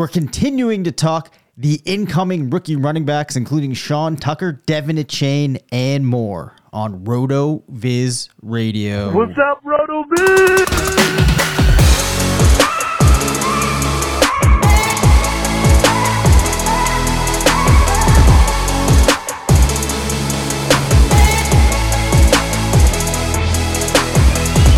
We're 0.00 0.08
continuing 0.08 0.84
to 0.84 0.92
talk 0.92 1.30
the 1.58 1.82
incoming 1.84 2.48
rookie 2.48 2.74
running 2.74 3.04
backs, 3.04 3.36
including 3.36 3.74
Sean 3.74 4.16
Tucker, 4.16 4.62
De'Von 4.66 4.98
Achane, 4.98 5.60
and 5.70 6.06
more 6.06 6.56
on 6.72 7.04
RotoViz 7.04 8.30
Radio. 8.40 9.12
What's 9.14 9.38
up, 9.38 9.60
Roto 9.62 10.04
Viz? 10.16 10.68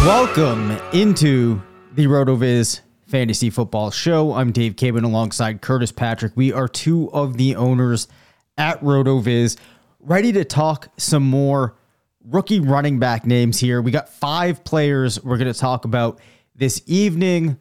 Welcome 0.04 0.72
into 0.92 1.62
the 1.94 2.06
RotoViz 2.06 2.80
Fantasy 3.12 3.50
Football 3.50 3.90
Show. 3.90 4.32
I'm 4.32 4.52
Dave 4.52 4.74
Caban 4.74 5.04
alongside 5.04 5.60
Curtis 5.60 5.92
Patrick. 5.92 6.32
We 6.34 6.50
are 6.50 6.66
two 6.66 7.12
of 7.12 7.36
the 7.36 7.56
owners 7.56 8.08
at 8.56 8.80
RotoViz, 8.80 9.58
ready 10.00 10.32
to 10.32 10.46
talk 10.46 10.88
some 10.96 11.22
more 11.22 11.76
rookie 12.24 12.58
running 12.60 12.98
back 12.98 13.26
names 13.26 13.60
here. 13.60 13.82
We 13.82 13.90
got 13.90 14.08
five 14.08 14.64
players 14.64 15.22
we're 15.22 15.36
going 15.36 15.52
to 15.52 15.60
talk 15.60 15.84
about 15.84 16.20
this 16.54 16.80
evening. 16.86 17.58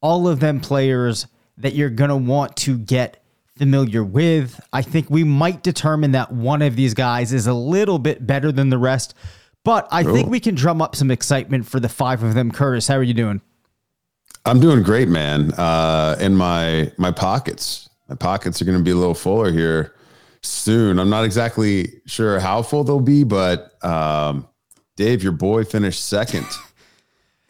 All 0.00 0.26
of 0.26 0.40
them 0.40 0.58
players 0.58 1.28
that 1.58 1.74
you're 1.74 1.88
going 1.88 2.10
to 2.10 2.16
want 2.16 2.56
to 2.56 2.76
get 2.76 3.22
familiar 3.56 4.02
with. 4.02 4.60
I 4.72 4.82
think 4.82 5.08
we 5.08 5.22
might 5.22 5.62
determine 5.62 6.10
that 6.12 6.32
one 6.32 6.62
of 6.62 6.74
these 6.74 6.94
guys 6.94 7.32
is 7.32 7.46
a 7.46 7.54
little 7.54 8.00
bit 8.00 8.26
better 8.26 8.50
than 8.50 8.70
the 8.70 8.78
rest, 8.78 9.14
but 9.62 9.86
I 9.92 10.02
think 10.02 10.28
we 10.28 10.40
can 10.40 10.56
drum 10.56 10.82
up 10.82 10.96
some 10.96 11.12
excitement 11.12 11.68
for 11.68 11.78
the 11.78 11.88
five 11.88 12.24
of 12.24 12.34
them. 12.34 12.50
Curtis, 12.50 12.88
how 12.88 12.96
are 12.96 13.04
you 13.04 13.14
doing? 13.14 13.40
I'm 14.44 14.60
doing 14.60 14.82
great, 14.82 15.08
man. 15.08 15.52
Uh, 15.52 16.16
in 16.20 16.34
my 16.34 16.92
my 16.96 17.10
pockets, 17.10 17.88
my 18.08 18.14
pockets 18.14 18.60
are 18.60 18.64
going 18.64 18.78
to 18.78 18.84
be 18.84 18.90
a 18.90 18.96
little 18.96 19.14
fuller 19.14 19.52
here 19.52 19.94
soon. 20.42 20.98
I'm 20.98 21.10
not 21.10 21.24
exactly 21.24 22.00
sure 22.06 22.40
how 22.40 22.62
full 22.62 22.84
they'll 22.84 23.00
be, 23.00 23.24
but 23.24 23.82
um, 23.84 24.48
Dave, 24.96 25.22
your 25.22 25.32
boy 25.32 25.64
finished 25.64 26.06
second 26.06 26.46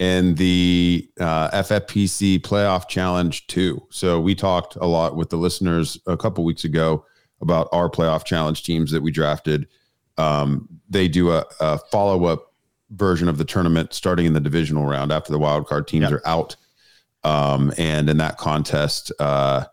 in 0.00 0.34
the 0.34 1.08
uh, 1.20 1.50
FFPC 1.50 2.40
Playoff 2.40 2.88
Challenge 2.88 3.46
two. 3.46 3.86
So 3.90 4.20
we 4.20 4.34
talked 4.34 4.76
a 4.76 4.86
lot 4.86 5.14
with 5.14 5.30
the 5.30 5.36
listeners 5.36 5.98
a 6.06 6.16
couple 6.16 6.42
weeks 6.42 6.64
ago 6.64 7.04
about 7.40 7.68
our 7.72 7.88
playoff 7.88 8.24
challenge 8.24 8.64
teams 8.64 8.90
that 8.90 9.02
we 9.02 9.10
drafted. 9.10 9.68
Um, 10.18 10.68
they 10.88 11.08
do 11.08 11.30
a, 11.30 11.44
a 11.60 11.78
follow 11.78 12.24
up 12.24 12.52
version 12.90 13.28
of 13.28 13.38
the 13.38 13.44
tournament 13.44 13.94
starting 13.94 14.26
in 14.26 14.32
the 14.32 14.40
divisional 14.40 14.84
round 14.84 15.12
after 15.12 15.32
the 15.32 15.38
wild 15.38 15.66
card 15.66 15.86
teams 15.86 16.02
yep. 16.02 16.12
are 16.12 16.26
out 16.26 16.56
um, 17.24 17.72
and 17.78 18.08
in 18.08 18.16
that 18.18 18.38
contest, 18.38 19.12
uh, 19.18 19.64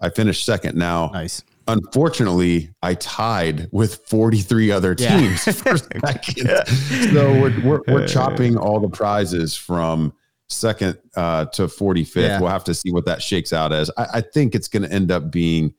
I 0.00 0.10
finished 0.10 0.44
second. 0.44 0.76
Now, 0.76 1.10
nice. 1.12 1.42
Unfortunately, 1.66 2.74
I 2.82 2.94
tied 2.94 3.68
with 3.72 3.96
43 4.06 4.70
other 4.70 4.94
teams 4.94 5.46
yeah. 5.46 5.52
for 5.52 5.78
second. 6.06 6.66
So 7.12 7.40
we're, 7.40 7.60
we're, 7.62 7.80
we're, 7.88 8.06
chopping 8.06 8.58
all 8.58 8.80
the 8.80 8.88
prizes 8.88 9.56
from 9.56 10.12
second 10.48 10.98
uh, 11.16 11.46
to 11.46 11.62
45th. 11.62 12.16
Yeah. 12.16 12.40
We'll 12.40 12.50
have 12.50 12.64
to 12.64 12.74
see 12.74 12.92
what 12.92 13.06
that 13.06 13.22
shakes 13.22 13.54
out 13.54 13.72
as. 13.72 13.90
I, 13.96 14.06
I 14.14 14.20
think 14.20 14.54
it's 14.54 14.68
going 14.68 14.82
to 14.82 14.92
end 14.92 15.10
up 15.10 15.30
being, 15.30 15.72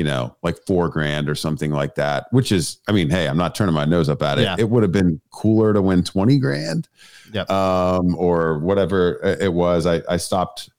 you 0.00 0.04
know, 0.04 0.34
like 0.42 0.56
four 0.66 0.88
grand 0.88 1.28
or 1.28 1.34
something 1.34 1.72
like 1.72 1.94
that, 1.96 2.24
which 2.30 2.52
is, 2.52 2.78
I 2.88 2.92
mean, 2.92 3.10
hey, 3.10 3.28
I'm 3.28 3.36
not 3.36 3.54
turning 3.54 3.74
my 3.74 3.84
nose 3.84 4.08
up 4.08 4.22
at 4.22 4.38
it. 4.38 4.44
Yeah. 4.44 4.56
It 4.58 4.70
would 4.70 4.82
have 4.82 4.92
been 4.92 5.20
cooler 5.30 5.74
to 5.74 5.82
win 5.82 6.02
20 6.02 6.38
grand 6.38 6.88
yep. 7.34 7.50
um, 7.50 8.14
or 8.16 8.60
whatever 8.60 9.20
it 9.38 9.52
was. 9.52 9.84
I, 9.84 10.00
I 10.08 10.16
stopped 10.16 10.70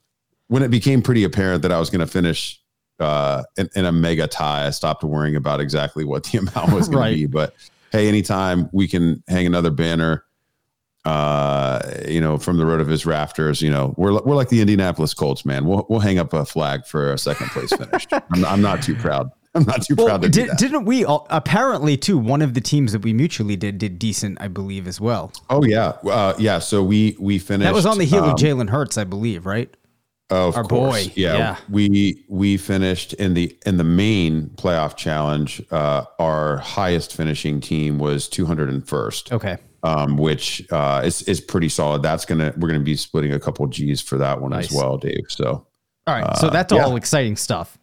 when 0.47 0.63
it 0.63 0.69
became 0.69 1.03
pretty 1.03 1.23
apparent 1.23 1.61
that 1.61 1.71
I 1.71 1.79
was 1.79 1.91
going 1.91 1.99
to 1.99 2.07
finish 2.07 2.59
uh, 2.99 3.43
in, 3.57 3.69
in, 3.75 3.85
a 3.85 3.91
mega 3.91 4.25
tie. 4.25 4.65
I 4.65 4.71
stopped 4.71 5.03
worrying 5.03 5.35
about 5.35 5.61
exactly 5.61 6.03
what 6.03 6.23
the 6.23 6.37
amount 6.55 6.73
was 6.73 6.89
going 6.89 6.97
right. 6.97 7.11
to 7.11 7.15
be. 7.17 7.25
But 7.27 7.53
hey, 7.91 8.07
anytime 8.07 8.71
we 8.71 8.87
can 8.87 9.21
hang 9.27 9.45
another 9.45 9.69
banner, 9.69 10.25
uh, 11.05 11.81
you 12.07 12.21
know, 12.21 12.37
from 12.37 12.57
the 12.57 12.63
RotoViz 12.63 13.05
rafters, 13.05 13.61
you 13.61 13.71
know, 13.71 13.93
we're 13.97 14.13
we're 14.21 14.35
like 14.35 14.49
the 14.49 14.61
Indianapolis 14.61 15.13
Colts, 15.13 15.45
man. 15.45 15.65
We'll 15.65 15.85
we'll 15.89 15.99
hang 15.99 16.19
up 16.19 16.33
a 16.33 16.45
flag 16.45 16.85
for 16.85 17.11
a 17.13 17.17
second 17.17 17.47
place 17.49 17.71
finish. 17.71 18.07
I'm, 18.11 18.45
I'm 18.45 18.61
not 18.61 18.83
too 18.83 18.95
proud. 18.95 19.31
I'm 19.53 19.63
not 19.63 19.81
too 19.81 19.95
well, 19.95 20.07
proud 20.07 20.21
to 20.21 20.29
did, 20.29 20.43
do 20.43 20.47
that. 20.47 20.59
Didn't 20.59 20.85
we 20.85 21.03
all, 21.03 21.27
apparently 21.29 21.97
too? 21.97 22.17
One 22.17 22.41
of 22.41 22.53
the 22.53 22.61
teams 22.61 22.93
that 22.93 23.01
we 23.01 23.13
mutually 23.13 23.55
did 23.55 23.79
did 23.79 23.99
decent, 23.99 24.37
I 24.39 24.47
believe, 24.47 24.87
as 24.87 25.01
well. 25.01 25.31
Oh 25.49 25.63
yeah, 25.63 25.93
uh, 26.05 26.35
yeah. 26.37 26.59
So 26.59 26.83
we 26.83 27.15
we 27.19 27.39
finished. 27.39 27.65
That 27.65 27.73
was 27.73 27.85
on 27.85 27.97
the 27.97 28.05
heel 28.05 28.23
um, 28.23 28.29
of 28.29 28.35
Jalen 28.35 28.69
Hurts, 28.69 28.97
I 28.97 29.03
believe, 29.03 29.45
right? 29.45 29.75
Of 30.29 30.55
Our 30.55 30.63
course, 30.63 31.07
boy. 31.07 31.13
Yeah, 31.15 31.37
yeah. 31.37 31.57
We 31.67 32.23
we 32.29 32.55
finished 32.57 33.13
in 33.13 33.33
the 33.33 33.57
in 33.65 33.77
the 33.77 33.83
main 33.83 34.51
playoff 34.51 34.95
challenge. 34.95 35.61
Uh, 35.71 36.05
our 36.19 36.57
highest 36.57 37.13
finishing 37.13 37.59
team 37.59 37.97
was 37.97 38.29
201st. 38.29 39.33
Okay. 39.33 39.57
Um, 39.83 40.15
which 40.15 40.63
uh, 40.71 41.01
is 41.03 41.23
is 41.23 41.41
pretty 41.41 41.69
solid. 41.69 42.03
That's 42.03 42.25
gonna 42.25 42.53
we're 42.57 42.67
gonna 42.67 42.81
be 42.81 42.95
splitting 42.95 43.33
a 43.33 43.39
couple 43.39 43.65
G's 43.67 43.99
for 43.99 44.17
that 44.19 44.39
one 44.39 44.51
nice. 44.51 44.69
as 44.69 44.77
well, 44.77 44.97
Dave. 44.97 45.25
So. 45.27 45.65
All 46.07 46.15
right, 46.15 46.37
so 46.37 46.47
uh, 46.47 46.49
that's 46.49 46.73
all 46.73 46.95
exciting 46.95 47.35
stuff. 47.35 47.77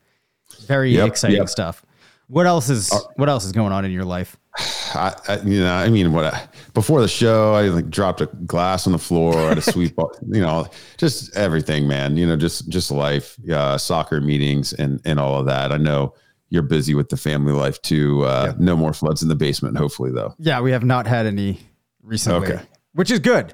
Very 0.67 0.91
yep, 0.91 1.09
exciting 1.09 1.39
yep. 1.39 1.49
stuff. 1.49 1.85
What 2.29 2.47
else 2.47 2.69
is 2.69 2.93
uh, 2.93 2.99
what 3.17 3.29
else 3.29 3.45
is 3.45 3.53
going 3.53 3.73
on 3.73 3.85
in 3.85 3.91
your 3.91 4.05
life? 4.05 4.37
I, 4.95 5.15
I 5.29 5.41
you 5.41 5.61
know, 5.61 5.73
I 5.73 5.89
mean, 5.89 6.13
what 6.13 6.27
I, 6.27 6.49
before 6.75 7.01
the 7.01 7.09
show, 7.09 7.55
I 7.55 7.63
like 7.69 7.91
dropped 7.91 8.21
a 8.21 8.27
glass 8.27 8.87
on 8.87 8.93
the 8.93 8.99
floor 8.99 9.35
at 9.51 9.59
a 9.59 9.63
sweep, 9.63 9.95
you 10.29 10.41
know, 10.41 10.67
just 10.99 11.35
everything, 11.37 11.89
man. 11.89 12.17
You 12.17 12.27
know, 12.27 12.37
just 12.37 12.69
just 12.69 12.91
life, 12.91 13.37
uh, 13.51 13.79
soccer 13.79 14.21
meetings, 14.21 14.73
and 14.75 15.01
and 15.05 15.19
all 15.19 15.41
of 15.41 15.47
that. 15.47 15.73
I 15.73 15.79
know 15.79 16.15
you're 16.51 16.63
busy 16.63 16.95
with 16.95 17.09
the 17.09 17.17
family 17.17 17.53
life 17.53 17.81
too. 17.83 18.25
Uh, 18.25 18.49
yeah. 18.49 18.55
No 18.59 18.77
more 18.77 18.93
floods 18.93 19.23
in 19.23 19.29
the 19.29 19.35
basement, 19.35 19.79
hopefully, 19.79 20.11
though. 20.13 20.35
Yeah, 20.39 20.61
we 20.61 20.71
have 20.73 20.85
not 20.85 21.07
had 21.07 21.25
any 21.25 21.61
recently, 22.09 22.55
okay. 22.55 22.63
which 22.95 23.11
is 23.11 23.19
good 23.19 23.49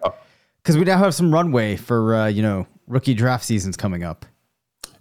because 0.62 0.76
oh. 0.76 0.78
we 0.78 0.84
now 0.84 0.98
have 0.98 1.14
some 1.14 1.32
runway 1.32 1.76
for 1.76 2.14
uh, 2.14 2.26
you 2.26 2.42
know 2.42 2.66
rookie 2.86 3.14
draft 3.14 3.44
seasons 3.44 3.76
coming 3.76 4.04
up. 4.04 4.24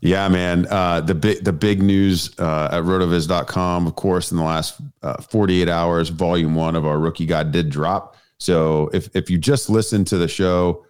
Yeah, 0.02 0.28
man. 0.28 0.68
Uh, 0.70 1.00
the 1.00 1.16
big 1.16 1.46
the 1.46 1.54
big 1.54 1.82
news 1.82 2.38
uh, 2.38 2.70
at 2.72 2.84
rotoviz.com, 2.84 3.88
of 3.88 3.96
course, 3.96 4.32
in 4.32 4.38
the 4.38 4.44
last 4.44 4.82
uh, 5.02 5.22
48 5.22 5.70
hours, 5.70 6.10
volume 6.10 6.56
one 6.56 6.76
of 6.76 6.86
our 6.86 7.00
rookie 7.00 7.26
guide 7.26 7.54
did 7.54 7.70
drop. 7.70 8.18
So 8.38 8.90
if 8.92 9.10
if 9.16 9.30
you 9.30 9.38
just 9.38 9.70
listen 9.70 10.04
to 10.06 10.18
the 10.18 10.28
show, 10.28 10.86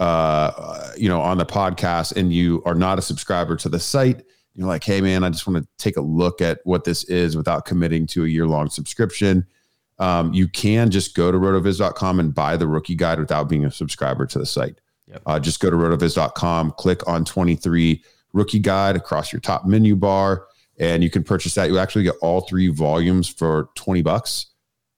uh, 0.00 0.92
you 0.96 1.08
know, 1.08 1.20
on 1.20 1.36
the 1.36 1.44
podcast, 1.44 2.16
and 2.16 2.32
you 2.32 2.62
are 2.64 2.74
not 2.74 2.98
a 2.98 3.02
subscriber 3.02 3.56
to 3.56 3.68
the 3.68 3.78
site, 3.78 4.22
you're 4.54 4.66
like, 4.66 4.84
hey, 4.84 5.02
man, 5.02 5.22
I 5.22 5.28
just 5.28 5.46
want 5.46 5.62
to 5.62 5.68
take 5.76 5.98
a 5.98 6.00
look 6.00 6.40
at 6.40 6.60
what 6.64 6.84
this 6.84 7.04
is 7.04 7.36
without 7.36 7.66
committing 7.66 8.06
to 8.08 8.24
a 8.24 8.26
year 8.26 8.46
long 8.46 8.70
subscription. 8.70 9.46
Um, 9.98 10.32
you 10.34 10.48
can 10.48 10.90
just 10.90 11.14
go 11.14 11.32
to 11.32 11.38
rotoviz.com 11.38 12.20
and 12.20 12.34
buy 12.34 12.56
the 12.56 12.68
rookie 12.68 12.94
guide 12.94 13.18
without 13.18 13.48
being 13.48 13.64
a 13.64 13.70
subscriber 13.70 14.26
to 14.26 14.38
the 14.38 14.46
site. 14.46 14.80
Yep. 15.06 15.22
Uh, 15.24 15.40
just 15.40 15.60
go 15.60 15.70
to 15.70 15.76
rotoviz.com, 15.76 16.72
click 16.72 17.06
on 17.08 17.24
23 17.24 18.02
rookie 18.32 18.58
guide 18.58 18.96
across 18.96 19.32
your 19.32 19.40
top 19.40 19.66
menu 19.66 19.96
bar. 19.96 20.46
And 20.78 21.02
you 21.02 21.08
can 21.08 21.24
purchase 21.24 21.54
that. 21.54 21.70
You 21.70 21.78
actually 21.78 22.04
get 22.04 22.16
all 22.20 22.42
three 22.42 22.68
volumes 22.68 23.28
for 23.28 23.70
20 23.76 24.02
bucks. 24.02 24.46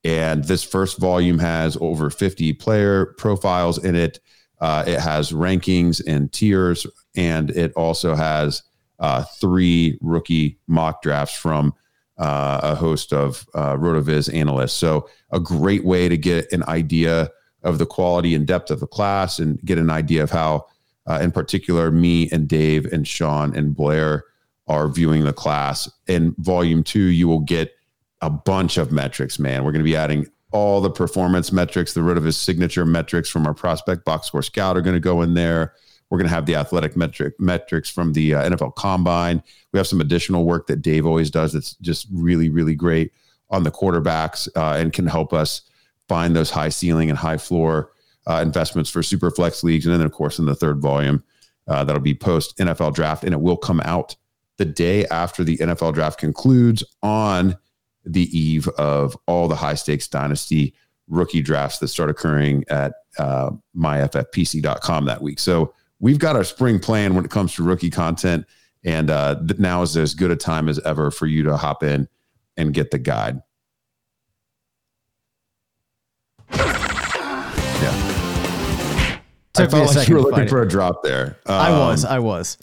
And 0.02 0.44
this 0.44 0.64
first 0.64 0.98
volume 0.98 1.38
has 1.38 1.76
over 1.80 2.10
50 2.10 2.54
player 2.54 3.14
profiles 3.18 3.82
in 3.82 3.94
it. 3.94 4.20
Uh, 4.60 4.84
it 4.86 4.98
has 4.98 5.30
rankings 5.30 6.02
and 6.04 6.32
tiers, 6.32 6.86
and 7.14 7.50
it 7.50 7.72
also 7.74 8.16
has 8.16 8.62
uh, 8.98 9.22
three 9.40 9.98
rookie 10.00 10.58
mock 10.66 11.00
drafts 11.02 11.36
from 11.36 11.74
uh, 12.18 12.60
a 12.62 12.74
host 12.74 13.12
of 13.12 13.46
uh, 13.54 13.74
RotoViz 13.74 14.32
analysts. 14.32 14.74
So, 14.74 15.08
a 15.30 15.40
great 15.40 15.84
way 15.84 16.08
to 16.08 16.16
get 16.16 16.52
an 16.52 16.64
idea 16.64 17.30
of 17.62 17.78
the 17.78 17.86
quality 17.86 18.34
and 18.34 18.46
depth 18.46 18.70
of 18.70 18.80
the 18.80 18.86
class 18.86 19.38
and 19.38 19.60
get 19.64 19.78
an 19.78 19.90
idea 19.90 20.22
of 20.22 20.30
how, 20.30 20.66
uh, 21.06 21.18
in 21.20 21.30
particular, 21.30 21.90
me 21.90 22.28
and 22.30 22.48
Dave 22.48 22.86
and 22.86 23.06
Sean 23.06 23.54
and 23.56 23.74
Blair 23.74 24.24
are 24.66 24.88
viewing 24.88 25.24
the 25.24 25.32
class. 25.32 25.90
In 26.06 26.34
volume 26.38 26.82
two, 26.82 27.00
you 27.00 27.28
will 27.28 27.40
get 27.40 27.74
a 28.20 28.30
bunch 28.30 28.78
of 28.78 28.92
metrics, 28.92 29.38
man. 29.38 29.64
We're 29.64 29.72
going 29.72 29.84
to 29.84 29.90
be 29.90 29.96
adding 29.96 30.26
all 30.50 30.80
the 30.80 30.90
performance 30.90 31.52
metrics, 31.52 31.92
the 31.92 32.00
RotoViz 32.00 32.34
signature 32.34 32.86
metrics 32.86 33.28
from 33.28 33.46
our 33.46 33.54
prospect 33.54 34.04
box 34.04 34.26
score 34.26 34.42
scout 34.42 34.76
are 34.76 34.80
going 34.80 34.94
to 34.94 35.00
go 35.00 35.22
in 35.22 35.34
there. 35.34 35.74
We're 36.10 36.18
going 36.18 36.28
to 36.28 36.34
have 36.34 36.46
the 36.46 36.56
athletic 36.56 36.96
metric 36.96 37.34
metrics 37.38 37.90
from 37.90 38.12
the 38.12 38.34
uh, 38.34 38.50
NFL 38.50 38.74
Combine. 38.76 39.42
We 39.72 39.78
have 39.78 39.86
some 39.86 40.00
additional 40.00 40.44
work 40.44 40.66
that 40.68 40.82
Dave 40.82 41.06
always 41.06 41.30
does 41.30 41.52
that's 41.52 41.74
just 41.76 42.06
really, 42.12 42.48
really 42.48 42.74
great 42.74 43.12
on 43.50 43.62
the 43.62 43.70
quarterbacks 43.70 44.48
uh, 44.56 44.78
and 44.78 44.92
can 44.92 45.06
help 45.06 45.32
us 45.32 45.62
find 46.08 46.34
those 46.34 46.50
high 46.50 46.70
ceiling 46.70 47.10
and 47.10 47.18
high 47.18 47.36
floor 47.36 47.92
uh, 48.26 48.40
investments 48.42 48.90
for 48.90 49.02
super 49.02 49.30
flex 49.30 49.62
leagues. 49.62 49.86
And 49.86 49.94
then, 49.94 50.04
of 50.04 50.12
course, 50.12 50.38
in 50.38 50.46
the 50.46 50.54
third 50.54 50.80
volume, 50.80 51.22
uh, 51.66 51.84
that'll 51.84 52.00
be 52.00 52.14
post 52.14 52.56
NFL 52.58 52.94
draft, 52.94 53.24
and 53.24 53.34
it 53.34 53.40
will 53.40 53.56
come 53.56 53.80
out 53.80 54.16
the 54.56 54.64
day 54.64 55.06
after 55.06 55.44
the 55.44 55.58
NFL 55.58 55.94
draft 55.94 56.18
concludes 56.18 56.82
on 57.02 57.56
the 58.04 58.24
eve 58.36 58.66
of 58.68 59.16
all 59.26 59.48
the 59.48 59.54
high 59.54 59.74
stakes 59.74 60.08
dynasty 60.08 60.74
rookie 61.08 61.42
drafts 61.42 61.78
that 61.78 61.88
start 61.88 62.10
occurring 62.10 62.64
at 62.68 62.94
uh, 63.18 63.50
myffpc.com 63.76 65.04
that 65.04 65.22
week. 65.22 65.38
So 65.38 65.74
we've 66.00 66.18
got 66.18 66.36
our 66.36 66.44
spring 66.44 66.78
plan 66.78 67.14
when 67.14 67.24
it 67.24 67.30
comes 67.30 67.54
to 67.54 67.62
rookie 67.62 67.90
content. 67.90 68.46
And 68.84 69.10
uh, 69.10 69.40
now 69.58 69.82
is 69.82 69.96
as 69.96 70.14
good 70.14 70.30
a 70.30 70.36
time 70.36 70.68
as 70.68 70.78
ever 70.80 71.10
for 71.10 71.26
you 71.26 71.42
to 71.44 71.56
hop 71.56 71.82
in 71.82 72.08
and 72.56 72.72
get 72.72 72.90
the 72.90 72.98
guide. 72.98 73.42
Yeah. 77.80 79.20
Took 79.54 79.74
I 79.74 79.78
me 79.78 79.82
a 79.82 79.86
felt 79.86 79.96
like 79.96 80.08
you 80.08 80.14
were 80.14 80.20
looking 80.22 80.48
for 80.48 80.62
it. 80.62 80.66
a 80.66 80.68
drop 80.68 81.02
there. 81.02 81.38
I 81.46 81.70
was. 81.70 82.04
Um, 82.04 82.12
I 82.12 82.18
was. 82.18 82.58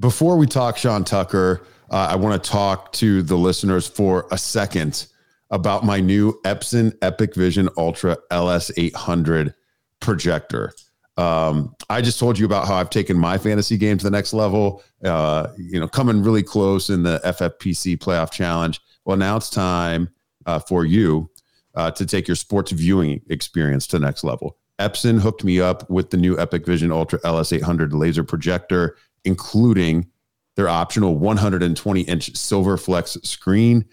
before 0.00 0.36
we 0.36 0.46
talk 0.46 0.76
Sean 0.76 1.04
Tucker, 1.04 1.62
uh, 1.90 2.08
I 2.10 2.16
want 2.16 2.42
to 2.42 2.50
talk 2.50 2.92
to 2.94 3.22
the 3.22 3.36
listeners 3.36 3.86
for 3.86 4.26
a 4.30 4.38
second 4.38 5.06
about 5.50 5.84
my 5.84 6.00
new 6.00 6.40
Epson 6.44 6.92
EpiqVision 7.00 7.68
Ultra 7.76 8.16
LS800 8.30 9.54
projector. 10.00 10.72
Um, 11.16 11.74
I 11.90 12.00
just 12.00 12.18
told 12.18 12.38
you 12.38 12.46
about 12.46 12.66
how 12.66 12.74
I've 12.74 12.90
taken 12.90 13.18
my 13.18 13.36
fantasy 13.36 13.76
game 13.76 13.98
to 13.98 14.04
the 14.04 14.10
next 14.10 14.32
level. 14.32 14.82
Uh, 15.04 15.48
you 15.58 15.78
know, 15.78 15.88
coming 15.88 16.22
really 16.22 16.42
close 16.42 16.88
in 16.90 17.02
the 17.02 17.20
FFPC 17.24 17.98
Playoff 17.98 18.30
Challenge. 18.30 18.80
Well, 19.04 19.16
now 19.16 19.36
it's 19.36 19.50
time 19.50 20.08
uh, 20.46 20.58
for 20.58 20.84
you 20.84 21.30
uh, 21.74 21.90
to 21.92 22.06
take 22.06 22.26
your 22.26 22.36
sports 22.36 22.72
viewing 22.72 23.20
experience 23.28 23.86
to 23.88 23.98
the 23.98 24.04
next 24.04 24.24
level. 24.24 24.56
Epson 24.78 25.20
hooked 25.20 25.44
me 25.44 25.60
up 25.60 25.88
with 25.90 26.10
the 26.10 26.16
new 26.16 26.36
EpiqVision 26.36 26.90
Ultra 26.90 27.20
LS800 27.20 27.92
laser 27.92 28.24
projector, 28.24 28.96
including 29.24 30.08
their 30.56 30.68
optional 30.68 31.16
120 31.18 32.00
inch 32.02 32.34
silver 32.36 32.76
flex 32.76 33.16
screen. 33.22 33.84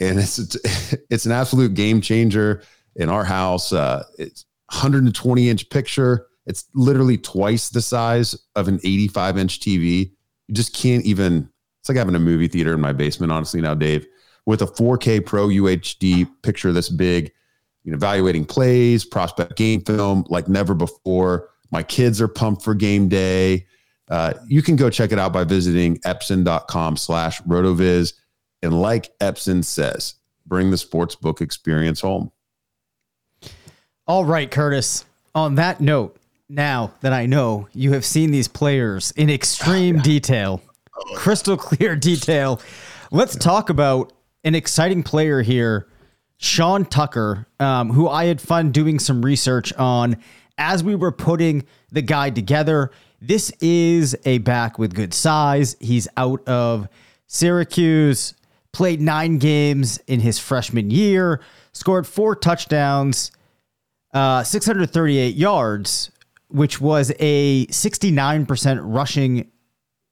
And 0.00 0.18
it's 0.18 0.38
it's 1.10 1.26
an 1.26 1.32
absolute 1.32 1.74
game 1.74 2.00
changer 2.00 2.62
in 2.96 3.08
our 3.08 3.24
house. 3.24 3.72
Uh, 3.72 4.04
it's 4.18 4.46
120 4.70 5.48
inch 5.48 5.68
picture. 5.68 6.26
It's 6.46 6.66
literally 6.74 7.16
twice 7.16 7.70
the 7.70 7.80
size 7.80 8.36
of 8.54 8.68
an 8.68 8.80
85 8.84 9.38
inch 9.38 9.60
TV. 9.60 10.12
You 10.48 10.54
just 10.54 10.74
can't 10.74 11.04
even. 11.04 11.48
It's 11.80 11.88
like 11.88 11.98
having 11.98 12.14
a 12.14 12.20
movie 12.20 12.48
theater 12.48 12.72
in 12.72 12.80
my 12.80 12.92
basement, 12.92 13.30
honestly. 13.30 13.60
Now, 13.60 13.74
Dave, 13.74 14.06
with 14.46 14.62
a 14.62 14.66
4K 14.66 15.24
Pro 15.24 15.48
UHD 15.48 16.26
picture 16.42 16.72
this 16.72 16.88
big, 16.88 17.30
you 17.82 17.90
know, 17.90 17.96
evaluating 17.96 18.46
plays, 18.46 19.04
prospect 19.04 19.56
game 19.56 19.82
film 19.82 20.24
like 20.28 20.48
never 20.48 20.74
before. 20.74 21.50
My 21.70 21.82
kids 21.82 22.20
are 22.20 22.28
pumped 22.28 22.62
for 22.62 22.74
game 22.74 23.08
day. 23.08 23.66
Uh, 24.08 24.34
you 24.46 24.62
can 24.62 24.76
go 24.76 24.90
check 24.90 25.12
it 25.12 25.18
out 25.18 25.32
by 25.32 25.44
visiting 25.44 25.98
epson.com 26.00 26.96
slash 26.96 27.40
rotoviz. 27.42 28.14
And 28.62 28.80
like 28.80 29.16
Epson 29.18 29.64
says, 29.64 30.14
bring 30.46 30.70
the 30.70 30.78
sports 30.78 31.14
book 31.14 31.40
experience 31.40 32.00
home. 32.00 32.30
All 34.06 34.24
right, 34.24 34.50
Curtis. 34.50 35.04
On 35.34 35.54
that 35.56 35.80
note, 35.80 36.16
now 36.48 36.92
that 37.00 37.12
I 37.12 37.26
know 37.26 37.68
you 37.72 37.92
have 37.92 38.04
seen 38.04 38.30
these 38.30 38.48
players 38.48 39.10
in 39.12 39.30
extreme 39.30 39.98
detail, 40.02 40.60
crystal 41.14 41.56
clear 41.56 41.96
detail, 41.96 42.60
let's 43.10 43.36
talk 43.36 43.70
about 43.70 44.12
an 44.44 44.54
exciting 44.54 45.02
player 45.02 45.42
here, 45.42 45.88
Sean 46.36 46.84
Tucker, 46.84 47.46
um, 47.58 47.90
who 47.90 48.08
I 48.08 48.26
had 48.26 48.40
fun 48.40 48.72
doing 48.72 48.98
some 48.98 49.24
research 49.24 49.72
on 49.74 50.16
as 50.58 50.84
we 50.84 50.94
were 50.94 51.12
putting 51.12 51.64
the 51.90 52.02
guide 52.02 52.34
together. 52.34 52.90
This 53.20 53.50
is 53.60 54.14
a 54.24 54.38
back 54.38 54.78
with 54.78 54.94
good 54.94 55.14
size. 55.14 55.76
He's 55.80 56.06
out 56.16 56.46
of 56.46 56.88
Syracuse, 57.26 58.34
played 58.72 59.00
nine 59.00 59.38
games 59.38 59.98
in 60.06 60.20
his 60.20 60.38
freshman 60.38 60.90
year, 60.90 61.40
scored 61.72 62.06
four 62.06 62.36
touchdowns 62.36 63.32
uh, 64.14 64.44
638 64.44 65.34
yards, 65.34 66.10
which 66.54 66.80
was 66.80 67.12
a 67.18 67.66
69% 67.66 68.80
rushing 68.84 69.50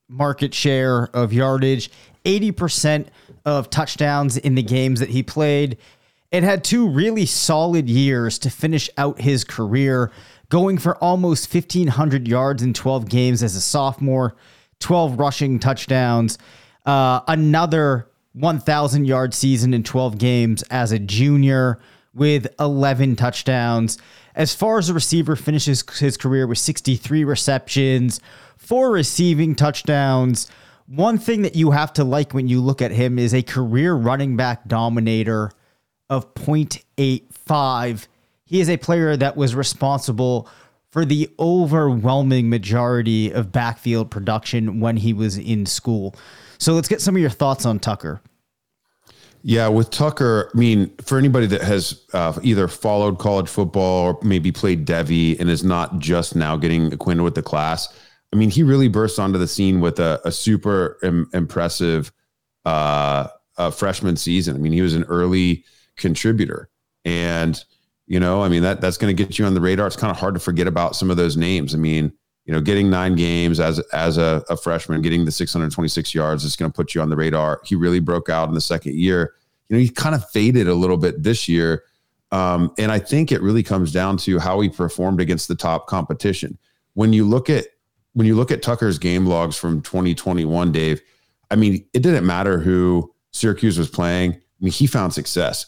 market 0.09 0.53
share 0.53 1.05
of 1.15 1.33
yardage, 1.33 1.89
80% 2.25 3.06
of 3.44 3.71
touchdowns 3.71 4.37
in 4.37 4.56
the 4.56 4.62
games 4.62 4.99
that 4.99 5.11
he 5.11 5.23
played. 5.23 5.79
It 6.33 6.43
had 6.43 6.65
two 6.65 6.89
really 6.89 7.27
solid 7.27 7.89
years 7.89 8.41
to 8.41 8.50
finish 8.50 8.91
out 8.99 9.21
his 9.21 9.44
career, 9.44 10.11
going 10.49 10.79
for 10.79 10.97
almost 10.97 11.55
1,500 11.55 12.27
yards 12.27 12.61
in 12.61 12.75
12 12.75 13.09
games 13.09 13.44
as 13.44 13.55
a 13.55 13.61
sophomore, 13.61 14.35
12 14.81 15.21
rushing 15.21 15.61
touchdowns, 15.61 16.39
uh, 16.87 17.21
another 17.29 18.09
1,000 18.33 19.05
yard 19.05 19.33
season 19.33 19.73
in 19.73 19.85
12 19.85 20.19
games 20.19 20.62
as 20.65 20.91
a 20.91 20.99
junior 20.99 21.79
with 22.15 22.53
11 22.59 23.15
touchdowns. 23.15 23.99
As 24.34 24.55
far 24.55 24.79
as 24.79 24.88
a 24.88 24.94
receiver 24.94 25.37
finishes 25.37 25.84
his 25.99 26.17
career 26.17 26.46
with 26.46 26.58
63 26.58 27.25
receptions, 27.25 28.20
four 28.56 28.90
receiving 28.90 29.55
touchdowns. 29.55 30.49
One 30.87 31.19
thing 31.19 31.43
that 31.43 31.55
you 31.55 31.73
have 31.73 31.93
to 31.94 32.05
like 32.05 32.32
when 32.32 32.49
you 32.49 32.61
look 32.61 32.81
at 32.82 32.90
him 32.90 33.19
is 33.19 33.34
a 33.34 33.43
career 33.43 33.94
running 33.94 34.36
back 34.36 34.67
dominator 34.67 35.51
of 36.08 36.34
0.85. 36.34 38.06
He 38.44 38.60
is 38.60 38.69
a 38.69 38.77
player 38.77 39.17
that 39.17 39.36
was 39.36 39.55
responsible 39.55 40.48
for 40.91 41.05
the 41.06 41.31
overwhelming 41.39 42.51
majority 42.51 43.31
of 43.31 43.51
backfield 43.51 44.10
production 44.10 44.79
when 44.81 44.98
he 44.98 45.15
was 45.15 45.39
in 45.39 45.65
school. 45.65 46.15
So 46.58 46.74
let's 46.74 46.89
get 46.89 47.01
some 47.01 47.17
of 47.17 47.20
your 47.20 47.31
thoughts 47.31 47.65
on 47.65 47.79
Tucker. 47.79 48.20
Yeah, 49.44 49.69
with 49.69 49.91
Tucker, 49.91 50.51
I 50.55 50.56
mean, 50.56 50.94
for 50.99 51.19
anybody 51.19 51.46
that 51.46 51.63
has 51.63 52.06
uh, 52.13 52.39
either 52.43 52.69
followed 52.69 53.19
college 53.19 53.49
football 53.49 54.06
or 54.06 54.19
maybe 54.22 54.53
played 54.53 54.87
devy 54.87 55.39
and 55.41 55.51
is 55.51 55.65
not 55.65 55.99
just 55.99 56.37
now 56.37 56.56
getting 56.56 56.93
acquainted 56.93 57.25
with 57.25 57.34
the 57.34 57.43
class, 57.43 57.89
I 58.32 58.37
mean, 58.37 58.51
he 58.51 58.63
really 58.63 58.89
burst 58.89 59.19
onto 59.19 59.39
the 59.39 59.49
scene 59.49 59.81
with 59.81 59.99
a, 59.99 60.20
a 60.25 60.31
super 60.31 60.99
Im- 61.03 61.29
impressive 61.34 62.13
uh, 62.65 63.29
uh, 63.58 63.70
freshman 63.70 64.17
season. 64.17 64.55
I 64.55 64.58
mean, 64.58 64.72
he 64.72 64.81
was 64.81 64.94
an 64.94 65.05
early 65.05 65.65
contributor, 65.96 66.70
and 67.05 67.63
you 68.06 68.20
know, 68.20 68.43
I 68.43 68.49
mean 68.49 68.63
that 68.63 68.81
that's 68.81 68.96
going 68.96 69.15
to 69.15 69.25
get 69.25 69.39
you 69.39 69.44
on 69.44 69.55
the 69.55 69.61
radar. 69.61 69.87
It's 69.87 69.96
kind 69.96 70.11
of 70.11 70.19
hard 70.19 70.34
to 70.34 70.41
forget 70.41 70.67
about 70.67 70.96
some 70.96 71.11
of 71.11 71.17
those 71.17 71.37
names. 71.37 71.75
I 71.75 71.79
mean, 71.79 72.13
you 72.44 72.53
know, 72.53 72.61
getting 72.61 72.91
nine 72.91 73.15
games 73.15 73.61
as 73.61 73.79
as 73.93 74.19
a, 74.19 74.43
a 74.51 74.56
freshman, 74.56 75.03
getting 75.03 75.25
the 75.25 75.32
626 75.32 76.15
yards 76.15 76.44
is 76.44 76.56
going 76.56 76.70
to 76.70 76.75
put 76.75 76.94
you 76.94 77.01
on 77.01 77.11
the 77.11 77.17
radar. 77.17 77.61
He 77.65 77.75
really 77.75 78.01
broke 78.01 78.29
out 78.29 78.49
in 78.49 78.55
the 78.55 78.61
second 78.61 78.94
year. 78.96 79.34
You 79.69 79.77
know, 79.77 79.82
he 79.82 79.89
kind 79.89 80.15
of 80.15 80.29
faded 80.31 80.69
a 80.69 80.75
little 80.75 80.96
bit 80.96 81.22
this 81.22 81.49
year, 81.49 81.84
um, 82.32 82.72
and 82.79 82.91
I 82.91 82.99
think 82.99 83.31
it 83.31 83.41
really 83.43 83.63
comes 83.63 83.93
down 83.93 84.17
to 84.19 84.39
how 84.39 84.61
he 84.61 84.69
performed 84.69 85.20
against 85.20 85.49
the 85.49 85.55
top 85.55 85.87
competition. 85.87 86.58
When 86.94 87.13
you 87.13 87.25
look 87.25 87.49
at 87.49 87.67
when 88.15 88.27
you 88.27 88.34
look 88.34 88.51
at 88.51 88.63
Tucker's 88.63 88.99
game 88.99 89.27
logs 89.27 89.56
from 89.56 89.81
2021, 89.82 90.72
Dave, 90.72 91.01
I 91.51 91.56
mean, 91.56 91.84
it 91.94 92.03
didn't 92.03 92.27
matter 92.27 92.58
who 92.58 93.15
Syracuse 93.31 93.79
was 93.79 93.89
playing. 93.89 94.32
I 94.32 94.39
mean, 94.61 94.72
he 94.72 94.87
found 94.87 95.15
success. 95.15 95.67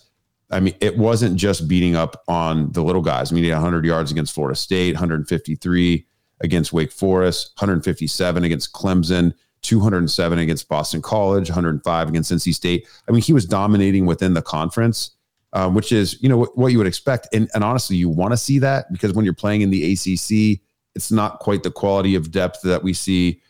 I 0.50 0.60
mean, 0.60 0.74
it 0.80 0.98
wasn't 0.98 1.36
just 1.36 1.68
beating 1.68 1.96
up 1.96 2.22
on 2.28 2.70
the 2.72 2.82
little 2.82 3.00
guys. 3.00 3.32
I 3.32 3.34
mean, 3.34 3.44
he 3.44 3.50
had 3.50 3.56
100 3.56 3.84
yards 3.84 4.12
against 4.12 4.34
Florida 4.34 4.54
State, 4.54 4.94
153 4.94 6.06
against 6.44 6.72
Wake 6.72 6.92
Forest, 6.92 7.52
157 7.56 8.44
against 8.44 8.72
Clemson, 8.72 9.34
207 9.62 10.38
against 10.38 10.68
Boston 10.68 11.02
College, 11.02 11.48
105 11.48 12.08
against 12.08 12.30
NC 12.30 12.54
State. 12.54 12.86
I 13.08 13.12
mean, 13.12 13.22
he 13.22 13.32
was 13.32 13.46
dominating 13.46 14.06
within 14.06 14.34
the 14.34 14.42
conference, 14.42 15.10
um, 15.54 15.74
which 15.74 15.90
is 15.90 16.22
you 16.22 16.28
know 16.28 16.36
what, 16.36 16.56
what 16.56 16.68
you 16.68 16.78
would 16.78 16.86
expect. 16.86 17.28
And, 17.32 17.50
and 17.54 17.64
honestly, 17.64 17.96
you 17.96 18.08
want 18.08 18.32
to 18.32 18.36
see 18.36 18.58
that 18.60 18.92
because 18.92 19.12
when 19.12 19.24
you're 19.24 19.34
playing 19.34 19.62
in 19.62 19.70
the 19.70 19.92
ACC, 19.92 20.60
it's 20.94 21.10
not 21.10 21.40
quite 21.40 21.62
the 21.62 21.70
quality 21.70 22.14
of 22.14 22.30
depth 22.30 22.62
that 22.62 22.82
we 22.82 22.92
see 22.92 23.40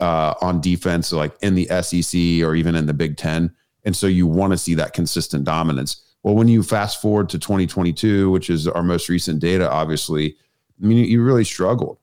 uh, 0.00 0.34
on 0.40 0.60
defense, 0.60 1.12
like 1.12 1.34
in 1.42 1.54
the 1.54 1.66
SEC 1.82 2.46
or 2.46 2.54
even 2.54 2.74
in 2.74 2.86
the 2.86 2.94
Big 2.94 3.16
Ten. 3.16 3.54
And 3.84 3.94
so 3.94 4.06
you 4.06 4.26
want 4.26 4.52
to 4.52 4.58
see 4.58 4.74
that 4.74 4.94
consistent 4.94 5.44
dominance. 5.44 6.02
Well, 6.22 6.34
when 6.34 6.48
you 6.48 6.62
fast 6.62 7.02
forward 7.02 7.28
to 7.30 7.38
2022, 7.38 8.30
which 8.30 8.48
is 8.48 8.66
our 8.66 8.82
most 8.82 9.10
recent 9.10 9.40
data, 9.40 9.70
obviously, 9.70 10.36
I 10.82 10.86
mean, 10.86 11.04
you 11.04 11.22
really 11.22 11.44
struggled. 11.44 11.98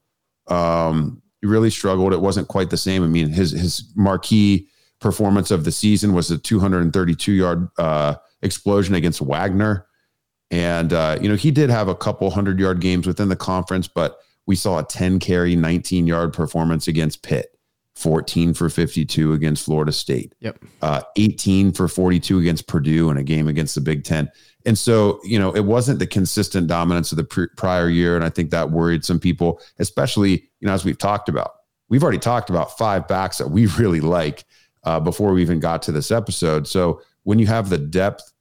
Um, 0.51 1.21
really 1.43 1.69
struggled. 1.69 2.13
It 2.13 2.21
wasn't 2.21 2.47
quite 2.47 2.69
the 2.69 2.77
same. 2.77 3.03
I 3.03 3.07
mean, 3.07 3.29
his 3.29 3.51
his 3.51 3.91
marquee 3.95 4.67
performance 4.99 5.51
of 5.51 5.63
the 5.63 5.71
season 5.71 6.13
was 6.13 6.29
a 6.29 6.37
232 6.37 7.31
yard 7.31 7.67
uh, 7.77 8.15
explosion 8.41 8.95
against 8.95 9.21
Wagner, 9.21 9.87
and 10.51 10.93
uh, 10.93 11.17
you 11.21 11.29
know 11.29 11.35
he 11.35 11.51
did 11.51 11.69
have 11.69 11.87
a 11.87 11.95
couple 11.95 12.29
hundred 12.29 12.59
yard 12.59 12.79
games 12.79 13.07
within 13.07 13.29
the 13.29 13.35
conference, 13.35 13.87
but 13.87 14.19
we 14.45 14.55
saw 14.55 14.79
a 14.79 14.83
10 14.83 15.19
carry, 15.19 15.55
19 15.55 16.07
yard 16.07 16.33
performance 16.33 16.87
against 16.87 17.23
Pitt. 17.23 17.47
14 17.97 18.53
for 18.53 18.69
52 18.69 19.33
against 19.33 19.65
Florida 19.65 19.91
State. 19.91 20.33
Yep. 20.39 20.63
Uh, 20.81 21.01
18 21.17 21.71
for 21.73 21.87
42 21.87 22.39
against 22.39 22.65
Purdue 22.65 23.11
in 23.11 23.17
a 23.17 23.23
game 23.23 23.47
against 23.47 23.75
the 23.75 23.81
Big 23.81 24.05
Ten. 24.05 24.31
And 24.65 24.77
so, 24.77 25.19
you 25.23 25.39
know, 25.39 25.55
it 25.55 25.65
wasn't 25.65 25.99
the 25.99 26.07
consistent 26.07 26.67
dominance 26.67 27.11
of 27.11 27.17
the 27.17 27.23
pr- 27.23 27.45
prior 27.57 27.89
year. 27.89 28.15
And 28.15 28.23
I 28.23 28.29
think 28.29 28.51
that 28.51 28.71
worried 28.71 29.03
some 29.03 29.19
people, 29.19 29.61
especially, 29.79 30.49
you 30.59 30.67
know, 30.67 30.73
as 30.73 30.85
we've 30.85 30.97
talked 30.97 31.29
about. 31.29 31.51
We've 31.89 32.03
already 32.03 32.19
talked 32.19 32.49
about 32.49 32.77
five 32.77 33.07
backs 33.07 33.37
that 33.39 33.49
we 33.49 33.65
really 33.77 34.01
like 34.01 34.45
uh, 34.83 34.99
before 34.99 35.33
we 35.33 35.41
even 35.41 35.59
got 35.59 35.81
to 35.83 35.91
this 35.91 36.11
episode. 36.11 36.67
So 36.67 37.01
when 37.23 37.39
you 37.39 37.47
have 37.47 37.69
the 37.69 37.77
depth 37.77 38.31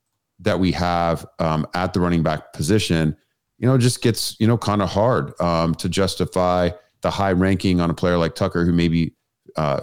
that 0.41 0.59
we 0.59 0.73
have 0.73 1.27
um, 1.39 1.67
at 1.75 1.93
the 1.93 2.01
running 2.01 2.23
back 2.23 2.53
position, 2.53 3.17
you 3.59 3.67
know, 3.67 3.75
it 3.75 3.81
just 3.81 4.03
gets, 4.03 4.39
you 4.41 4.47
know, 4.47 4.57
kind 4.57 4.81
of 4.81 4.89
hard 4.89 5.39
um, 5.41 5.75
to 5.77 5.89
justify 5.89 6.71
the 7.03 7.11
high 7.11 7.33
ranking 7.33 7.81
on 7.81 7.91
a 7.91 7.95
player 7.95 8.17
like 8.17 8.35
Tucker, 8.35 8.65
who 8.65 8.73
maybe 8.73 9.15
uh, 9.57 9.81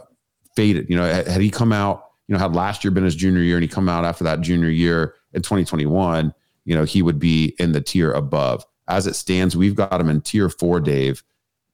faded. 0.56 0.90
You 0.90 0.98
know, 0.98 1.04
had, 1.04 1.28
had 1.28 1.42
he 1.42 1.52
come 1.52 1.72
out, 1.72 2.06
you 2.28 2.34
know, 2.34 2.40
had 2.40 2.56
last 2.56 2.84
year 2.84 2.92
been 2.92 3.04
his 3.04 3.16
junior 3.16 3.42
year 3.42 3.56
and 3.56 3.64
he 3.64 3.68
come 3.68 3.88
out 3.88 4.04
after 4.04 4.24
that 4.24 4.42
junior 4.42 4.70
year 4.70 5.14
in 5.38 5.44
2021, 5.44 6.34
you 6.66 6.76
know, 6.76 6.84
he 6.84 7.02
would 7.02 7.20
be 7.20 7.56
in 7.60 7.72
the 7.72 7.80
tier 7.80 8.12
above. 8.12 8.66
As 8.90 9.08
it 9.08 9.16
stands, 9.16 9.56
we've 9.56 9.76
got 9.76 10.02
him 10.02 10.10
in 10.10 10.22
tier 10.22 10.50
four, 10.50 10.82
Dave, 10.82 11.24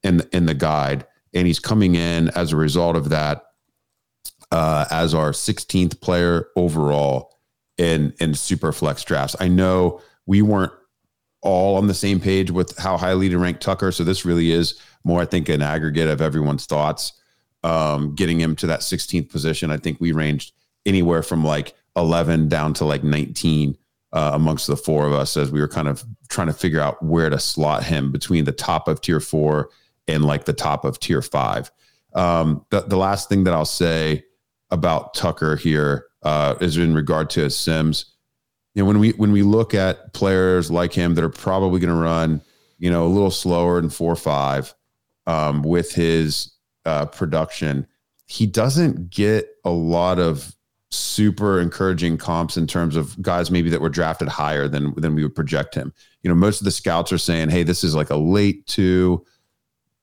in 0.04 0.22
in 0.32 0.46
the 0.46 0.54
guide, 0.54 1.06
and 1.32 1.46
he's 1.46 1.58
coming 1.58 1.96
in 1.96 2.28
as 2.30 2.52
a 2.52 2.56
result 2.56 2.94
of 2.94 3.08
that 3.08 3.44
uh, 4.52 4.84
as 4.90 5.14
our 5.14 5.30
16th 5.30 6.00
player 6.00 6.48
overall 6.54 7.36
in 7.78 8.14
in 8.20 8.34
super 8.34 8.72
flex 8.72 9.02
drafts. 9.02 9.34
I 9.40 9.48
know 9.48 10.00
we 10.26 10.42
weren't 10.42 10.72
all 11.40 11.76
on 11.76 11.88
the 11.88 11.94
same 11.94 12.20
page 12.20 12.50
with 12.50 12.76
how 12.78 12.96
highly 12.96 13.28
to 13.28 13.38
rank 13.38 13.60
Tucker, 13.60 13.90
so 13.90 14.04
this 14.04 14.24
really 14.24 14.50
is 14.50 14.78
more, 15.04 15.20
I 15.20 15.24
think, 15.24 15.48
an 15.48 15.62
aggregate 15.62 16.08
of 16.08 16.20
everyone's 16.20 16.66
thoughts 16.66 17.12
um, 17.64 18.14
getting 18.14 18.40
him 18.40 18.54
to 18.56 18.66
that 18.66 18.80
16th 18.80 19.30
position. 19.30 19.70
I 19.70 19.78
think 19.78 20.00
we 20.00 20.12
ranged 20.12 20.52
anywhere 20.86 21.22
from 21.22 21.44
like 21.44 21.74
11 21.96 22.48
down 22.48 22.74
to 22.74 22.84
like 22.84 23.04
19 23.04 23.76
uh, 24.12 24.30
amongst 24.34 24.66
the 24.66 24.76
four 24.76 25.06
of 25.06 25.12
us 25.12 25.36
as 25.36 25.50
we 25.50 25.60
were 25.60 25.68
kind 25.68 25.88
of 25.88 26.04
trying 26.28 26.46
to 26.46 26.52
figure 26.52 26.80
out 26.80 27.02
where 27.02 27.30
to 27.30 27.38
slot 27.38 27.82
him 27.82 28.12
between 28.12 28.44
the 28.44 28.52
top 28.52 28.88
of 28.88 29.00
tier 29.00 29.20
four 29.20 29.70
and 30.06 30.24
like 30.24 30.44
the 30.44 30.52
top 30.52 30.84
of 30.84 31.00
tier 31.00 31.22
five. 31.22 31.70
Um, 32.14 32.64
the, 32.70 32.82
the 32.82 32.96
last 32.96 33.28
thing 33.28 33.44
that 33.44 33.54
I'll 33.54 33.64
say 33.64 34.24
about 34.70 35.14
Tucker 35.14 35.56
here 35.56 36.06
uh, 36.22 36.54
is 36.60 36.76
in 36.76 36.94
regard 36.94 37.30
to 37.30 37.40
his 37.40 37.56
Sims. 37.56 38.06
You 38.74 38.82
know, 38.82 38.86
when 38.86 38.98
we 38.98 39.10
when 39.10 39.32
we 39.32 39.42
look 39.42 39.74
at 39.74 40.14
players 40.14 40.70
like 40.70 40.92
him 40.92 41.14
that 41.14 41.24
are 41.24 41.28
probably 41.28 41.80
going 41.80 41.94
to 41.94 42.00
run, 42.00 42.40
you 42.78 42.90
know, 42.90 43.06
a 43.06 43.08
little 43.08 43.30
slower 43.30 43.80
than 43.80 43.90
four 43.90 44.12
or 44.12 44.16
five 44.16 44.74
um, 45.26 45.62
with 45.62 45.92
his 45.92 46.52
uh, 46.84 47.06
production, 47.06 47.86
he 48.26 48.46
doesn't 48.46 49.10
get 49.10 49.48
a 49.64 49.70
lot 49.70 50.18
of 50.18 50.53
super 50.94 51.60
encouraging 51.60 52.16
comps 52.16 52.56
in 52.56 52.66
terms 52.66 52.96
of 52.96 53.20
guys 53.22 53.50
maybe 53.50 53.70
that 53.70 53.80
were 53.80 53.88
drafted 53.88 54.28
higher 54.28 54.68
than 54.68 54.94
than 54.94 55.14
we 55.14 55.22
would 55.22 55.34
project 55.34 55.74
him. 55.74 55.92
You 56.22 56.28
know, 56.28 56.34
most 56.34 56.60
of 56.60 56.64
the 56.64 56.70
scouts 56.70 57.12
are 57.12 57.18
saying, 57.18 57.50
"Hey, 57.50 57.62
this 57.62 57.84
is 57.84 57.94
like 57.94 58.10
a 58.10 58.16
late 58.16 58.66
two, 58.66 59.24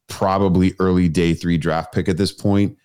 probably 0.07 0.74
early 0.79 1.10
day 1.10 1.33
three 1.33 1.57
draft 1.57 1.93
pick 1.93 2.10
at 2.10 2.17
this 2.17 2.31
point." 2.31 2.77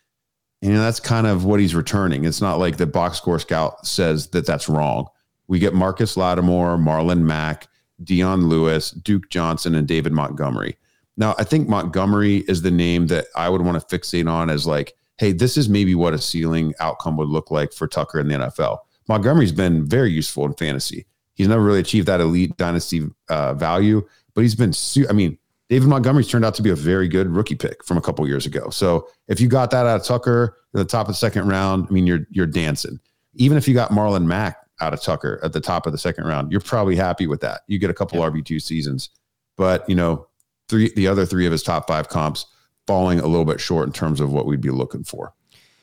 And, 0.62 0.70
you 0.70 0.76
know, 0.76 0.82
that's 0.82 1.00
kind 1.00 1.26
of 1.26 1.44
what 1.44 1.60
he's 1.60 1.74
returning. 1.74 2.24
It's 2.24 2.40
not 2.40 2.58
like 2.58 2.78
the 2.78 2.86
box 2.86 3.18
score 3.18 3.38
scout 3.38 3.86
says 3.86 4.28
that 4.28 4.46
that's 4.46 4.68
wrong. 4.68 5.06
We 5.48 5.58
get 5.58 5.74
Marcus 5.74 6.16
Lattimore, 6.16 6.78
Marlon 6.78 7.20
Mack, 7.20 7.68
Dion 8.02 8.48
Lewis, 8.48 8.90
Duke 8.90 9.28
Johnson, 9.28 9.74
and 9.74 9.86
David 9.86 10.12
Montgomery. 10.12 10.76
Now, 11.16 11.34
I 11.38 11.44
think 11.44 11.68
Montgomery 11.68 12.38
is 12.48 12.62
the 12.62 12.70
name 12.70 13.06
that 13.08 13.26
I 13.36 13.48
would 13.48 13.62
want 13.62 13.80
to 13.80 13.98
fixate 13.98 14.30
on 14.30 14.50
as 14.50 14.66
like, 14.66 14.96
hey, 15.18 15.32
this 15.32 15.56
is 15.56 15.68
maybe 15.68 15.94
what 15.94 16.14
a 16.14 16.18
ceiling 16.18 16.74
outcome 16.80 17.16
would 17.16 17.28
look 17.28 17.50
like 17.50 17.72
for 17.72 17.86
Tucker 17.86 18.20
in 18.20 18.28
the 18.28 18.34
NFL. 18.34 18.78
Montgomery's 19.08 19.52
been 19.52 19.86
very 19.86 20.10
useful 20.10 20.44
in 20.44 20.54
fantasy. 20.54 21.06
He's 21.34 21.48
never 21.48 21.62
really 21.62 21.80
achieved 21.80 22.08
that 22.08 22.20
elite 22.20 22.56
dynasty 22.56 23.06
uh, 23.28 23.54
value, 23.54 24.06
but 24.34 24.42
he's 24.42 24.54
been, 24.54 24.72
su- 24.72 25.06
I 25.08 25.12
mean, 25.12 25.38
David 25.68 25.88
Montgomery's 25.88 26.28
turned 26.28 26.44
out 26.44 26.54
to 26.54 26.62
be 26.62 26.70
a 26.70 26.76
very 26.76 27.08
good 27.08 27.28
rookie 27.28 27.54
pick 27.54 27.84
from 27.84 27.98
a 27.98 28.00
couple 28.00 28.26
years 28.26 28.46
ago. 28.46 28.70
So 28.70 29.08
if 29.28 29.40
you 29.40 29.48
got 29.48 29.70
that 29.72 29.86
out 29.86 30.00
of 30.00 30.06
Tucker 30.06 30.56
at 30.74 30.78
the 30.78 30.84
top 30.84 31.08
of 31.08 31.14
the 31.14 31.18
second 31.18 31.48
round, 31.48 31.86
I 31.88 31.92
mean, 31.92 32.06
you're 32.06 32.26
you're 32.30 32.46
dancing. 32.46 33.00
Even 33.34 33.58
if 33.58 33.66
you 33.66 33.74
got 33.74 33.90
Marlon 33.90 34.26
Mack 34.26 34.58
out 34.80 34.94
of 34.94 35.02
Tucker 35.02 35.40
at 35.42 35.52
the 35.52 35.60
top 35.60 35.86
of 35.86 35.92
the 35.92 35.98
second 35.98 36.24
round, 36.24 36.52
you're 36.52 36.60
probably 36.60 36.94
happy 36.94 37.26
with 37.26 37.40
that. 37.40 37.62
You 37.66 37.78
get 37.78 37.90
a 37.90 37.94
couple 37.94 38.20
RB 38.20 38.44
two 38.44 38.60
seasons, 38.60 39.10
but 39.56 39.88
you 39.88 39.96
know 39.96 40.28
three 40.68 40.92
the 40.94 41.08
other 41.08 41.26
three 41.26 41.46
of 41.46 41.52
his 41.52 41.64
top 41.64 41.88
five 41.88 42.08
comps 42.08 42.46
falling 42.86 43.20
a 43.20 43.26
little 43.26 43.44
bit 43.44 43.60
short 43.60 43.86
in 43.86 43.92
terms 43.92 44.20
of 44.20 44.32
what 44.32 44.46
we'd 44.46 44.60
be 44.60 44.70
looking 44.70 45.04
for. 45.04 45.32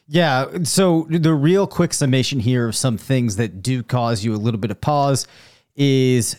Yeah. 0.07 0.63
So 0.63 1.07
the 1.10 1.33
real 1.33 1.65
quick 1.65 1.93
summation 1.93 2.39
here 2.39 2.67
of 2.67 2.75
some 2.75 2.98
things 2.98 3.38
that 3.38 3.62
do 3.62 3.83
cause 3.83 4.24
you 4.24 4.33
a 4.33 4.38
little 4.38 4.60
bit 4.60 4.72
of 4.72 4.81
pause 4.81 5.27
is 5.75 6.36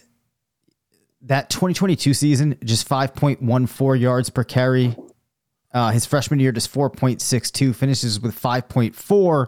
that 1.23 1.49
2022 1.51 2.15
season, 2.15 2.59
just 2.65 2.89
5.14 2.89 4.01
yards 4.01 4.31
per 4.31 4.45
carry. 4.45 4.95
Uh, 5.73 5.91
his 5.91 6.07
freshman 6.07 6.39
year, 6.39 6.53
just 6.53 6.73
4.62, 6.73 7.75
finishes 7.75 8.21
with 8.21 8.41
5.4 8.41 9.47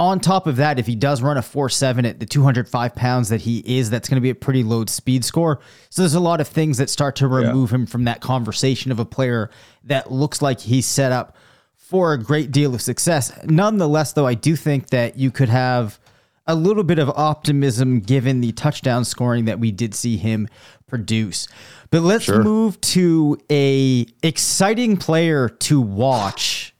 on 0.00 0.18
top 0.18 0.46
of 0.46 0.56
that, 0.56 0.78
if 0.78 0.86
he 0.86 0.96
does 0.96 1.20
run 1.20 1.36
a 1.36 1.42
4 1.42 1.68
7 1.68 2.06
at 2.06 2.18
the 2.18 2.26
205 2.26 2.94
pounds 2.94 3.28
that 3.28 3.42
he 3.42 3.62
is, 3.66 3.90
that's 3.90 4.08
going 4.08 4.16
to 4.16 4.22
be 4.22 4.30
a 4.30 4.34
pretty 4.34 4.62
low 4.62 4.86
speed 4.86 5.26
score. 5.26 5.60
So 5.90 6.00
there's 6.00 6.14
a 6.14 6.20
lot 6.20 6.40
of 6.40 6.48
things 6.48 6.78
that 6.78 6.88
start 6.88 7.16
to 7.16 7.28
remove 7.28 7.70
yeah. 7.70 7.76
him 7.76 7.86
from 7.86 8.04
that 8.04 8.22
conversation 8.22 8.90
of 8.90 8.98
a 8.98 9.04
player 9.04 9.50
that 9.84 10.10
looks 10.10 10.40
like 10.40 10.58
he's 10.60 10.86
set 10.86 11.12
up 11.12 11.36
for 11.76 12.14
a 12.14 12.18
great 12.18 12.50
deal 12.50 12.74
of 12.74 12.80
success. 12.80 13.30
Nonetheless, 13.44 14.14
though, 14.14 14.26
I 14.26 14.32
do 14.32 14.56
think 14.56 14.88
that 14.88 15.18
you 15.18 15.30
could 15.30 15.50
have 15.50 16.00
a 16.46 16.54
little 16.54 16.82
bit 16.82 16.98
of 16.98 17.10
optimism 17.10 18.00
given 18.00 18.40
the 18.40 18.52
touchdown 18.52 19.04
scoring 19.04 19.44
that 19.44 19.60
we 19.60 19.70
did 19.70 19.94
see 19.94 20.16
him 20.16 20.48
produce. 20.86 21.46
But 21.90 22.00
let's 22.00 22.24
sure. 22.24 22.42
move 22.42 22.80
to 22.80 23.38
a 23.50 24.06
exciting 24.22 24.96
player 24.96 25.50
to 25.50 25.78
watch. 25.78 26.74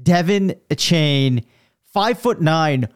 De'Von 0.00 0.56
Achane 0.70 1.44
five 1.96 2.18
foot 2.18 2.42
nine, 2.42 2.86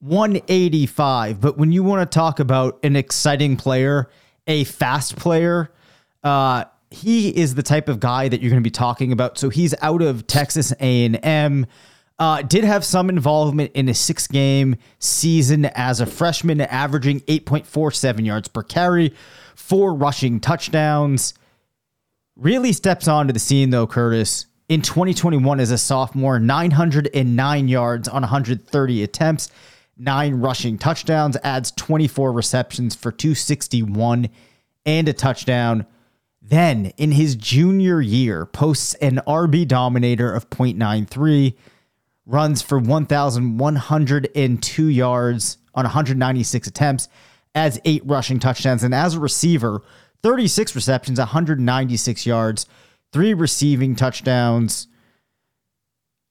185. 0.00 1.40
But 1.40 1.56
when 1.56 1.72
you 1.72 1.82
want 1.82 2.02
to 2.02 2.14
talk 2.14 2.40
about 2.40 2.78
an 2.82 2.94
exciting 2.94 3.56
player, 3.56 4.10
a 4.46 4.64
fast 4.64 5.16
player, 5.16 5.72
uh, 6.22 6.64
he 6.90 7.30
is 7.34 7.54
the 7.54 7.62
type 7.62 7.88
of 7.88 8.00
guy 8.00 8.28
that 8.28 8.42
you're 8.42 8.50
going 8.50 8.62
to 8.62 8.66
be 8.66 8.70
talking 8.70 9.12
about. 9.12 9.38
So 9.38 9.48
he's 9.48 9.74
out 9.80 10.02
of 10.02 10.26
Texas 10.26 10.74
A&M. 10.78 11.66
Uh, 12.18 12.42
did 12.42 12.64
have 12.64 12.84
some 12.84 13.08
involvement 13.08 13.72
in 13.72 13.88
a 13.88 13.94
six 13.94 14.26
game 14.26 14.76
season 14.98 15.64
as 15.64 16.02
a 16.02 16.06
freshman, 16.06 16.60
averaging 16.60 17.20
8.47 17.20 18.26
yards 18.26 18.48
per 18.48 18.62
carry, 18.62 19.14
four 19.54 19.94
rushing 19.94 20.38
touchdowns. 20.38 21.32
Really 22.36 22.74
steps 22.74 23.08
onto 23.08 23.32
the 23.32 23.38
scene, 23.38 23.70
though, 23.70 23.86
Curtis, 23.86 24.44
in 24.70 24.80
2021 24.82 25.58
as 25.58 25.72
a 25.72 25.78
sophomore, 25.78 26.38
909 26.38 27.68
yards 27.68 28.06
on 28.06 28.22
130 28.22 29.02
attempts, 29.02 29.50
nine 29.98 30.36
rushing 30.36 30.78
touchdowns, 30.78 31.36
adds 31.42 31.72
24 31.72 32.30
receptions 32.30 32.94
for 32.94 33.10
261 33.10 34.28
and 34.86 35.08
a 35.08 35.12
touchdown. 35.12 35.86
Then 36.40 36.92
in 36.96 37.10
his 37.10 37.34
junior 37.34 38.00
year, 38.00 38.46
posts 38.46 38.94
an 38.94 39.20
RB 39.26 39.66
dominator 39.66 40.32
of 40.32 40.48
0.93, 40.50 41.54
runs 42.24 42.62
for 42.62 42.78
1,102 42.78 44.86
yards 44.86 45.58
on 45.74 45.84
196 45.84 46.68
attempts, 46.68 47.08
adds 47.56 47.80
eight 47.84 48.06
rushing 48.06 48.38
touchdowns, 48.38 48.84
and 48.84 48.94
as 48.94 49.16
a 49.16 49.20
receiver, 49.20 49.82
36 50.22 50.76
receptions, 50.76 51.18
196 51.18 52.24
yards 52.24 52.66
three 53.12 53.34
receiving 53.34 53.96
touchdowns. 53.96 54.88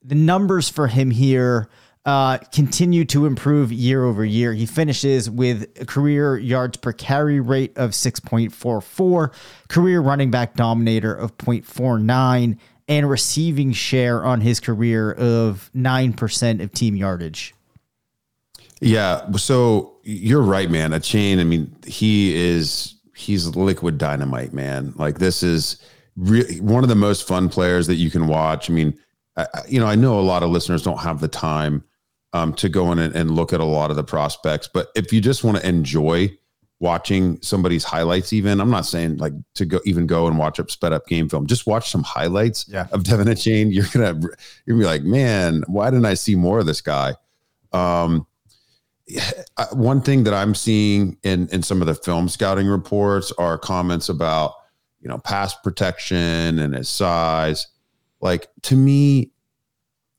The 0.03 0.15
numbers 0.15 0.69
for 0.69 0.88
him 0.88 1.12
here 1.12 1.69
uh, 2.05 2.38
continue 2.51 3.05
to 3.05 3.25
improve 3.25 3.71
year 3.71 4.05
over 4.05 4.24
year. 4.24 4.53
He 4.53 4.65
finishes 4.65 5.29
with 5.29 5.67
a 5.79 5.86
career 5.86 6.38
yards 6.38 6.77
per 6.77 6.93
carry 6.93 7.39
rate 7.39 7.77
of 7.77 7.91
6.44, 7.91 9.33
career 9.67 10.00
running 10.01 10.31
back 10.31 10.55
dominator 10.55 11.13
of 11.13 11.38
0.49, 11.38 12.57
and 12.88 13.09
receiving 13.09 13.74
share 13.74 14.25
on 14.25 14.41
his 14.41 14.59
career 14.59 15.12
of 15.12 15.69
9% 15.75 16.63
of 16.63 16.71
team 16.71 16.95
yardage. 16.95 17.53
Yeah. 18.81 19.29
So 19.33 19.98
you're 20.03 20.41
right, 20.41 20.71
man. 20.71 20.91
Achane, 20.91 21.39
I 21.39 21.43
mean, 21.43 21.75
he 21.86 22.33
is, 22.33 22.95
he's 23.15 23.55
liquid 23.55 23.98
dynamite, 23.98 24.53
man. 24.53 24.93
Like 24.95 25.19
this 25.19 25.43
is 25.43 25.77
really 26.20 26.60
one 26.60 26.84
of 26.84 26.90
the 26.90 26.96
most 26.96 27.28
fun 27.28 27.48
players 27.50 27.88
that 27.88 27.96
you 27.96 28.12
can 28.12 28.28
watch. 28.28 28.70
I 28.70 28.74
mean, 28.74 28.98
I, 29.38 29.48
you 29.68 29.80
know, 29.80 29.88
I 29.88 29.96
know 29.96 30.20
a 30.20 30.22
lot 30.22 30.44
of 30.44 30.50
listeners 30.50 30.84
don't 30.84 31.00
have 31.00 31.22
the 31.22 31.28
time 31.30 31.84
um, 32.34 32.54
to 32.56 32.68
go 32.70 32.92
in 32.92 33.00
and, 33.00 33.16
and 33.16 33.32
look 33.32 33.54
at 33.54 33.60
a 33.62 33.66
lot 33.66 33.90
of 33.90 33.96
the 33.96 34.04
prospects, 34.04 34.70
but 34.72 34.90
if 34.96 35.12
you 35.14 35.22
just 35.22 35.44
want 35.44 35.58
to 35.58 35.68
enjoy 35.68 36.30
watching 36.82 37.42
somebody's 37.42 37.84
highlights, 37.84 38.32
even 38.34 38.62
I'm 38.62 38.70
not 38.70 38.86
saying 38.86 39.18
like 39.18 39.34
to 39.56 39.66
go 39.66 39.80
even 39.86 40.06
go 40.08 40.28
and 40.28 40.38
watch 40.38 40.60
up 40.60 40.70
sped 40.72 40.94
up 40.94 41.08
game 41.08 41.28
film, 41.30 41.48
just 41.48 41.66
watch 41.68 41.90
some 41.90 42.04
highlights 42.04 42.66
Yeah. 42.70 42.88
of 42.92 43.04
De'Von 43.04 43.26
Achane. 43.26 43.74
You're 43.74 43.86
gonna 43.94 44.20
you're 44.66 44.78
gonna 44.78 44.80
be 44.80 44.86
like, 44.86 45.04
man, 45.04 45.64
why 45.68 45.90
didn't 45.90 46.06
I 46.06 46.14
see 46.14 46.36
more 46.36 46.60
of 46.60 46.66
this 46.66 46.82
guy? 46.82 47.16
Um, 47.74 48.26
one 49.74 50.02
thing 50.02 50.24
that 50.26 50.34
I'm 50.34 50.54
seeing 50.54 51.18
in 51.24 51.48
in 51.50 51.64
some 51.64 51.82
of 51.82 51.88
the 51.88 51.96
film 51.96 52.30
scouting 52.30 52.68
reports 52.68 53.32
are 53.38 53.58
comments 53.58 54.08
about 54.10 54.54
you 55.01 55.08
know 55.10 55.18
pass 55.18 55.56
protection 55.56 56.60
and 56.60 56.75
his 56.75 56.89
size. 56.89 57.68
Like 58.22 58.48
to 58.63 58.75
me, 58.75 59.32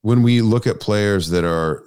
when 0.03 0.23
we 0.23 0.41
look 0.43 0.67
at 0.67 0.81
players 0.81 1.29
that 1.31 1.45
are 1.45 1.85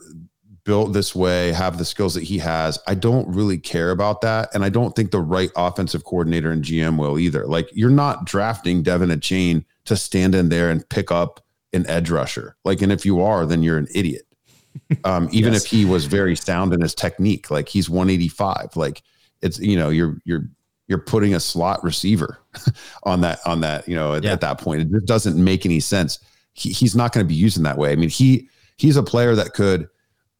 built 0.64 0.94
this 0.94 1.14
way, 1.14 1.52
have 1.52 1.78
the 1.78 1.84
skills 1.86 2.14
that 2.14 2.24
he 2.24 2.38
has, 2.38 2.80
I 2.88 2.94
don't 2.96 3.28
really 3.28 3.58
care 3.58 3.92
about 3.92 4.22
that, 4.22 4.50
and 4.54 4.64
I 4.64 4.70
don't 4.70 4.96
think 4.96 5.12
the 5.12 5.20
right 5.20 5.52
offensive 5.56 6.04
coordinator 6.06 6.52
and 6.52 6.64
GM 6.64 6.98
will 6.98 7.20
either. 7.20 7.46
Like 7.46 7.70
you're 7.74 7.90
not 7.90 8.26
drafting 8.26 8.84
De'Von 8.84 9.14
Achane 9.14 9.66
to 9.86 9.96
stand 9.98 10.36
in 10.36 10.50
there 10.50 10.70
and 10.70 10.88
pick 10.90 11.12
up 11.12 11.42
an 11.74 11.86
edge 11.88 12.10
rusher. 12.10 12.56
Like, 12.64 12.82
and 12.82 12.92
if 12.92 13.06
you 13.06 13.22
are, 13.22 13.46
then 13.46 13.64
you're 13.64 13.78
an 13.80 13.88
idiot 13.94 14.22
um, 15.04 15.28
even 15.32 15.54
Yes. 15.54 15.66
if 15.66 15.72
he 15.72 15.86
was 15.86 16.06
very 16.06 16.36
sound 16.36 16.74
in 16.74 16.82
his 16.82 16.96
technique. 16.96 17.50
Like 17.52 17.68
he's 17.68 17.90
185. 17.90 18.76
Like 18.76 19.02
it's 19.42 19.60
you 19.60 19.76
know 19.78 19.90
you're 19.90 20.18
you're 20.24 20.46
you're 20.94 21.02
putting 21.02 21.34
a 21.34 21.40
slot 21.40 21.84
receiver 21.84 22.38
on 23.04 23.22
that 23.22 23.40
on 23.48 23.62
that 23.62 23.88
you 23.88 23.96
know 23.96 24.14
at, 24.14 24.24
Yeah. 24.24 24.34
at 24.34 24.42
that 24.42 24.60
point. 24.60 24.82
It 24.82 24.92
just 24.92 25.08
doesn't 25.08 25.44
make 25.44 25.66
any 25.66 25.80
sense. 25.80 26.20
He, 26.54 26.70
he's 26.72 26.96
not 26.96 27.12
going 27.14 27.26
to 27.26 27.28
be 27.28 27.34
using 27.34 27.64
that 27.64 27.78
way. 27.80 27.92
I 27.92 27.96
mean 27.96 28.10
he 28.10 28.48
he's 28.78 28.96
a 28.96 29.02
player 29.04 29.34
that 29.34 29.54
could 29.54 29.88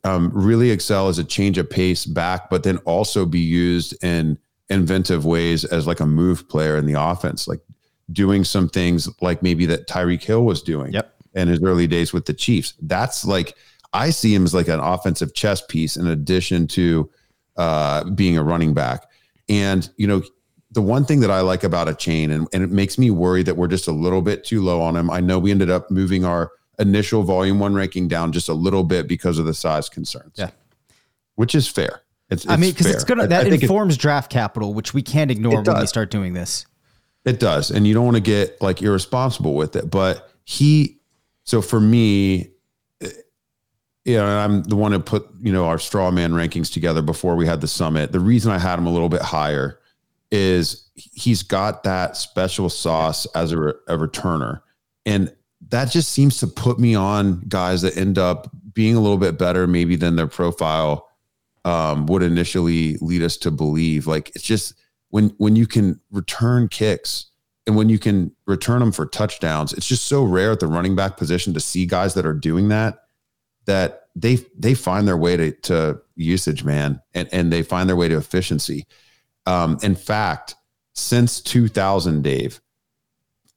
um, 0.04 0.30
really 0.34 0.70
excel 0.70 1.08
as 1.08 1.18
a 1.18 1.24
change 1.24 1.58
of 1.58 1.68
pace 1.70 2.06
back, 2.06 2.50
but 2.52 2.62
then 2.64 2.78
also 2.80 3.26
be 3.26 3.40
used 3.40 3.96
in 4.04 4.38
inventive 4.70 5.26
ways 5.26 5.64
as 5.66 5.88
like 5.88 6.02
a 6.02 6.06
move 6.06 6.48
player 6.50 6.78
in 6.78 6.86
the 6.86 7.00
offense, 7.02 7.48
like 7.48 7.62
doing 8.12 8.44
some 8.44 8.68
things 8.70 9.10
like 9.22 9.42
maybe 9.42 9.66
that 9.66 9.88
Tyreek 9.88 10.22
Hill 10.24 10.44
was 10.46 10.62
doing 10.62 10.92
Yep. 10.94 11.16
in 11.36 11.48
his 11.48 11.62
early 11.64 11.88
days 11.88 12.12
with 12.14 12.26
the 12.26 12.34
Chiefs. 12.34 12.74
That's 12.82 13.26
like 13.26 13.56
I 13.94 14.10
see 14.10 14.36
him 14.36 14.44
as 14.44 14.54
like 14.54 14.68
an 14.68 14.80
offensive 14.80 15.34
chess 15.34 15.62
piece 15.62 15.96
in 15.96 16.08
addition 16.08 16.68
to 16.70 17.10
uh, 17.56 18.04
being 18.12 18.38
a 18.38 18.44
running 18.44 18.74
back. 18.74 19.04
And 19.48 19.90
you 19.98 20.08
know, 20.08 20.22
the 20.74 20.82
one 20.82 21.06
thing 21.06 21.20
that 21.22 21.32
I 21.32 21.42
like 21.42 21.64
about 21.64 21.88
Achane, 21.88 22.32
and, 22.32 22.48
and 22.52 22.64
it 22.64 22.72
makes 22.72 22.98
me 22.98 23.12
worry 23.12 23.44
that 23.44 23.56
we're 23.56 23.68
just 23.68 23.88
a 23.88 23.92
little 23.92 24.22
bit 24.22 24.44
too 24.44 24.62
low 24.62 24.82
on 24.82 24.96
him. 24.96 25.10
I 25.10 25.22
know 25.22 25.38
we 25.40 25.52
ended 25.52 25.70
up 25.70 25.90
moving 25.92 26.26
our 26.26 26.52
initial 26.80 27.24
volume 27.24 27.60
one 27.60 27.76
ranking 27.76 28.08
down 28.08 28.32
just 28.32 28.50
a 28.50 28.54
little 28.54 28.84
bit 28.84 29.08
because 29.08 29.38
of 29.38 29.46
the 29.46 29.54
size 29.54 29.88
concerns. 29.88 30.34
Yeah. 30.36 30.50
which 31.36 31.54
is 31.56 31.68
fair. 31.68 32.02
It's, 32.30 32.48
I 32.48 32.56
mean, 32.58 32.72
because 32.72 32.88
it's 32.88 33.04
gonna 33.04 33.28
that 33.28 33.46
I 33.46 33.48
it- 33.50 33.62
informs 33.62 33.98
draft 33.98 34.32
capital, 34.32 34.74
which 34.74 34.94
we 34.94 35.02
can't 35.04 35.30
ignore 35.30 35.60
It 35.62 35.68
when 35.68 35.80
we 35.80 35.86
start 35.88 36.10
doing 36.10 36.34
this. 36.34 36.66
It 37.26 37.40
does. 37.40 37.70
And 37.70 37.86
you 37.88 37.94
don't 37.94 38.06
want 38.06 38.18
to 38.18 38.22
get 38.22 38.60
like 38.62 38.82
irresponsible 38.82 39.54
with 39.54 39.76
it. 39.76 39.90
But 39.90 40.30
he, 40.44 41.00
so 41.44 41.62
for 41.62 41.80
me, 41.80 42.50
eh, 43.02 43.10
you 44.06 44.16
know, 44.18 44.26
and 44.26 44.40
I'm 44.40 44.64
the 44.64 44.76
one 44.76 44.92
who 44.92 45.00
put, 45.00 45.28
you 45.42 45.54
know, 45.54 45.66
our 45.66 45.78
straw 45.78 46.10
man 46.12 46.32
rankings 46.32 46.72
together 46.74 47.02
before 47.02 47.36
we 47.36 47.46
had 47.46 47.62
the 47.62 47.68
summit. 47.68 48.12
The 48.12 48.20
reason 48.20 48.52
I 48.52 48.58
had 48.58 48.80
him 48.80 48.88
a 48.88 48.92
little 48.92 49.10
bit 49.10 49.22
higher 49.22 49.80
is 50.34 50.90
he's 50.96 51.44
got 51.44 51.84
that 51.84 52.18
special 52.18 52.68
sauce 52.68 53.28
as 53.36 53.54
a, 53.54 53.60
a 53.60 53.98
returner. 53.98 54.62
And 55.06 55.32
that 55.70 55.92
just 55.92 56.12
seems 56.12 56.40
to 56.40 56.48
put 56.48 56.80
me 56.80 56.96
on 56.96 57.44
guys 57.48 57.84
that 57.84 57.96
end 57.96 58.18
up 58.18 58.50
being 58.74 58.96
a 58.96 59.00
little 59.00 59.20
bit 59.20 59.38
better, 59.38 59.68
maybe 59.68 59.96
than 59.96 60.16
their 60.16 60.28
profile 60.28 61.08
um, 61.66 62.08
would 62.08 62.24
initially 62.24 62.98
lead 62.98 63.22
us 63.22 63.38
to 63.38 63.52
believe. 63.52 64.08
Like 64.08 64.32
it's 64.36 64.44
just 64.44 64.74
when 65.10 65.30
when 65.38 65.56
you 65.56 65.68
can 65.68 66.02
return 66.10 66.68
kicks 66.68 67.28
and 67.68 67.76
when 67.76 67.88
you 67.88 68.00
can 68.00 68.36
return 68.48 68.80
them 68.80 68.92
for 68.92 69.06
touchdowns, 69.06 69.72
it's 69.72 69.88
just 69.88 70.08
so 70.08 70.24
rare 70.24 70.52
at 70.52 70.60
the 70.60 70.68
running 70.68 70.96
back 70.96 71.16
position 71.16 71.54
to 71.54 71.60
see 71.60 71.86
guys 71.86 72.16
that 72.16 72.26
are 72.26 72.34
doing 72.34 72.70
that. 72.70 73.04
That 73.66 74.08
they 74.16 74.40
they 74.58 74.74
find 74.74 75.08
their 75.08 75.16
way 75.16 75.38
to, 75.38 75.52
to 75.52 76.02
usage, 76.16 76.64
man, 76.64 77.02
and 77.14 77.30
and 77.32 77.54
they 77.54 77.62
find 77.62 77.88
their 77.88 77.96
way 77.96 78.08
to 78.08 78.18
efficiency. 78.18 78.88
Um, 79.46 79.78
in 79.84 79.96
fact, 79.96 80.56
since 80.94 81.42
2000, 81.42 82.22
Dave, 82.22 82.62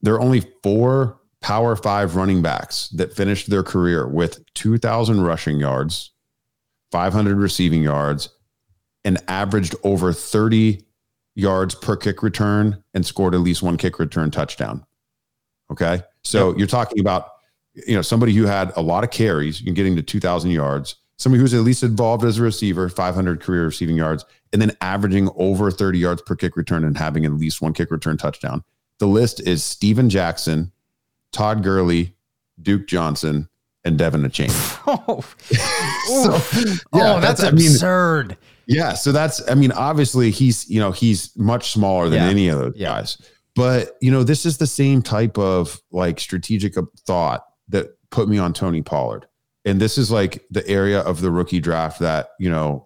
there 0.03 0.15
are 0.15 0.21
only 0.21 0.43
four 0.63 1.21
Power 1.41 1.77
Five 1.77 2.17
running 2.17 2.43
backs 2.43 2.89
that 2.89 3.15
finished 3.15 3.51
their 3.51 3.63
career 3.63 4.09
with 4.09 4.43
2,000 4.55 5.21
rushing 5.21 5.61
yards, 5.61 6.11
500 6.91 7.37
receiving 7.37 7.83
yards, 7.83 8.31
and 9.05 9.19
averaged 9.29 9.77
over 9.85 10.13
30 10.13 10.83
yards 11.37 11.75
per 11.75 11.97
kick 11.97 12.23
return 12.23 12.83
and 12.95 13.07
scored 13.07 13.35
at 13.35 13.41
least 13.41 13.63
one 13.63 13.77
kick 13.77 13.99
return 13.99 14.31
touchdown. 14.31 14.85
Okay. 15.71 16.03
So 16.25 16.57
you're 16.57 16.67
talking 16.67 16.99
about, 16.99 17.29
you 17.75 17.95
know, 17.95 18.03
somebody 18.03 18.33
who 18.33 18.47
had 18.47 18.73
a 18.75 18.83
lot 18.83 19.05
of 19.05 19.11
carries 19.11 19.65
and 19.65 19.77
getting 19.77 19.95
to 19.97 20.03
2,000 20.03 20.51
yards, 20.51 20.97
somebody 21.19 21.41
who's 21.41 21.55
at 21.55 21.61
least 21.61 21.83
involved 21.83 22.25
as 22.25 22.39
a 22.39 22.43
receiver, 22.43 22.89
500 22.89 23.41
career 23.41 23.67
receiving 23.67 23.97
yards, 23.97 24.25
and 24.57 24.63
then 24.63 24.75
averaging 24.81 25.29
over 25.37 25.71
30 25.71 25.99
yards 25.99 26.23
per 26.23 26.35
kick 26.35 26.57
return 26.57 26.83
and 26.83 26.97
having 26.97 27.27
at 27.27 27.33
least 27.33 27.61
one 27.61 27.75
kick 27.75 27.91
return 27.91 28.17
touchdown. 28.17 28.65
The 29.01 29.07
list 29.07 29.41
is 29.47 29.63
Steven 29.63 30.09
Jackson, 30.09 30.73
Todd 31.31 31.63
Gurley, 31.63 32.15
Duke 32.63 32.87
Johnson, 32.87 33.51
and 33.85 34.01
De'Von 34.01 34.25
Achane. 34.27 34.49
Oh, 35.09 35.23
So, 36.23 36.81
oh, 36.95 37.21
that's, 37.21 37.43
I 37.43 37.51
mean, 37.51 37.67
absurd. 37.67 38.39
yeah. 38.67 38.95
So 38.95 39.13
that's, 39.13 39.47
I 39.51 39.55
mean, 39.55 39.73
obviously 39.73 40.31
he's, 40.31 40.67
you 40.71 40.81
know, 40.81 40.91
he's 40.91 41.37
much 41.37 41.73
smaller 41.73 42.09
than 42.09 42.23
Yeah. 42.23 42.31
any 42.31 42.49
of 42.49 42.59
those 42.59 42.73
Yeah. 42.77 42.89
guys. 42.95 43.19
But, 43.55 43.97
you 44.01 44.11
know, 44.11 44.23
this 44.23 44.47
is 44.47 44.57
the 44.57 44.67
same 44.67 45.03
type 45.03 45.37
of 45.37 45.81
like 45.91 46.19
strategic 46.19 46.77
thought 47.07 47.45
that 47.69 47.89
put 48.11 48.27
me 48.29 48.39
on 48.39 48.55
Tony 48.55 48.81
Pollard. 48.81 49.27
And 49.67 49.81
this 49.81 49.99
is 49.99 50.11
like 50.11 50.47
the 50.51 50.67
area 50.67 51.01
of 51.01 51.21
the 51.21 51.31
rookie 51.31 51.61
draft 51.61 51.99
that, 51.99 52.31
you 52.39 52.49
know, 52.49 52.86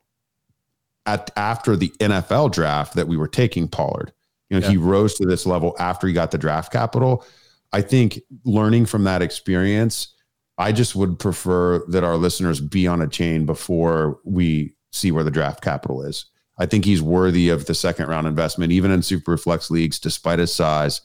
at 1.11 1.31
after 1.37 1.77
the 1.77 1.91
NFL 2.01 2.53
draft 2.53 2.95
that 2.95 3.09
we 3.09 3.17
were 3.17 3.29
taking 3.29 3.69
Pollard. 3.69 4.13
You 4.49 4.59
know, 4.59 4.69
he 4.69 4.77
rose 4.77 5.15
to 5.15 5.27
this 5.27 5.47
level 5.47 5.77
after 5.79 6.07
he 6.07 6.13
got 6.13 6.31
the 6.31 6.39
draft 6.39 6.73
capital. 6.73 7.25
I 7.73 7.83
think 7.83 8.21
learning 8.45 8.87
from 8.87 9.05
that 9.05 9.23
experience, 9.23 10.15
I 10.59 10.73
just 10.73 10.97
would 10.97 11.19
prefer 11.19 11.85
that 11.89 12.03
our 12.03 12.17
listeners 12.17 12.61
be 12.61 12.87
on 12.87 12.99
Achane 12.99 13.47
before 13.47 14.19
we 14.25 14.75
see 14.93 15.13
where 15.13 15.23
the 15.23 15.31
draft 15.31 15.63
capital 15.63 16.03
is. 16.03 16.27
I 16.59 16.67
think 16.67 16.85
he's 16.85 17.01
worthy 17.01 17.49
of 17.49 17.67
the 17.67 17.75
second 17.75 18.09
round 18.09 18.27
investment, 18.27 18.73
even 18.73 18.91
in 18.91 19.03
super 19.03 19.37
flex 19.37 19.71
leagues, 19.71 19.99
despite 19.99 20.39
his 20.39 20.53
size. 20.53 21.01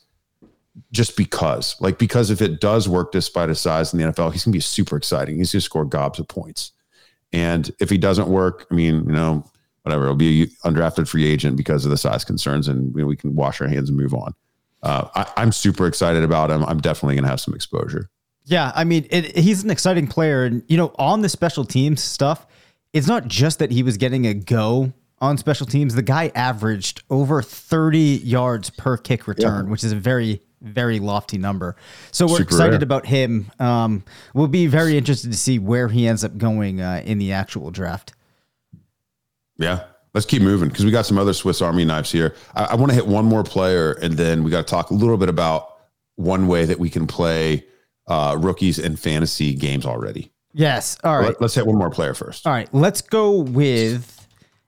Just 0.92 1.16
because, 1.16 1.80
like, 1.80 1.98
because 1.98 2.30
if 2.30 2.42
it 2.42 2.60
does 2.60 2.90
work 2.90 3.14
despite 3.14 3.48
his 3.48 3.62
size 3.62 3.94
in 3.94 4.00
the 4.00 4.12
NFL, 4.12 4.34
he's 4.34 4.44
gonna 4.44 4.52
be 4.52 4.60
super 4.60 4.98
exciting. 4.98 5.38
He's 5.38 5.54
gonna 5.54 5.62
score 5.62 5.86
gobs 5.86 6.20
of 6.20 6.28
points. 6.28 6.74
And 7.32 7.72
if 7.80 7.90
he 7.90 7.98
doesn't 7.98 8.28
work, 8.28 8.68
I 8.70 8.76
mean, 8.76 9.06
you 9.06 9.14
know, 9.14 9.46
whatever, 9.86 10.04
it'll 10.04 10.16
be 10.16 10.48
undrafted 10.66 11.08
free 11.08 11.26
agent 11.26 11.58
because 11.58 11.86
of 11.86 11.92
the 11.92 11.98
size 11.98 12.26
concerns, 12.26 12.68
and 12.68 12.94
know, 12.96 13.06
we 13.06 13.16
can 13.16 13.36
wash 13.36 13.62
our 13.62 13.68
hands 13.68 13.90
and 13.90 13.98
move 13.98 14.14
on. 14.14 14.34
Uh, 14.84 15.08
I, 15.16 15.32
I'm 15.38 15.52
super 15.52 15.88
excited 15.88 16.24
about 16.24 16.52
him. 16.52 16.64
I'm 16.66 16.80
definitely 16.80 17.16
gonna 17.16 17.28
have 17.28 17.40
some 17.40 17.54
exposure. 17.54 18.10
Yeah, 18.46 18.72
I 18.76 18.84
mean, 18.84 19.08
it, 19.10 19.38
he's 19.38 19.64
an 19.64 19.70
exciting 19.70 20.08
player, 20.08 20.44
and 20.44 20.64
you 20.68 20.78
know, 20.78 20.94
on 20.98 21.22
the 21.22 21.30
special 21.30 21.66
teams 21.66 22.04
stuff, 22.04 22.46
it's 22.94 23.08
not 23.08 23.28
just 23.28 23.60
that 23.60 23.72
he 23.72 23.84
was 23.84 23.98
getting 23.98 24.26
a 24.26 24.34
go 24.34 24.94
on 25.20 25.38
special 25.38 25.66
teams. 25.66 25.96
The 25.96 26.02
guy 26.02 26.32
averaged 26.36 27.04
over 27.10 27.42
30 27.42 28.00
yards 28.24 28.70
per 28.70 28.98
kick 28.98 29.28
return, 29.28 29.70
which 29.70 29.84
is 29.84 29.92
a 29.92 29.96
very, 29.96 30.42
very 30.62 31.00
lofty 31.00 31.38
number. 31.38 31.76
So 32.12 32.26
we're 32.26 32.38
Super 32.38 32.44
excited 32.44 32.72
rare. 32.74 32.84
about 32.84 33.06
him. 33.06 33.52
Um, 33.60 34.04
we'll 34.34 34.48
be 34.48 34.68
very 34.68 34.98
interested 34.98 35.32
to 35.32 35.38
see 35.38 35.60
where 35.60 35.88
he 35.88 36.08
ends 36.08 36.24
up 36.24 36.38
going 36.38 36.82
uh, 36.82 37.02
in 37.06 37.18
the 37.18 37.32
actual 37.32 37.72
draft. 37.72 38.14
Yeah. 39.58 39.86
Let's 40.14 40.26
keep 40.26 40.42
moving 40.42 40.70
because 40.70 40.86
we 40.86 40.92
got 40.92 41.06
some 41.06 41.18
other 41.18 41.34
Swiss 41.34 41.62
Army 41.62 41.84
knives 41.84 42.12
here. 42.12 42.36
I, 42.56 42.66
I 42.66 42.76
want 42.76 42.92
to 42.92 42.96
hit 42.96 43.06
one 43.06 43.26
more 43.26 43.44
player 43.44 43.94
and 44.02 44.14
then 44.14 44.44
we 44.44 44.52
got 44.52 44.66
to 44.66 44.72
talk 44.72 44.90
a 44.90 44.94
little 44.94 45.18
bit 45.18 45.28
about 45.28 45.76
one 46.16 46.48
way 46.48 46.66
that 46.66 46.80
we 46.80 46.90
can 46.90 47.06
play 47.06 47.66
uh, 48.08 48.38
rookies 48.40 48.80
and 48.80 49.00
fantasy 49.00 49.54
games 49.54 49.86
already. 49.86 50.32
Yes. 50.54 50.98
All 51.04 51.18
right. 51.18 51.28
Let, 51.28 51.42
us 51.42 51.56
hit 51.56 51.68
one 51.68 51.78
more 51.78 51.90
player 51.90 52.14
first. 52.14 52.48
All 52.48 52.54
right, 52.54 52.74
let's 52.74 53.02
go 53.02 53.40
with 53.40 54.28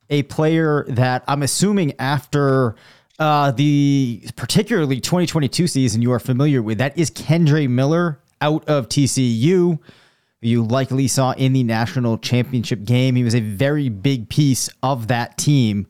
a 0.10 0.24
player 0.24 0.86
that 0.90 1.24
I'm 1.28 1.44
assuming 1.44 1.94
after 1.98 2.76
uh, 3.20 3.52
the 3.52 4.28
particularly 4.36 5.00
2022 5.00 5.68
season 5.68 6.02
you 6.02 6.12
are 6.12 6.20
familiar 6.20 6.62
with. 6.62 6.78
That 6.80 6.98
is 6.98 7.10
Kendre 7.10 7.70
Miller 7.70 8.20
out 8.42 8.68
of 8.68 8.90
TCU. 8.90 9.80
You 10.42 10.64
likely 10.64 11.08
saw 11.08 11.32
in 11.32 11.54
the 11.54 11.64
national 11.64 12.20
championship 12.20 12.84
game. 12.84 13.16
He 13.16 13.24
was 13.24 13.36
a 13.36 13.40
very 13.40 13.90
big 13.90 14.30
piece 14.30 14.70
of 14.84 15.08
that 15.08 15.38
team. 15.38 15.88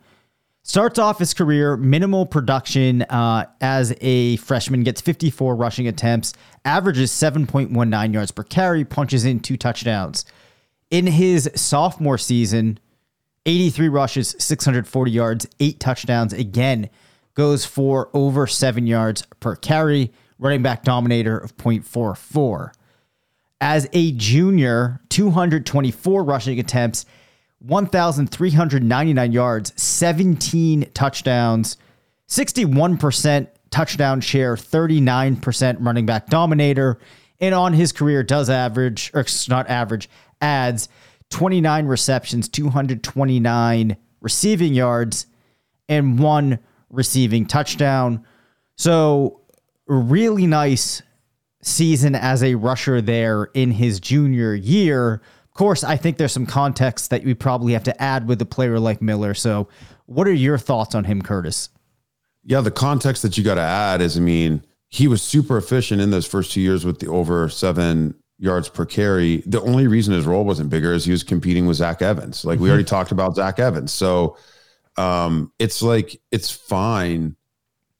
Starts 0.64 1.00
off 1.00 1.20
his 1.20 1.34
career, 1.34 1.78
minimal 1.78 2.26
production 2.26 3.04
uh, 3.04 3.46
as 3.62 3.96
a 4.02 4.36
freshman, 4.38 4.84
gets 4.84 5.00
54 5.00 5.56
rushing 5.56 5.88
attempts, 5.88 6.34
averages 6.66 7.12
7.19 7.12 8.14
yards 8.14 8.32
per 8.32 8.44
carry, 8.44 8.84
punches 8.84 9.24
in 9.24 9.40
two 9.40 9.56
touchdowns. 9.56 10.26
In 10.92 11.08
his 11.08 11.50
sophomore 11.56 12.18
season, 12.18 12.80
83 13.46 13.88
rushes, 13.88 14.36
640 14.40 15.12
yards, 15.12 15.48
eight 15.62 15.80
touchdowns. 15.80 16.34
Again, 16.34 16.90
goes 17.34 17.66
for 17.66 18.10
over 18.14 18.46
seven 18.46 18.88
yards 18.88 19.26
per 19.40 19.56
carry, 19.56 20.12
running 20.38 20.62
back 20.64 20.84
dominator 20.84 21.38
of 21.38 21.56
0.44. 21.56 22.72
As 23.60 23.88
a 23.94 24.12
junior, 24.12 25.02
224 25.10 26.24
rushing 26.24 26.60
attempts, 26.60 27.06
1,399 27.60 29.32
yards, 29.32 29.82
17 29.82 30.92
touchdowns, 30.94 31.78
61% 32.28 33.48
touchdown 33.72 34.22
share, 34.22 34.56
39% 34.56 35.78
running 35.80 36.06
back 36.06 36.28
dominator. 36.28 37.00
And 37.40 37.56
on 37.56 37.74
his 37.74 37.92
career, 37.92 38.24
does 38.24 38.50
average, 38.50 39.12
or 39.14 39.26
not 39.50 39.70
average, 39.70 40.10
adds 40.42 40.90
29 41.30 41.86
receptions, 41.88 42.50
229 42.50 43.98
receiving 44.22 44.74
yards, 44.74 45.28
and 45.90 46.20
one 46.20 46.60
receiving 46.90 47.46
touchdown. 47.46 48.26
So, 48.76 49.42
really 49.88 50.48
nice 50.48 51.02
season 51.62 52.16
as 52.16 52.44
a 52.44 52.56
rusher 52.56 53.02
there 53.02 53.46
in 53.54 53.72
his 53.72 54.00
junior 54.00 54.54
year. 54.54 55.22
Of 55.46 55.54
course, 55.54 55.84
I 55.84 55.98
think 55.98 56.18
there's 56.18 56.32
some 56.32 56.46
context 56.46 57.10
that 57.10 57.24
we 57.24 57.34
probably 57.34 57.74
have 57.74 57.84
to 57.84 58.02
add 58.02 58.28
with 58.28 58.42
a 58.42 58.46
player 58.46 58.80
like 58.80 59.02
Miller. 59.02 59.34
So, 59.34 59.68
what 60.06 60.28
are 60.28 60.34
your 60.34 60.58
thoughts 60.58 60.96
on 60.96 61.04
him, 61.04 61.22
Curtis? 61.22 61.70
Yeah, 62.44 62.62
the 62.62 62.72
context 62.72 63.24
that 63.24 63.38
you 63.38 63.44
got 63.44 63.56
to 63.56 63.62
add 63.62 64.02
is, 64.02 64.18
I 64.18 64.22
mean, 64.22 64.64
he 64.90 65.08
was 65.08 65.22
super 65.22 65.58
efficient 65.58 66.00
in 66.00 66.12
those 66.12 66.26
first 66.26 66.52
two 66.52 66.62
years 66.62 66.86
with 66.86 67.00
the 67.00 67.08
over 67.08 67.50
seven 67.50 68.16
yards 68.40 68.70
per 68.70 68.86
carry. 68.86 69.44
The 69.46 69.62
only 69.62 69.88
reason 69.88 70.14
his 70.14 70.26
role 70.26 70.46
wasn't 70.46 70.70
bigger 70.70 70.94
is 70.94 71.04
he 71.04 71.12
was 71.12 71.24
competing 71.24 71.66
with 71.66 71.78
Zach 71.78 72.02
Evans. 72.02 72.46
Like 72.46 72.60
we 72.60 72.66
mm-hmm. 72.66 72.72
already 72.72 72.84
talked 72.86 73.12
about 73.12 73.36
Zach 73.36 73.60
Evans. 73.60 73.92
So 73.92 74.38
um, 74.96 75.52
it's 75.60 75.82
like 75.82 76.22
it's 76.32 76.50
fine 76.50 77.36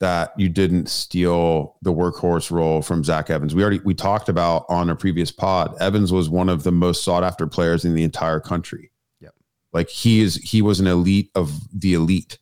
that 0.00 0.32
you 0.36 0.48
didn't 0.48 0.88
steal 0.88 1.76
the 1.82 1.92
workhorse 1.92 2.50
role 2.50 2.82
from 2.82 3.02
Zach 3.02 3.30
Evans. 3.30 3.54
We 3.54 3.62
already 3.62 3.80
we 3.80 3.94
talked 3.94 4.28
about 4.28 4.64
on 4.68 4.90
a 4.90 4.96
previous 4.96 5.32
pod. 5.32 5.74
Evans 5.80 6.12
was 6.12 6.28
one 6.28 6.48
of 6.48 6.62
the 6.62 6.72
most 6.72 7.02
sought 7.02 7.24
after 7.24 7.46
players 7.46 7.84
in 7.84 7.94
the 7.94 8.04
entire 8.04 8.38
country. 8.38 8.92
Yep. 9.20 9.34
Like 9.72 9.88
he 9.88 10.20
is 10.20 10.36
he 10.36 10.62
was 10.62 10.78
an 10.80 10.86
elite 10.86 11.30
of 11.34 11.52
the 11.72 11.94
elite. 11.94 12.38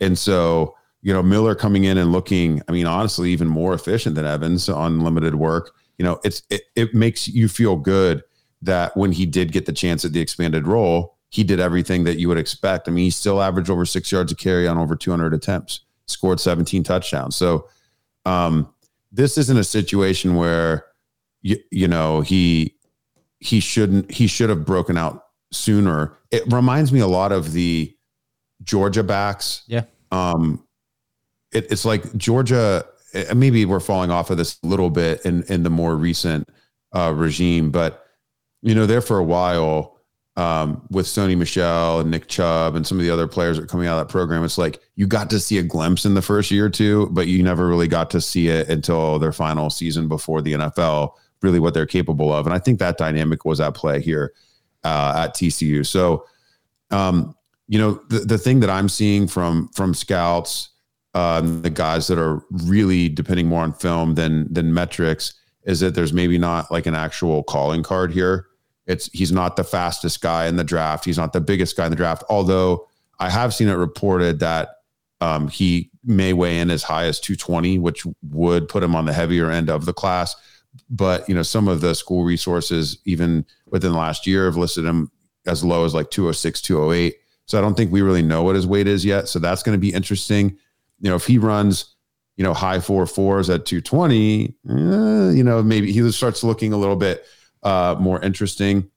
And 0.00 0.18
so, 0.18 0.76
you 1.02 1.12
know, 1.12 1.22
Miller 1.22 1.54
coming 1.54 1.84
in 1.84 1.96
and 1.96 2.12
looking, 2.12 2.60
I 2.68 2.72
mean, 2.72 2.86
honestly, 2.86 3.30
even 3.30 3.48
more 3.48 3.72
efficient 3.72 4.14
than 4.16 4.26
Evans 4.26 4.68
on 4.68 5.00
limited 5.00 5.36
work 5.36 5.72
you 5.98 6.04
know, 6.04 6.20
it's 6.24 6.42
it, 6.50 6.62
it 6.74 6.94
makes 6.94 7.28
you 7.28 7.48
feel 7.48 7.76
good 7.76 8.22
that 8.62 8.96
when 8.96 9.12
he 9.12 9.26
did 9.26 9.52
get 9.52 9.66
the 9.66 9.72
chance 9.72 10.04
at 10.04 10.12
the 10.12 10.20
expanded 10.20 10.66
role, 10.66 11.16
he 11.30 11.44
did 11.44 11.60
everything 11.60 12.04
that 12.04 12.18
you 12.18 12.28
would 12.28 12.38
expect. 12.38 12.88
I 12.88 12.92
mean, 12.92 13.04
he 13.04 13.10
still 13.10 13.42
averaged 13.42 13.70
over 13.70 13.84
six 13.84 14.10
yards 14.12 14.32
a 14.32 14.34
carry 14.36 14.66
on 14.66 14.78
over 14.78 14.96
200 14.96 15.34
attempts, 15.34 15.80
scored 16.06 16.40
17 16.40 16.82
touchdowns. 16.82 17.36
So, 17.36 17.68
um, 18.24 18.72
this 19.12 19.38
isn't 19.38 19.56
a 19.56 19.64
situation 19.64 20.34
where 20.34 20.86
you, 21.42 21.56
you 21.70 21.88
know 21.88 22.20
he 22.20 22.74
he 23.40 23.60
shouldn't 23.60 24.10
he 24.10 24.26
should 24.26 24.50
have 24.50 24.64
broken 24.64 24.98
out 24.98 25.24
sooner. 25.52 26.18
It 26.30 26.42
reminds 26.52 26.92
me 26.92 27.00
a 27.00 27.06
lot 27.06 27.32
of 27.32 27.52
the 27.52 27.94
Georgia 28.62 29.02
backs. 29.02 29.62
Yeah. 29.66 29.84
Um, 30.10 30.64
it, 31.52 31.70
it's 31.70 31.84
like 31.84 32.16
Georgia 32.16 32.84
maybe 33.34 33.64
we're 33.64 33.80
falling 33.80 34.10
off 34.10 34.30
of 34.30 34.36
this 34.36 34.58
a 34.62 34.66
little 34.66 34.90
bit 34.90 35.24
in 35.24 35.42
in 35.44 35.62
the 35.62 35.70
more 35.70 35.96
recent 35.96 36.48
uh, 36.94 37.12
regime, 37.14 37.70
but 37.70 38.06
you 38.62 38.74
know, 38.74 38.86
there 38.86 39.00
for 39.00 39.18
a 39.18 39.24
while 39.24 39.95
um, 40.36 40.82
with 40.90 41.06
Sony 41.06 41.36
Michel 41.36 42.00
and 42.00 42.10
Nick 42.10 42.28
Chubb 42.28 42.74
and 42.74 42.86
some 42.86 42.98
of 42.98 43.04
the 43.04 43.10
other 43.10 43.26
players 43.26 43.56
that 43.56 43.64
are 43.64 43.68
coming 43.68 43.86
out 43.86 43.98
of 43.98 44.06
that 44.06 44.12
program, 44.12 44.44
it's 44.44 44.58
like 44.58 44.80
you 44.94 45.06
got 45.06 45.30
to 45.30 45.40
see 45.40 45.58
a 45.58 45.62
glimpse 45.62 46.04
in 46.04 46.14
the 46.14 46.22
first 46.22 46.50
year 46.50 46.66
or 46.66 46.70
two, 46.70 47.08
but 47.12 47.26
you 47.26 47.42
never 47.42 47.66
really 47.66 47.88
got 47.88 48.10
to 48.10 48.20
see 48.20 48.48
it 48.48 48.68
until 48.68 49.18
their 49.18 49.32
final 49.32 49.70
season 49.70 50.08
before 50.08 50.42
the 50.42 50.52
NFL, 50.52 51.12
really 51.42 51.58
what 51.58 51.74
they're 51.74 51.86
capable 51.86 52.32
of. 52.32 52.46
And 52.46 52.54
I 52.54 52.58
think 52.58 52.78
that 52.78 52.98
dynamic 52.98 53.44
was 53.44 53.60
at 53.60 53.74
play 53.74 54.00
here 54.00 54.32
uh, 54.84 55.24
at 55.24 55.34
TCU. 55.34 55.86
So, 55.86 56.26
um, 56.90 57.34
you 57.68 57.78
know, 57.78 58.00
the, 58.08 58.20
the 58.20 58.38
thing 58.38 58.60
that 58.60 58.70
I'm 58.70 58.88
seeing 58.88 59.26
from 59.26 59.68
from 59.68 59.94
scouts 59.94 60.70
um, 61.16 61.62
the 61.62 61.70
guys 61.70 62.08
that 62.08 62.18
are 62.18 62.42
really 62.50 63.08
depending 63.08 63.46
more 63.46 63.62
on 63.62 63.72
film 63.72 64.16
than 64.16 64.52
than 64.52 64.74
metrics 64.74 65.32
is 65.64 65.80
that 65.80 65.94
there's 65.94 66.12
maybe 66.12 66.36
not 66.36 66.70
like 66.70 66.84
an 66.84 66.94
actual 66.94 67.42
calling 67.42 67.82
card 67.82 68.12
here. 68.12 68.46
It's 68.86 69.10
he's 69.12 69.32
not 69.32 69.56
the 69.56 69.64
fastest 69.64 70.20
guy 70.20 70.46
in 70.46 70.56
the 70.56 70.64
draft. 70.64 71.04
He's 71.04 71.18
not 71.18 71.32
the 71.32 71.40
biggest 71.40 71.76
guy 71.76 71.86
in 71.86 71.90
the 71.90 71.96
draft. 71.96 72.24
Although 72.28 72.86
I 73.18 73.30
have 73.30 73.54
seen 73.54 73.68
it 73.68 73.74
reported 73.74 74.40
that 74.40 74.68
um, 75.20 75.48
he 75.48 75.90
may 76.04 76.32
weigh 76.32 76.58
in 76.58 76.70
as 76.70 76.82
high 76.82 77.06
as 77.06 77.18
220, 77.18 77.78
which 77.78 78.06
would 78.30 78.68
put 78.68 78.82
him 78.82 78.94
on 78.94 79.06
the 79.06 79.12
heavier 79.12 79.50
end 79.50 79.70
of 79.70 79.86
the 79.86 79.92
class. 79.92 80.36
But 80.90 81.28
you 81.28 81.34
know, 81.34 81.42
some 81.42 81.68
of 81.68 81.80
the 81.80 81.94
school 81.94 82.24
resources, 82.24 82.98
even 83.04 83.46
within 83.66 83.92
the 83.92 83.98
last 83.98 84.26
year, 84.26 84.44
have 84.44 84.56
listed 84.56 84.84
him 84.84 85.10
as 85.46 85.64
low 85.64 85.84
as 85.84 85.94
like 85.94 86.10
206, 86.10 86.60
208. 86.60 87.16
So 87.46 87.58
I 87.58 87.60
don't 87.60 87.76
think 87.76 87.92
we 87.92 88.02
really 88.02 88.22
know 88.22 88.42
what 88.42 88.56
his 88.56 88.66
weight 88.66 88.88
is 88.88 89.04
yet. 89.04 89.28
So 89.28 89.38
that's 89.38 89.62
going 89.62 89.76
to 89.76 89.80
be 89.80 89.92
interesting 89.92 90.58
you 91.00 91.10
know, 91.10 91.16
if 91.16 91.26
he 91.26 91.38
runs, 91.38 91.94
you 92.36 92.44
know, 92.44 92.54
high 92.54 92.80
four 92.80 93.06
fours 93.06 93.50
at 93.50 93.66
220, 93.66 94.44
eh, 94.44 95.30
you 95.32 95.44
know, 95.44 95.62
maybe 95.62 95.92
he 95.92 96.10
starts 96.12 96.42
looking 96.42 96.72
a 96.72 96.76
little 96.76 96.96
bit 96.96 97.24
uh, 97.66 97.96
more 97.98 98.22
interesting. 98.22 98.88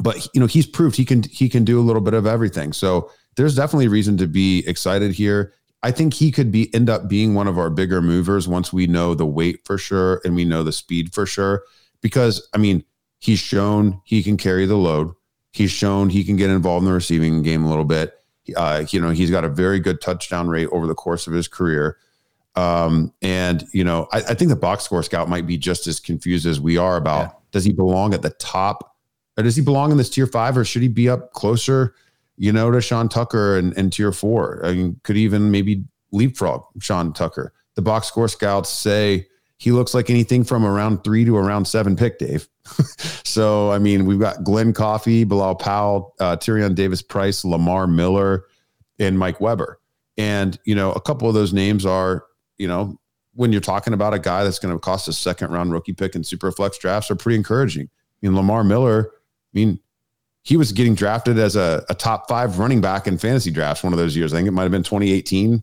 But 0.00 0.26
you 0.32 0.40
know, 0.40 0.46
he's 0.46 0.66
proved 0.66 0.96
he 0.96 1.04
can 1.04 1.24
he 1.24 1.48
can 1.48 1.64
do 1.64 1.78
a 1.78 1.82
little 1.82 2.00
bit 2.00 2.14
of 2.14 2.24
everything. 2.24 2.72
So 2.72 3.10
there's 3.36 3.56
definitely 3.56 3.88
reason 3.88 4.16
to 4.18 4.26
be 4.26 4.66
excited 4.66 5.12
here. 5.12 5.52
I 5.82 5.90
think 5.90 6.14
he 6.14 6.30
could 6.30 6.52
be 6.52 6.72
end 6.74 6.88
up 6.88 7.08
being 7.08 7.34
one 7.34 7.48
of 7.48 7.58
our 7.58 7.68
bigger 7.68 8.00
movers 8.00 8.46
once 8.46 8.72
we 8.72 8.86
know 8.86 9.14
the 9.14 9.26
weight 9.26 9.64
for 9.64 9.76
sure 9.76 10.20
and 10.24 10.36
we 10.36 10.44
know 10.44 10.62
the 10.62 10.72
speed 10.72 11.12
for 11.12 11.26
sure. 11.26 11.64
Because 12.00 12.48
I 12.54 12.58
mean, 12.58 12.84
he's 13.18 13.40
shown 13.40 14.00
he 14.04 14.22
can 14.22 14.36
carry 14.36 14.66
the 14.66 14.76
load. 14.76 15.12
He's 15.52 15.72
shown 15.72 16.10
he 16.10 16.22
can 16.22 16.36
get 16.36 16.50
involved 16.50 16.84
in 16.84 16.88
the 16.88 16.94
receiving 16.94 17.42
game 17.42 17.64
a 17.64 17.68
little 17.68 17.84
bit. 17.84 18.14
Uh, 18.56 18.84
you 18.90 19.00
know, 19.00 19.10
he's 19.10 19.30
got 19.30 19.44
a 19.44 19.48
very 19.48 19.80
good 19.80 20.00
touchdown 20.00 20.48
rate 20.48 20.68
over 20.70 20.86
the 20.86 20.94
course 20.94 21.26
of 21.26 21.32
his 21.32 21.48
career. 21.48 21.96
Um, 22.56 23.12
and 23.22 23.64
you 23.72 23.84
know, 23.84 24.08
I, 24.12 24.18
I, 24.18 24.34
think 24.34 24.48
the 24.48 24.56
box 24.56 24.82
score 24.82 25.04
scout 25.04 25.28
might 25.28 25.46
be 25.46 25.56
just 25.56 25.86
as 25.86 26.00
confused 26.00 26.46
as 26.46 26.60
we 26.60 26.76
are 26.76 26.96
about 26.96 27.26
yeah. 27.26 27.32
does 27.52 27.64
he 27.64 27.72
belong 27.72 28.12
at 28.12 28.22
the 28.22 28.30
top 28.30 28.96
or 29.36 29.44
does 29.44 29.54
he 29.54 29.62
belong 29.62 29.92
in 29.92 29.98
this 29.98 30.10
tier 30.10 30.26
five 30.26 30.56
or 30.56 30.64
should 30.64 30.82
he 30.82 30.88
be 30.88 31.08
up 31.08 31.32
closer, 31.32 31.94
you 32.36 32.52
know, 32.52 32.72
to 32.72 32.80
Sean 32.80 33.08
Tucker 33.08 33.56
and, 33.56 33.76
and 33.78 33.92
tier 33.92 34.10
four? 34.10 34.60
I 34.64 34.72
mean, 34.72 35.00
could 35.04 35.16
even 35.16 35.52
maybe 35.52 35.84
leapfrog 36.10 36.64
Sean 36.80 37.12
Tucker. 37.12 37.52
The 37.76 37.82
box 37.82 38.08
score 38.08 38.28
scouts 38.28 38.68
say 38.68 39.28
he 39.58 39.72
looks 39.72 39.94
like 39.94 40.10
anything 40.10 40.42
from 40.42 40.64
around 40.64 41.04
three 41.04 41.24
to 41.24 41.36
around 41.36 41.66
seven 41.66 41.94
pick, 41.94 42.18
Dave. 42.18 42.48
so, 43.24 43.70
I 43.70 43.78
mean, 43.78 44.06
we've 44.06 44.18
got 44.18 44.42
Glen 44.42 44.72
Coffee, 44.72 45.22
Bilal 45.24 45.54
Powell, 45.54 46.14
uh, 46.18 46.36
Tyrion 46.36 46.74
Davis 46.74 47.02
Price, 47.02 47.44
Lamar 47.44 47.86
Miller, 47.86 48.46
and 48.98 49.18
Mike 49.18 49.40
Weber. 49.40 49.78
And, 50.16 50.58
you 50.64 50.74
know, 50.74 50.92
a 50.92 51.00
couple 51.00 51.28
of 51.28 51.34
those 51.34 51.52
names 51.52 51.86
are, 51.86 52.24
you 52.60 52.68
know, 52.68 53.00
when 53.34 53.52
you're 53.52 53.60
talking 53.60 53.94
about 53.94 54.12
a 54.12 54.18
guy 54.18 54.44
that's 54.44 54.58
going 54.58 54.74
to 54.74 54.78
cost 54.78 55.08
a 55.08 55.12
second 55.14 55.50
round 55.50 55.72
rookie 55.72 55.94
pick 55.94 56.14
in 56.14 56.22
super 56.22 56.52
flex 56.52 56.76
drafts 56.76 57.10
are 57.10 57.16
pretty 57.16 57.36
encouraging. 57.36 57.88
I 57.88 58.26
mean, 58.26 58.36
Lamar 58.36 58.62
Miller, 58.62 59.10
I 59.12 59.58
mean, 59.58 59.80
he 60.42 60.58
was 60.58 60.72
getting 60.72 60.94
drafted 60.94 61.38
as 61.38 61.56
a, 61.56 61.84
a 61.88 61.94
top 61.94 62.28
five 62.28 62.58
running 62.58 62.82
back 62.82 63.06
in 63.06 63.16
fantasy 63.16 63.50
drafts 63.50 63.82
one 63.82 63.94
of 63.94 63.98
those 63.98 64.14
years. 64.14 64.34
I 64.34 64.36
think 64.36 64.48
it 64.48 64.50
might 64.50 64.64
have 64.64 64.70
been 64.70 64.82
2018 64.82 65.62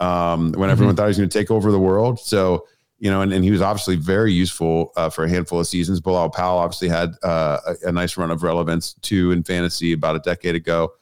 um, 0.00 0.52
when 0.52 0.68
everyone 0.68 0.94
mm-hmm. 0.94 0.96
thought 0.96 1.04
he 1.04 1.08
was 1.08 1.18
going 1.18 1.28
to 1.28 1.38
take 1.38 1.50
over 1.50 1.70
the 1.70 1.78
world. 1.78 2.18
So, 2.18 2.66
you 2.98 3.10
know, 3.10 3.20
and, 3.20 3.32
and 3.32 3.44
he 3.44 3.52
was 3.52 3.62
obviously 3.62 3.96
very 3.96 4.32
useful 4.32 4.92
uh, 4.96 5.10
for 5.10 5.24
a 5.24 5.28
handful 5.28 5.60
of 5.60 5.68
seasons. 5.68 6.00
Bilal 6.00 6.30
Powell 6.30 6.58
obviously 6.58 6.88
had 6.88 7.14
uh, 7.22 7.58
a, 7.66 7.88
a, 7.88 7.92
nice 7.92 8.16
run 8.16 8.32
of 8.32 8.42
relevance 8.42 8.94
too 8.94 9.30
in 9.30 9.44
fantasy 9.44 9.92
about 9.92 10.16
a 10.16 10.20
decade 10.20 10.56
ago. 10.56 10.92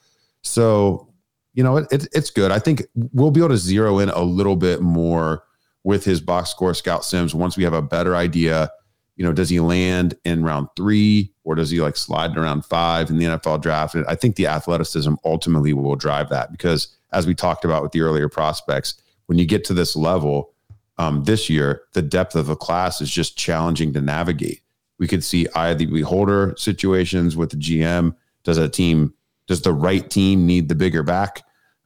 So, 0.43 1.10
you 1.55 1.63
know, 1.63 1.79
it, 1.79 1.87
it, 1.91 2.09
it's 2.13 2.31
good. 2.31 2.51
I 2.51 2.59
think 2.59 2.85
we'll 2.95 3.31
be 3.31 3.41
able 3.41 3.51
to 3.51 3.57
zero 3.57 3.99
in 3.99 4.09
a 4.11 4.23
little 4.23 4.57
bit 4.57 4.81
more 4.81 5.45
with 5.83 6.05
his 6.05 6.21
box 6.21 6.51
score 6.51 6.75
scout 6.75 7.05
sims 7.05 7.35
once 7.35 7.57
we 7.57 7.65
have 7.65 7.73
a 7.73 7.83
better 7.83 8.15
idea. 8.15 8.71
You 9.17 9.25
know, 9.25 9.33
does 9.33 9.49
he 9.49 9.61
land 9.61 10.15
in 10.25 10.45
round 10.45 10.69
three 10.77 11.33
or 11.45 11.55
does 11.55 11.71
he 11.71 11.81
like 11.81 11.97
slide 11.97 12.35
to 12.35 12.41
round 12.41 12.65
five 12.65 13.11
in 13.11 13.19
the 13.19 13.27
NFL 13.27 13.61
draft? 13.61 13.97
I 14.09 14.15
think 14.15 14.37
the 14.37 14.47
athleticism 14.47 15.15
ultimately 15.25 15.73
will 15.73 15.97
drive 15.97 16.29
that 16.31 16.53
because, 16.53 16.97
as 17.13 17.27
we 17.27 17.35
talked 17.35 17.65
about 17.65 17.83
with 17.83 17.93
the 17.93 18.01
earlier 18.01 18.29
prospects, 18.29 18.95
when 19.27 19.39
you 19.39 19.45
get 19.45 19.65
to 19.65 19.75
this 19.75 19.97
level 19.97 20.55
um, 20.99 21.25
this 21.25 21.51
year, 21.51 21.83
the 21.93 22.03
depth 22.03 22.35
of 22.35 22.47
the 22.47 22.57
class 22.57 23.01
is 23.01 23.11
just 23.11 23.37
challenging 23.37 23.93
to 23.95 24.01
navigate. 24.01 24.61
We 24.99 25.09
could 25.09 25.25
see 25.25 25.47
either 25.55 25.79
the 25.79 25.87
beholder 25.87 26.55
situations 26.57 27.37
with 27.37 27.51
the 27.51 27.57
GM. 27.57 28.15
Does 28.45 28.59
a 28.59 28.69
team, 28.69 29.15
does 29.51 29.63
the 29.63 29.73
right 29.73 30.09
team 30.09 30.47
need 30.47 30.69
the 30.69 30.77
bigger 30.77 31.03
back? 31.03 31.43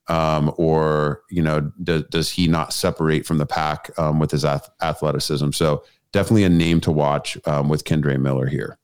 Um, 0.09 0.53
or, 0.59 1.23
you 1.31 1.41
know, 1.41 1.73
does, 1.83 2.03
does 2.11 2.31
he 2.31 2.47
not 2.47 2.75
separate 2.75 3.25
from 3.25 3.39
the 3.39 3.47
pack 3.47 3.91
um, 3.99 4.19
with 4.19 4.31
his 4.31 4.45
ath- 4.45 4.69
athleticism? 4.83 5.51
So 5.53 5.83
definitely 6.13 6.45
a 6.45 6.51
name 6.51 6.83
to 6.83 6.93
watch 6.93 7.39
um, 7.47 7.71
with 7.71 7.85
Kendre 7.85 8.21
Miller 8.21 8.47
here. 8.47 8.77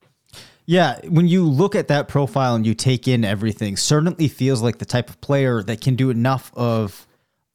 Yeah, 0.65 0.99
when 1.09 1.29
you 1.29 1.45
look 1.45 1.75
at 1.75 1.89
that 1.89 2.09
profile 2.09 2.55
and 2.55 2.67
you 2.67 2.73
take 2.73 3.07
in 3.07 3.23
everything, 3.23 3.77
certainly 3.77 4.29
feels 4.29 4.63
like 4.63 4.79
the 4.79 4.87
type 4.87 5.11
of 5.11 5.21
player 5.21 5.63
that 5.65 5.83
can 5.83 5.95
do 5.95 6.09
enough 6.09 6.51
of 6.55 7.07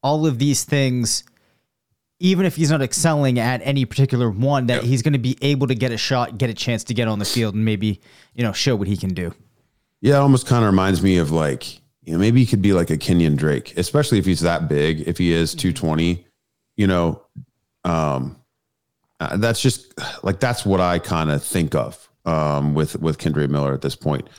all 0.04 0.28
of 0.28 0.38
these 0.38 0.64
things, 0.64 1.24
even 2.20 2.46
if 2.46 2.56
he's 2.56 2.70
not 2.70 2.84
excelling 2.84 3.40
at 3.40 3.62
any 3.64 3.86
particular 3.86 4.30
one, 4.30 4.68
that 4.68 4.84
he's 4.84 5.02
going 5.02 5.14
to 5.14 5.20
be 5.20 5.40
able 5.42 5.66
to 5.66 5.76
get 5.76 5.92
a 5.92 5.98
shot, 5.98 6.38
get 6.38 6.52
a 6.52 6.54
chance 6.54 6.84
to 6.84 6.94
get 6.94 7.08
on 7.08 7.18
the 7.18 7.26
field, 7.26 7.56
and 7.56 7.66
maybe 7.66 8.00
you 8.36 8.44
know 8.44 8.52
show 8.52 8.76
what 8.76 8.88
he 8.88 8.96
can 8.96 9.16
do. 9.16 9.34
Yeah, 10.06 10.18
it 10.18 10.20
almost 10.20 10.46
kind 10.46 10.64
of 10.64 10.70
reminds 10.70 11.02
me 11.02 11.18
of 11.18 11.32
like 11.32 11.78
you 12.04 12.14
know 12.14 12.20
maybe 12.20 12.40
he 12.40 12.46
could 12.46 12.62
be 12.62 12.74
like 12.74 12.92
a 12.92 12.98
Kenyon 12.98 13.36
Drake, 13.36 13.76
especially 13.76 14.20
if 14.20 14.26
he's 14.28 14.42
that 14.42 14.68
big. 14.68 15.02
If 15.08 15.18
he 15.18 15.32
is 15.32 15.56
two 15.56 15.74
twenty, 15.74 16.28
you 16.78 16.86
know, 16.86 17.24
um, 17.84 18.40
uh, 19.20 19.36
that's 19.38 19.60
just 19.60 20.00
like 20.24 20.40
that's 20.40 20.64
what 20.64 20.80
I 20.80 21.00
kind 21.00 21.32
of 21.32 21.44
think 21.44 21.74
of 21.74 22.08
um, 22.24 22.76
with 22.76 23.02
with 23.02 23.18
Kendre 23.18 23.50
Miller 23.50 23.74
at 23.74 23.82
this 23.82 23.96
point. 23.96 24.30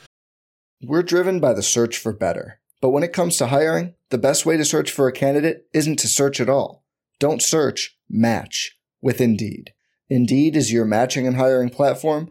We're 0.84 1.02
driven 1.02 1.40
by 1.40 1.52
the 1.52 1.64
search 1.64 1.98
for 1.98 2.12
better. 2.12 2.60
But 2.80 2.90
when 2.90 3.02
it 3.02 3.12
comes 3.12 3.36
to 3.38 3.48
hiring, 3.48 3.94
the 4.10 4.18
best 4.18 4.46
way 4.46 4.56
to 4.56 4.64
search 4.64 4.92
for 4.92 5.08
a 5.08 5.12
candidate 5.12 5.66
isn't 5.74 5.98
to 5.98 6.06
search 6.06 6.40
at 6.40 6.48
all. 6.48 6.84
Don't 7.18 7.42
search, 7.42 7.98
match 8.08 8.78
with 9.02 9.20
Indeed. 9.20 9.72
Indeed 10.08 10.54
is 10.54 10.72
your 10.72 10.84
matching 10.84 11.26
and 11.26 11.34
hiring 11.34 11.70
platform 11.70 12.30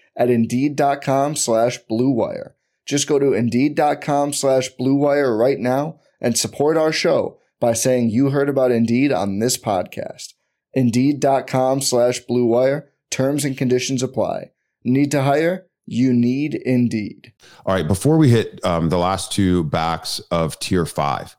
at 0.21 0.29
Indeed.com 0.29 1.35
slash 1.35 1.79
BlueWire. 1.89 2.51
Just 2.85 3.07
go 3.07 3.17
to 3.17 3.33
Indeed.com 3.33 4.33
slash 4.33 4.69
BlueWire 4.79 5.35
right 5.35 5.57
now 5.57 5.99
and 6.19 6.37
support 6.37 6.77
our 6.77 6.91
show 6.91 7.39
by 7.59 7.73
saying 7.73 8.11
you 8.11 8.29
heard 8.29 8.47
about 8.47 8.69
Indeed 8.69 9.11
on 9.11 9.39
this 9.39 9.57
podcast. 9.57 10.33
Indeed.com 10.75 11.81
slash 11.81 12.21
BlueWire. 12.29 12.83
Terms 13.09 13.43
and 13.43 13.57
conditions 13.57 14.03
apply. 14.03 14.51
Need 14.83 15.09
to 15.09 15.23
hire? 15.23 15.65
You 15.87 16.13
need 16.13 16.53
Indeed. 16.53 17.33
All 17.65 17.73
right, 17.73 17.87
before 17.87 18.17
we 18.17 18.29
hit 18.29 18.63
um, 18.63 18.89
the 18.89 18.99
last 18.99 19.31
two 19.31 19.63
backs 19.63 20.19
of 20.29 20.59
tier 20.59 20.85
five, 20.85 21.35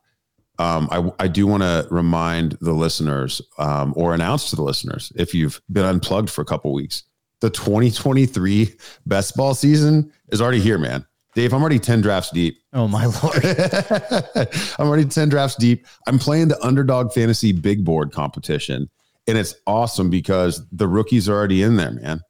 um, 0.58 0.88
I, 0.90 1.24
I, 1.24 1.28
do 1.28 1.46
want 1.46 1.62
to 1.62 1.86
remind 1.90 2.58
the 2.60 2.72
listeners 2.72 3.40
um, 3.58 3.94
or 3.96 4.12
announce 4.12 4.50
to 4.50 4.56
the 4.56 4.62
listeners 4.62 5.12
if 5.16 5.34
you've 5.34 5.62
been 5.70 5.84
unplugged 5.84 6.30
for 6.30 6.42
a 6.42 6.44
couple 6.44 6.72
weeks, 6.72 7.04
the 7.42 7.50
2023 7.50 8.72
best 9.04 9.36
ball 9.36 9.52
season 9.52 10.12
is 10.28 10.40
already 10.40 10.60
here, 10.60 10.78
man. 10.78 11.04
Dave, 11.34 11.52
I'm 11.52 11.60
already 11.60 11.80
10 11.80 12.00
drafts 12.00 12.30
deep. 12.30 12.62
Oh, 12.72 12.86
my 12.86 13.06
Lord. 13.06 13.44
I'm 14.78 14.86
already 14.86 15.06
10 15.06 15.28
drafts 15.28 15.56
deep. 15.56 15.86
I'm 16.06 16.20
playing 16.20 16.48
the 16.48 16.64
underdog 16.64 17.12
fantasy 17.12 17.50
big 17.50 17.84
board 17.84 18.12
competition. 18.12 18.88
And 19.26 19.36
it's 19.36 19.56
awesome 19.66 20.08
because 20.08 20.64
the 20.70 20.86
rookies 20.86 21.28
are 21.28 21.34
already 21.34 21.62
in 21.62 21.76
there, 21.76 21.90
man. 21.90 22.20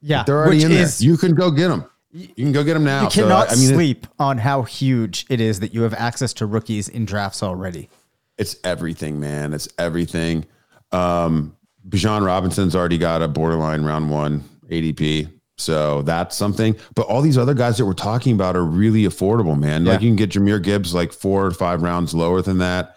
Yeah. 0.00 0.22
They're 0.24 0.38
already 0.38 0.62
in 0.62 0.72
is, 0.72 0.98
there. 0.98 1.08
You 1.08 1.18
can 1.18 1.34
go 1.34 1.50
get 1.50 1.68
them. 1.68 1.84
You 2.12 2.28
can 2.28 2.52
go 2.52 2.64
get 2.64 2.74
them 2.74 2.84
now. 2.84 3.04
You 3.04 3.10
cannot 3.10 3.50
so, 3.50 3.56
I 3.56 3.58
mean, 3.58 3.74
sleep 3.74 4.06
on 4.18 4.38
how 4.38 4.62
huge 4.62 5.26
it 5.28 5.40
is 5.40 5.60
that 5.60 5.74
you 5.74 5.82
have 5.82 5.92
access 5.92 6.32
to 6.34 6.46
rookies 6.46 6.88
in 6.88 7.04
drafts 7.04 7.42
already. 7.42 7.90
It's 8.38 8.56
everything, 8.64 9.20
man. 9.20 9.52
It's 9.52 9.68
everything. 9.78 10.46
Um, 10.92 11.55
Bijan 11.88 12.24
Robinson's 12.24 12.74
already 12.74 12.98
got 12.98 13.22
a 13.22 13.28
borderline 13.28 13.84
round 13.84 14.10
one 14.10 14.42
ADP. 14.68 15.30
So 15.58 16.02
that's 16.02 16.36
something. 16.36 16.76
But 16.94 17.06
all 17.06 17.22
these 17.22 17.38
other 17.38 17.54
guys 17.54 17.78
that 17.78 17.86
we're 17.86 17.94
talking 17.94 18.34
about 18.34 18.56
are 18.56 18.64
really 18.64 19.04
affordable, 19.04 19.58
man. 19.58 19.84
Yeah. 19.84 19.92
Like 19.92 20.02
you 20.02 20.08
can 20.08 20.16
get 20.16 20.30
Jahmyr 20.30 20.62
Gibbs 20.62 20.94
like 20.94 21.12
four 21.12 21.46
or 21.46 21.50
five 21.50 21.82
rounds 21.82 22.14
lower 22.14 22.42
than 22.42 22.58
that. 22.58 22.96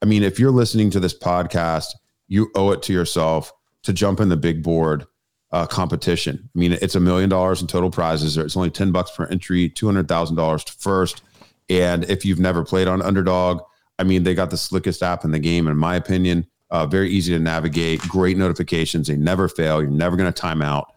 I 0.00 0.06
mean, 0.06 0.22
if 0.22 0.38
you're 0.38 0.50
listening 0.50 0.90
to 0.90 1.00
this 1.00 1.16
podcast, 1.16 1.88
you 2.28 2.50
owe 2.54 2.70
it 2.70 2.82
to 2.84 2.92
yourself 2.92 3.52
to 3.82 3.92
jump 3.92 4.20
in 4.20 4.28
the 4.28 4.36
big 4.36 4.62
board 4.62 5.06
uh, 5.50 5.66
competition. 5.66 6.48
I 6.54 6.58
mean, 6.58 6.72
it's 6.72 6.94
a 6.94 7.00
million 7.00 7.28
dollars 7.28 7.60
in 7.60 7.66
total 7.66 7.90
prizes. 7.90 8.36
It's 8.36 8.56
only 8.56 8.70
10 8.70 8.92
bucks 8.92 9.10
per 9.10 9.26
entry, 9.26 9.70
$200,000 9.70 10.64
to 10.64 10.72
first. 10.74 11.22
And 11.68 12.04
if 12.04 12.24
you've 12.24 12.38
never 12.38 12.64
played 12.64 12.88
on 12.88 13.02
Underdog, 13.02 13.62
I 13.98 14.04
mean, 14.04 14.22
they 14.22 14.34
got 14.34 14.50
the 14.50 14.56
slickest 14.56 15.02
app 15.02 15.24
in 15.24 15.32
the 15.32 15.38
game, 15.38 15.66
in 15.66 15.76
my 15.76 15.96
opinion. 15.96 16.46
Uh, 16.70 16.86
very 16.86 17.10
easy 17.10 17.32
to 17.32 17.38
navigate, 17.38 18.00
great 18.02 18.36
notifications. 18.36 19.08
They 19.08 19.16
never 19.16 19.48
fail. 19.48 19.80
You're 19.80 19.90
never 19.90 20.16
going 20.16 20.30
to 20.32 20.38
time 20.38 20.62
out. 20.62 20.94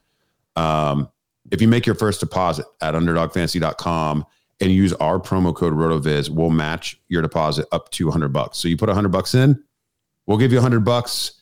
Um, 0.55 1.09
if 1.51 1.61
you 1.61 1.67
make 1.67 1.85
your 1.85 1.95
first 1.95 2.19
deposit 2.19 2.65
at 2.81 2.93
underdogfantasy.com 2.93 4.25
and 4.59 4.71
use 4.71 4.93
our 4.93 5.19
promo 5.19 5.55
code 5.55 5.73
RotoViz, 5.73 6.29
we'll 6.29 6.49
match 6.49 6.99
your 7.07 7.21
deposit 7.21 7.67
up 7.71 7.89
to 7.91 8.05
100 8.05 8.29
bucks. 8.29 8.57
So 8.57 8.67
you 8.67 8.77
put 8.77 8.89
100 8.89 9.09
bucks 9.09 9.33
in, 9.33 9.61
we'll 10.25 10.37
give 10.37 10.51
you 10.51 10.57
100 10.57 10.81
bucks. 10.81 11.41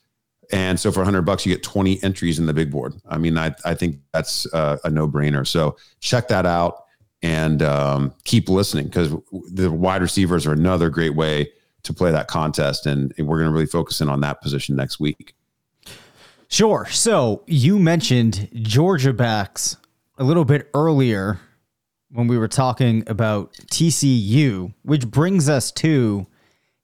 And 0.51 0.79
so 0.79 0.91
for 0.91 0.99
100 0.99 1.23
bucks, 1.23 1.45
you 1.45 1.53
get 1.53 1.63
20 1.63 2.01
entries 2.03 2.39
in 2.39 2.45
the 2.45 2.53
big 2.53 2.71
board. 2.71 2.95
I 3.07 3.17
mean, 3.17 3.37
I, 3.37 3.53
I 3.65 3.75
think 3.75 3.99
that's 4.13 4.51
a, 4.53 4.79
a 4.83 4.89
no 4.89 5.07
brainer. 5.07 5.45
So 5.45 5.77
check 5.99 6.27
that 6.29 6.45
out 6.45 6.85
and 7.21 7.61
um, 7.61 8.13
keep 8.23 8.49
listening 8.49 8.85
because 8.85 9.13
the 9.51 9.71
wide 9.71 10.01
receivers 10.01 10.47
are 10.47 10.53
another 10.53 10.89
great 10.89 11.15
way 11.15 11.51
to 11.83 11.93
play 11.93 12.11
that 12.11 12.27
contest. 12.27 12.85
And, 12.85 13.13
we're 13.17 13.37
going 13.37 13.49
to 13.49 13.53
really 13.53 13.65
focus 13.65 14.01
in 14.01 14.09
on 14.09 14.21
that 14.21 14.41
position 14.41 14.75
next 14.75 14.99
week. 14.99 15.35
Sure. 16.47 16.87
So 16.89 17.43
you 17.45 17.77
mentioned 17.77 18.49
Georgia 18.53 19.13
backs 19.13 19.77
a 20.17 20.23
little 20.23 20.45
bit 20.45 20.69
earlier 20.73 21.39
when 22.11 22.27
we 22.27 22.37
were 22.37 22.47
talking 22.47 23.03
about 23.07 23.53
TCU, 23.71 24.73
which 24.81 25.07
brings 25.07 25.47
us 25.47 25.71
to 25.73 26.25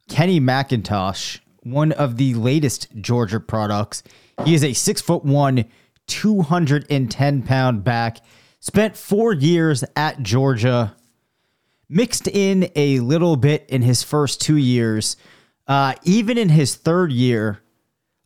Kenny 0.07 0.39
McIntosh, 0.39 1.39
one 1.63 1.91
of 1.93 2.17
the 2.17 2.35
latest 2.35 2.87
Georgia 3.01 3.39
products. 3.39 4.03
He 4.43 4.53
is 4.53 4.63
a 4.63 4.73
six 4.73 5.01
foot 5.01 5.25
one, 5.25 5.65
210 6.07 7.41
pound 7.41 7.83
back, 7.83 8.19
spent 8.59 8.95
four 8.95 9.33
years 9.33 9.83
at 9.95 10.21
Georgia, 10.21 10.95
mixed 11.89 12.27
in 12.27 12.69
a 12.75 12.99
little 12.99 13.35
bit 13.35 13.65
in 13.69 13.81
his 13.81 14.03
first 14.03 14.41
two 14.41 14.57
years. 14.57 15.17
Uh, 15.67 15.93
even 16.03 16.37
in 16.37 16.49
his 16.49 16.75
third 16.75 17.11
year, 17.11 17.61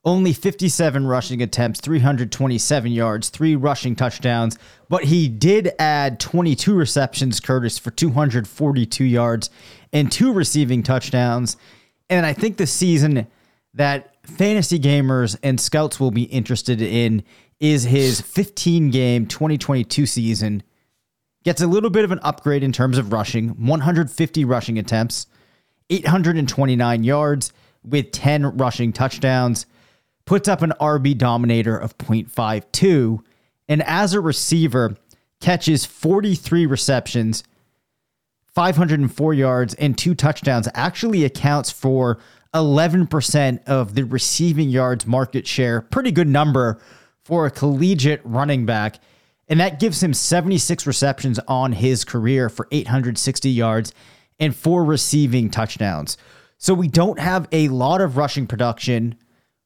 only 0.05 0.33
57 0.33 1.05
rushing 1.05 1.41
attempts, 1.41 1.81
327 1.81 2.91
yards, 2.91 3.29
three 3.29 3.55
rushing 3.55 3.95
touchdowns, 3.95 4.57
but 4.87 5.05
he 5.05 5.27
did 5.27 5.71
add 5.77 6.19
22 6.19 6.73
receptions, 6.73 7.39
Curtis, 7.39 7.77
for 7.77 7.91
242 7.91 9.03
yards 9.03 9.49
and 9.91 10.11
two 10.11 10.31
receiving 10.31 10.83
touchdowns. 10.83 11.57
And 12.09 12.25
I 12.25 12.33
think 12.33 12.57
the 12.57 12.67
season 12.67 13.27
that 13.73 14.15
fantasy 14.25 14.79
gamers 14.79 15.37
and 15.43 15.59
scouts 15.59 15.99
will 15.99 16.11
be 16.11 16.23
interested 16.23 16.81
in 16.81 17.23
is 17.59 17.83
his 17.83 18.21
15 18.21 18.89
game 18.89 19.25
2022 19.25 20.05
season. 20.05 20.63
Gets 21.49 21.61
a 21.61 21.67
little 21.67 21.89
bit 21.89 22.03
of 22.03 22.11
an 22.11 22.19
upgrade 22.21 22.61
in 22.61 22.71
terms 22.71 22.99
of 22.99 23.11
rushing 23.11 23.65
150 23.65 24.45
rushing 24.45 24.77
attempts, 24.77 25.25
829 25.89 27.03
yards 27.03 27.51
with 27.83 28.11
10 28.11 28.55
rushing 28.57 28.93
touchdowns 28.93 29.65
puts 30.25 30.47
up 30.47 30.61
an 30.61 30.73
RB 30.79 31.17
dominator 31.17 31.75
of 31.75 31.97
0.52, 31.97 33.23
and 33.67 33.81
as 33.81 34.13
a 34.13 34.21
receiver, 34.21 34.95
catches 35.41 35.87
43 35.87 36.67
receptions, 36.67 37.43
504 38.53 39.33
yards, 39.33 39.73
and 39.73 39.97
two 39.97 40.13
touchdowns. 40.13 40.67
Actually 40.75 41.25
accounts 41.25 41.71
for 41.71 42.19
11% 42.53 43.63
of 43.65 43.95
the 43.95 44.03
receiving 44.03 44.69
yards 44.69 45.07
market 45.07 45.47
share. 45.47 45.81
Pretty 45.81 46.11
good 46.11 46.27
number 46.27 46.79
for 47.23 47.47
a 47.47 47.51
collegiate 47.51 48.21
running 48.23 48.67
back. 48.67 48.99
And 49.49 49.59
that 49.59 49.79
gives 49.79 50.01
him 50.01 50.13
76 50.13 50.85
receptions 50.85 51.39
on 51.47 51.73
his 51.73 52.05
career 52.05 52.49
for 52.49 52.67
860 52.71 53.49
yards 53.49 53.93
and 54.39 54.55
four 54.55 54.85
receiving 54.85 55.49
touchdowns. 55.49 56.17
So 56.57 56.73
we 56.73 56.87
don't 56.87 57.19
have 57.19 57.47
a 57.51 57.67
lot 57.69 57.99
of 57.99 58.15
rushing 58.15 58.45
production. 58.45 59.15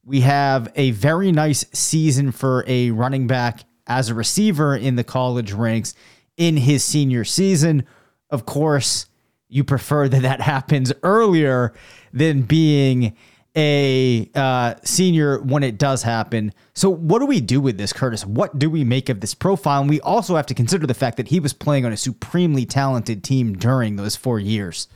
We 0.06 0.22
have 0.22 0.72
a 0.76 0.92
very 0.92 1.32
nice 1.32 1.66
season 1.74 2.32
for 2.32 2.64
a 2.68 2.92
running 2.92 3.28
back 3.28 3.66
as 3.86 4.10
a 4.10 4.14
receiver 4.14 4.76
in 4.76 4.96
the 4.96 5.04
college 5.04 5.52
ranks 5.52 5.94
in 6.38 6.58
his 6.58 6.84
senior 6.84 7.26
season. 7.26 7.86
Of 8.30 8.46
course, 8.46 9.08
you 9.50 9.64
prefer 9.64 10.08
that 10.08 10.22
that 10.22 10.42
happens 10.42 10.94
earlier 11.04 11.74
than 12.12 12.44
being 12.44 13.16
a 13.56 14.30
uh, 14.34 14.76
senior 14.84 15.40
when 15.42 15.64
it 15.64 15.78
does 15.78 16.04
happen. 16.04 16.54
So, 16.74 16.90
what 16.90 17.20
do 17.20 17.26
we 17.26 17.40
do 17.40 17.62
with 17.62 17.78
this, 17.78 17.94
Curtis? 17.94 18.26
What 18.26 18.58
do 18.58 18.70
we 18.70 18.84
make 18.84 19.10
of 19.10 19.22
this 19.22 19.34
profile? 19.34 19.82
And 19.82 19.90
we 19.90 20.02
also 20.02 20.36
have 20.36 20.46
to 20.48 20.54
consider 20.54 20.88
the 20.88 20.94
fact 20.94 21.18
that 21.18 21.28
he 21.28 21.40
was 21.40 21.54
playing 21.54 21.86
on 21.86 21.94
a 21.94 21.98
supremely 21.98 22.66
talented 22.66 23.24
team 23.24 23.54
during 23.54 23.96
those 23.96 24.16
four 24.16 24.40
years. 24.40 24.88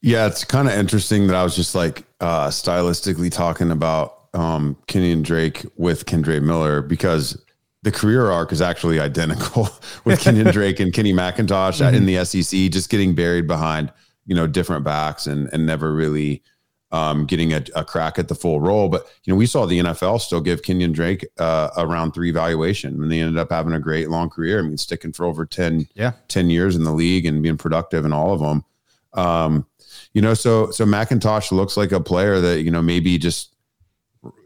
Yeah, 0.00 0.26
it's 0.26 0.44
kind 0.44 0.68
of 0.68 0.74
interesting 0.74 1.26
that 1.26 1.36
I 1.36 1.42
was 1.42 1.56
just 1.56 1.74
like 1.74 2.04
uh, 2.20 2.48
stylistically 2.48 3.30
talking 3.30 3.70
about 3.70 4.28
um, 4.34 4.76
and 4.94 5.24
Drake 5.24 5.64
with 5.76 6.06
Kendre 6.06 6.42
Miller 6.42 6.82
because 6.82 7.42
the 7.82 7.90
career 7.90 8.30
arc 8.30 8.52
is 8.52 8.60
actually 8.60 9.00
identical 9.00 9.68
with 10.04 10.20
Kenyon 10.20 10.52
Drake 10.52 10.80
and 10.80 10.92
Kenny 10.92 11.12
McIntosh 11.12 11.80
mm-hmm. 11.80 11.94
in 11.94 12.06
the 12.06 12.24
SEC, 12.24 12.70
just 12.70 12.90
getting 12.90 13.14
buried 13.14 13.46
behind 13.46 13.92
you 14.26 14.34
know 14.34 14.46
different 14.46 14.84
backs 14.84 15.26
and 15.26 15.48
and 15.52 15.66
never 15.66 15.94
really 15.94 16.42
um, 16.96 17.26
getting 17.26 17.52
a, 17.52 17.62
a, 17.74 17.84
crack 17.84 18.18
at 18.18 18.28
the 18.28 18.34
full 18.34 18.60
role. 18.60 18.88
But 18.88 19.06
you 19.24 19.32
know, 19.32 19.36
we 19.36 19.46
saw 19.46 19.66
the 19.66 19.80
NFL 19.80 20.20
still 20.20 20.40
give 20.40 20.62
Kenyon 20.62 20.92
Drake 20.92 21.26
uh, 21.38 21.68
a 21.76 21.86
round 21.86 22.14
three 22.14 22.30
valuation, 22.30 23.02
and 23.02 23.12
they 23.12 23.20
ended 23.20 23.38
up 23.38 23.50
having 23.50 23.74
a 23.74 23.80
great 23.80 24.08
long 24.08 24.30
career. 24.30 24.60
I 24.60 24.62
mean, 24.62 24.78
sticking 24.78 25.12
for 25.12 25.26
over 25.26 25.44
10, 25.44 25.88
yeah. 25.94 26.12
10 26.28 26.48
years 26.48 26.74
in 26.74 26.84
the 26.84 26.92
league 26.92 27.26
and 27.26 27.42
being 27.42 27.58
productive 27.58 28.04
in 28.06 28.12
all 28.12 28.32
of 28.32 28.40
them. 28.40 28.64
Um, 29.12 29.66
you 30.14 30.22
know, 30.22 30.32
so 30.32 30.70
so 30.70 30.86
McIntosh 30.86 31.52
looks 31.52 31.76
like 31.76 31.92
a 31.92 32.00
player 32.00 32.40
that 32.40 32.62
you 32.62 32.70
know 32.70 32.82
maybe 32.82 33.18
just 33.18 33.54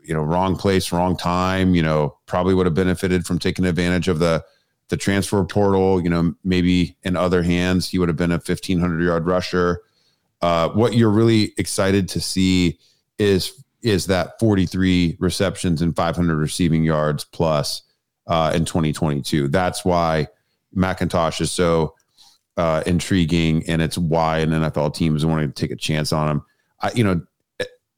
you 0.02 0.12
know 0.12 0.22
wrong 0.22 0.56
place, 0.56 0.90
wrong 0.90 1.16
time. 1.16 1.74
You 1.74 1.82
know, 1.82 2.16
probably 2.26 2.54
would 2.54 2.66
have 2.66 2.74
benefited 2.74 3.24
from 3.24 3.38
taking 3.38 3.64
advantage 3.64 4.08
of 4.08 4.18
the 4.18 4.44
the 4.88 4.96
transfer 4.96 5.44
portal. 5.44 6.02
You 6.02 6.10
know, 6.10 6.34
maybe 6.42 6.96
in 7.04 7.16
other 7.16 7.42
hands 7.42 7.88
he 7.88 7.98
would 7.98 8.08
have 8.08 8.16
been 8.16 8.32
a 8.32 8.40
fifteen 8.40 8.80
hundred 8.80 9.04
yard 9.04 9.26
rusher. 9.26 9.82
Uh, 10.42 10.70
what 10.70 10.94
you're 10.94 11.10
really 11.10 11.52
excited 11.58 12.08
to 12.08 12.20
see 12.20 12.78
is 13.18 13.64
is 13.82 14.06
that 14.06 14.38
43 14.38 15.16
receptions 15.20 15.80
and 15.80 15.96
500 15.96 16.36
receiving 16.36 16.84
yards 16.84 17.24
plus 17.24 17.82
uh, 18.26 18.52
in 18.54 18.66
2022. 18.66 19.48
That's 19.48 19.84
why 19.84 20.28
McIntosh 20.76 21.40
is 21.40 21.50
so 21.50 21.94
uh, 22.56 22.82
intriguing, 22.86 23.64
and 23.68 23.80
it's 23.80 23.96
why 23.96 24.38
an 24.38 24.50
NFL 24.50 24.94
team 24.94 25.16
is 25.16 25.24
wanting 25.24 25.50
to 25.50 25.54
take 25.54 25.70
a 25.70 25.76
chance 25.76 26.12
on 26.12 26.28
him. 26.28 26.42
I, 26.82 26.92
you 26.92 27.04
know, 27.04 27.22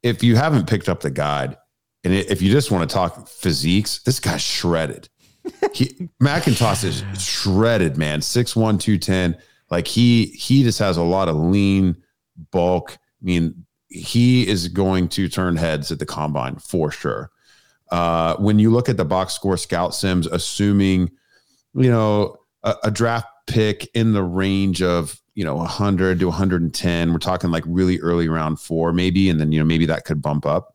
if 0.02 0.22
you 0.22 0.36
haven't 0.36 0.68
picked 0.68 0.88
up 0.88 1.00
the 1.00 1.10
guide, 1.10 1.56
and 2.04 2.12
if 2.12 2.42
you 2.42 2.50
just 2.50 2.70
want 2.70 2.88
to 2.88 2.92
talk 2.92 3.28
physiques, 3.28 4.02
this 4.02 4.20
guy's 4.20 4.42
shredded. 4.42 5.08
He, 5.72 5.86
McIntosh 6.22 6.84
is 6.84 7.02
shredded, 7.20 7.96
man. 7.96 8.20
Six 8.20 8.54
one, 8.54 8.78
two 8.78 8.98
ten. 8.98 9.36
Like 9.70 9.86
he 9.88 10.26
he 10.26 10.62
just 10.62 10.78
has 10.80 10.98
a 10.98 11.02
lot 11.02 11.28
of 11.28 11.36
lean 11.36 11.96
bulk. 12.50 12.92
I 12.92 13.24
mean, 13.24 13.66
he 13.88 14.46
is 14.48 14.68
going 14.68 15.08
to 15.08 15.28
turn 15.28 15.56
heads 15.56 15.92
at 15.92 15.98
the 15.98 16.06
combine 16.06 16.56
for 16.56 16.90
sure. 16.90 17.30
Uh, 17.90 18.36
when 18.36 18.58
you 18.58 18.70
look 18.70 18.88
at 18.88 18.96
the 18.96 19.04
box 19.04 19.34
score 19.34 19.56
scout 19.56 19.94
sims, 19.94 20.26
assuming, 20.26 21.10
you 21.74 21.90
know, 21.90 22.36
a, 22.62 22.74
a 22.84 22.90
draft 22.90 23.28
pick 23.46 23.88
in 23.94 24.12
the 24.12 24.22
range 24.22 24.82
of, 24.82 25.20
you 25.34 25.44
know, 25.44 25.56
100 25.56 26.18
to 26.20 26.26
110, 26.26 27.12
we're 27.12 27.18
talking 27.18 27.50
like 27.50 27.64
really 27.66 28.00
early 28.00 28.28
round 28.28 28.58
four, 28.58 28.92
maybe. 28.92 29.28
And 29.28 29.38
then, 29.38 29.52
you 29.52 29.58
know, 29.58 29.66
maybe 29.66 29.86
that 29.86 30.06
could 30.06 30.22
bump 30.22 30.46
up 30.46 30.74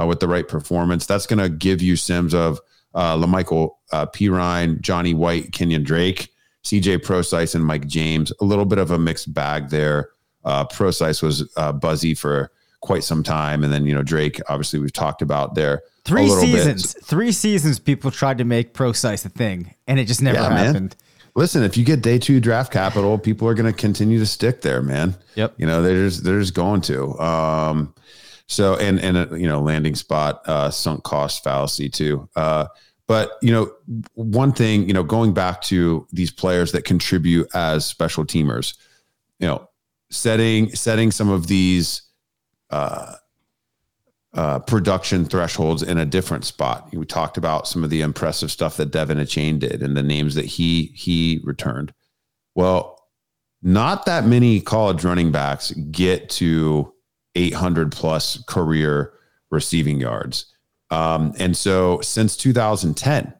uh, 0.00 0.06
with 0.06 0.20
the 0.20 0.28
right 0.28 0.46
performance. 0.46 1.06
That's 1.06 1.26
going 1.26 1.38
to 1.40 1.48
give 1.48 1.82
you 1.82 1.96
sims 1.96 2.32
of 2.32 2.60
uh, 2.94 3.16
La'Mical 3.16 3.70
uh, 3.92 4.06
Perine, 4.06 4.80
Johnny 4.80 5.14
White, 5.14 5.52
Kenyon 5.52 5.82
Drake, 5.82 6.28
CJ 6.64 7.02
Prosise, 7.02 7.54
and 7.54 7.64
Mike 7.64 7.86
James. 7.86 8.32
A 8.40 8.44
little 8.44 8.64
bit 8.64 8.78
of 8.78 8.90
a 8.90 8.98
mixed 8.98 9.32
bag 9.32 9.70
there. 9.70 10.10
Uh, 10.44 10.64
Prosise 10.64 11.22
was 11.22 11.50
uh, 11.56 11.72
buzzy 11.72 12.14
for 12.14 12.50
quite 12.80 13.04
some 13.04 13.22
time, 13.22 13.64
and 13.64 13.72
then 13.72 13.86
you 13.86 13.94
know 13.94 14.02
Drake. 14.02 14.40
Obviously, 14.48 14.78
we've 14.78 14.92
talked 14.92 15.22
about 15.22 15.54
there. 15.54 15.82
Three 16.04 16.28
seasons. 16.28 16.94
Bit. 16.94 17.04
Three 17.04 17.32
seasons. 17.32 17.78
People 17.78 18.10
tried 18.10 18.38
to 18.38 18.44
make 18.44 18.74
Prosise 18.74 19.24
a 19.24 19.28
thing, 19.28 19.74
and 19.86 19.98
it 19.98 20.06
just 20.06 20.20
never 20.20 20.38
yeah, 20.38 20.50
happened. 20.50 20.90
Man. 20.90 20.92
Listen, 21.34 21.62
if 21.62 21.78
you 21.78 21.84
get 21.84 22.02
day 22.02 22.18
two 22.18 22.40
draft 22.40 22.70
capital, 22.72 23.18
people 23.18 23.48
are 23.48 23.54
going 23.54 23.72
to 23.72 23.78
continue 23.78 24.18
to 24.18 24.26
stick 24.26 24.60
there, 24.60 24.82
man. 24.82 25.14
Yep. 25.34 25.54
You 25.56 25.66
know, 25.66 25.80
they're 25.80 26.08
just 26.08 26.24
they're 26.24 26.40
just 26.40 26.54
going 26.54 26.82
to. 26.82 27.18
Um, 27.18 27.94
so 28.46 28.76
and 28.76 29.00
and 29.00 29.16
a, 29.16 29.38
you 29.38 29.48
know 29.48 29.60
landing 29.60 29.94
spot 29.94 30.42
uh, 30.46 30.70
sunk 30.70 31.04
cost 31.04 31.42
fallacy 31.42 31.88
too. 31.88 32.28
Uh, 32.36 32.66
but 33.06 33.32
you 33.40 33.50
know 33.50 33.72
one 34.14 34.52
thing 34.52 34.86
you 34.86 34.92
know 34.92 35.02
going 35.02 35.32
back 35.32 35.62
to 35.62 36.06
these 36.12 36.30
players 36.30 36.72
that 36.72 36.84
contribute 36.84 37.48
as 37.54 37.86
special 37.86 38.24
teamers, 38.24 38.76
you 39.38 39.46
know 39.46 39.68
setting 40.12 40.74
setting 40.74 41.10
some 41.10 41.30
of 41.30 41.46
these 41.46 42.02
uh, 42.70 43.14
uh, 44.34 44.58
production 44.60 45.24
thresholds 45.24 45.82
in 45.82 45.98
a 45.98 46.06
different 46.06 46.44
spot. 46.44 46.88
We 46.92 47.04
talked 47.04 47.36
about 47.36 47.66
some 47.66 47.82
of 47.82 47.90
the 47.90 48.02
impressive 48.02 48.50
stuff 48.50 48.76
that 48.76 48.92
De'Von 48.92 49.20
Achane 49.20 49.58
did 49.58 49.82
and 49.82 49.96
the 49.96 50.02
names 50.02 50.34
that 50.36 50.44
he 50.44 50.92
he 50.94 51.40
returned. 51.44 51.92
Well, 52.54 52.98
not 53.62 54.06
that 54.06 54.26
many 54.26 54.60
college 54.60 55.04
running 55.04 55.32
backs 55.32 55.70
get 55.72 56.28
to 56.30 56.92
800 57.34 57.92
plus 57.92 58.42
career 58.44 59.12
receiving 59.50 60.00
yards. 60.00 60.54
Um, 60.90 61.32
and 61.38 61.56
so 61.56 62.00
since 62.02 62.36
2010, 62.36 63.32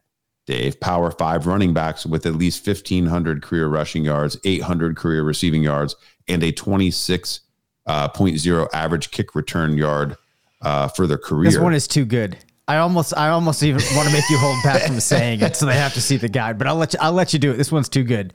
Dave, 0.53 0.79
Power 0.81 1.11
Five 1.11 1.47
running 1.47 1.73
backs 1.73 2.05
with 2.05 2.27
at 2.27 2.35
least 2.35 2.67
1,500 2.67 3.43
career 3.43 3.69
rushing 3.69 4.05
yards, 4.05 4.37
800 4.45 4.97
career 4.99 5.23
receiving 5.23 5.63
yards, 5.63 5.97
and 6.29 6.43
a 6.43 6.53
26.0 6.53 7.41
uh, 7.87 8.69
average 8.75 9.11
kick 9.13 9.35
return 9.35 9.79
yard 9.79 10.19
uh, 10.61 10.89
for 10.89 11.07
their 11.07 11.17
career. 11.17 11.51
This 11.51 11.59
one 11.59 11.73
is 11.73 11.89
too 11.89 12.05
good. 12.05 12.37
I 12.69 12.77
almost, 12.77 13.17
I 13.17 13.31
almost 13.31 13.63
even 13.63 13.81
want 13.95 14.09
to 14.09 14.15
make 14.15 14.29
you 14.29 14.37
hold 14.37 14.63
back 14.63 14.83
from 14.83 15.01
saying 15.01 15.41
it, 15.41 15.57
so 15.57 15.65
they 15.65 15.75
have 15.75 15.95
to 15.95 16.03
see 16.03 16.19
the 16.19 16.29
guide. 16.29 16.59
But 16.59 16.67
I'll 16.67 16.77
let 16.77 16.93
you, 16.93 16.99
I'll 17.01 17.15
let 17.15 17.33
you 17.33 17.39
do 17.39 17.51
it. 17.53 17.57
This 17.57 17.73
one's 17.73 17.89
too 17.89 18.05
good. 18.05 18.35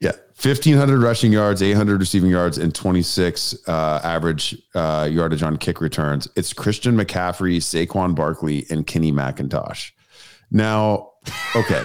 Yeah, 0.00 0.12
1,500 0.40 1.02
rushing 1.02 1.32
yards, 1.32 1.60
800 1.60 2.00
receiving 2.00 2.30
yards, 2.30 2.56
and 2.56 2.74
26 2.74 3.68
uh, 3.68 4.00
average 4.02 4.56
uh, 4.74 5.06
yardage 5.10 5.42
on 5.42 5.58
kick 5.58 5.82
returns. 5.82 6.28
It's 6.34 6.54
Christian 6.54 6.96
McCaffrey, 6.96 7.58
Saquon 7.58 8.14
Barkley, 8.14 8.64
and 8.70 8.86
Kenny 8.86 9.12
McIntosh. 9.12 9.90
Now, 10.50 11.10
okay. 11.56 11.84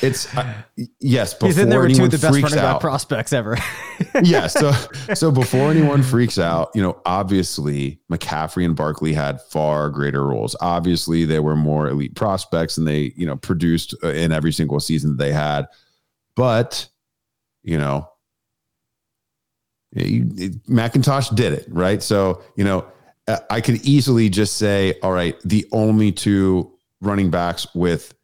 It's 0.00 0.36
uh, 0.36 0.62
yes. 1.00 1.36
He's 1.40 1.58
in 1.58 1.68
there 1.68 1.80
with 1.80 1.96
two 1.96 2.04
of 2.04 2.10
the 2.10 2.18
best 2.18 2.42
running 2.42 2.58
back 2.58 2.80
prospects 2.80 3.32
ever. 3.32 3.56
yeah. 4.22 4.46
So 4.46 4.70
so 5.14 5.30
before 5.30 5.70
anyone 5.70 6.02
freaks 6.02 6.38
out, 6.38 6.70
you 6.74 6.82
know, 6.82 7.00
obviously 7.04 8.00
McCaffrey 8.10 8.64
and 8.64 8.76
Barkley 8.76 9.12
had 9.12 9.40
far 9.40 9.90
greater 9.90 10.24
roles. 10.24 10.56
Obviously, 10.60 11.24
they 11.24 11.40
were 11.40 11.56
more 11.56 11.88
elite 11.88 12.14
prospects, 12.14 12.78
and 12.78 12.86
they 12.86 13.12
you 13.16 13.26
know 13.26 13.36
produced 13.36 13.94
uh, 14.02 14.08
in 14.08 14.32
every 14.32 14.52
single 14.52 14.80
season 14.80 15.10
that 15.10 15.24
they 15.24 15.32
had. 15.32 15.66
But 16.36 16.88
you 17.62 17.78
know, 17.78 18.08
McIntosh 19.94 21.34
did 21.34 21.52
it 21.52 21.66
right. 21.68 22.02
So 22.02 22.42
you 22.56 22.64
know, 22.64 22.86
I 23.50 23.60
could 23.60 23.84
easily 23.84 24.28
just 24.28 24.56
say, 24.56 24.98
all 25.02 25.12
right, 25.12 25.36
the 25.44 25.66
only 25.72 26.12
two 26.12 26.72
running 27.00 27.30
backs 27.30 27.66
with 27.74 28.14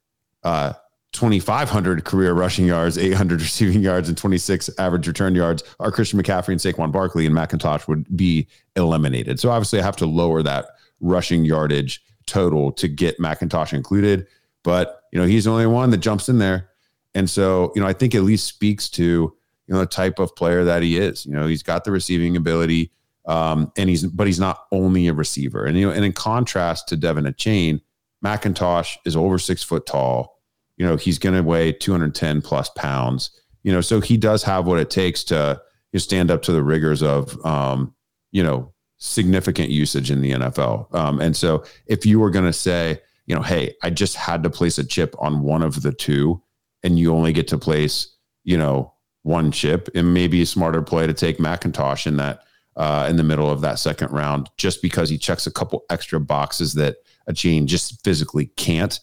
uh, 0.42 0.72
2,500 1.12 2.04
career 2.04 2.32
rushing 2.32 2.66
yards, 2.66 2.98
800 2.98 3.40
receiving 3.40 3.82
yards, 3.82 4.08
and 4.08 4.16
26 4.16 4.70
average 4.78 5.06
return 5.06 5.34
yards 5.34 5.62
are 5.80 5.90
Christian 5.90 6.20
McCaffrey 6.20 6.48
and 6.48 6.60
Saquon 6.60 6.92
Barkley, 6.92 7.26
and 7.26 7.34
McIntosh 7.34 7.88
would 7.88 8.16
be 8.16 8.46
eliminated. 8.76 9.40
So 9.40 9.50
obviously, 9.50 9.80
I 9.80 9.82
have 9.82 9.96
to 9.96 10.06
lower 10.06 10.42
that 10.42 10.66
rushing 11.00 11.44
yardage 11.44 12.02
total 12.26 12.72
to 12.72 12.88
get 12.88 13.18
McIntosh 13.18 13.72
included. 13.72 14.26
But 14.62 15.02
you 15.12 15.18
know, 15.18 15.26
he's 15.26 15.44
the 15.44 15.50
only 15.50 15.66
one 15.66 15.90
that 15.90 15.98
jumps 15.98 16.28
in 16.28 16.38
there, 16.38 16.68
and 17.14 17.28
so 17.28 17.72
you 17.74 17.80
know, 17.80 17.88
I 17.88 17.92
think 17.92 18.14
at 18.14 18.22
least 18.22 18.46
speaks 18.46 18.88
to 18.90 19.02
you 19.02 19.74
know 19.74 19.80
the 19.80 19.86
type 19.86 20.18
of 20.18 20.36
player 20.36 20.64
that 20.64 20.82
he 20.82 20.98
is. 20.98 21.24
You 21.24 21.32
know, 21.32 21.46
he's 21.46 21.62
got 21.62 21.84
the 21.84 21.90
receiving 21.90 22.36
ability, 22.36 22.92
um, 23.26 23.72
and 23.76 23.88
he's 23.88 24.04
but 24.04 24.26
he's 24.26 24.40
not 24.40 24.66
only 24.72 25.08
a 25.08 25.14
receiver. 25.14 25.64
And 25.64 25.78
you 25.78 25.86
know, 25.86 25.92
and 25.92 26.04
in 26.04 26.12
contrast 26.12 26.88
to 26.88 26.96
De'Von 26.96 27.26
Achane, 27.26 27.80
McIntosh 28.24 28.96
is 29.04 29.16
over 29.16 29.38
six 29.38 29.62
foot 29.62 29.86
tall 29.86 30.38
you 30.78 30.86
know, 30.86 30.96
he's 30.96 31.18
going 31.18 31.34
to 31.34 31.42
weigh 31.42 31.72
210 31.72 32.40
plus 32.40 32.70
pounds. 32.70 33.30
You 33.64 33.72
know, 33.72 33.80
so 33.80 34.00
he 34.00 34.16
does 34.16 34.44
have 34.44 34.66
what 34.66 34.78
it 34.78 34.88
takes 34.88 35.24
to 35.24 35.60
you 35.92 35.96
know, 35.96 35.98
stand 35.98 36.30
up 36.30 36.40
to 36.42 36.52
the 36.52 36.62
rigors 36.62 37.02
of, 37.02 37.44
um, 37.44 37.94
you 38.30 38.42
know, 38.42 38.72
significant 38.98 39.70
usage 39.70 40.10
in 40.10 40.22
the 40.22 40.32
NFL. 40.32 40.94
Um, 40.94 41.20
and 41.20 41.36
so 41.36 41.64
if 41.86 42.06
you 42.06 42.20
were 42.20 42.30
going 42.30 42.44
to 42.44 42.52
say, 42.52 43.00
you 43.26 43.34
know, 43.34 43.42
hey, 43.42 43.74
I 43.82 43.90
just 43.90 44.14
had 44.14 44.42
to 44.44 44.50
place 44.50 44.78
a 44.78 44.84
chip 44.84 45.14
on 45.18 45.42
one 45.42 45.62
of 45.62 45.82
the 45.82 45.92
two, 45.92 46.42
and 46.82 46.98
you 46.98 47.12
only 47.12 47.32
get 47.32 47.48
to 47.48 47.58
place, 47.58 48.14
you 48.44 48.56
know, 48.56 48.94
one 49.22 49.50
chip, 49.50 49.88
it 49.94 50.04
may 50.04 50.28
be 50.28 50.42
a 50.42 50.46
smarter 50.46 50.80
play 50.80 51.06
to 51.06 51.12
take 51.12 51.38
McIntosh 51.38 52.06
in 52.06 52.16
that 52.16 52.42
uh, 52.78 53.06
in 53.10 53.16
the 53.16 53.24
middle 53.24 53.50
of 53.50 53.60
that 53.60 53.78
second 53.78 54.12
round, 54.12 54.48
just 54.56 54.80
because 54.80 55.10
he 55.10 55.18
checks 55.18 55.46
a 55.46 55.50
couple 55.50 55.84
extra 55.90 56.20
boxes 56.20 56.74
that 56.74 56.96
Achane 57.28 57.66
just 57.66 58.02
physically 58.04 58.46
can't. 58.56 58.98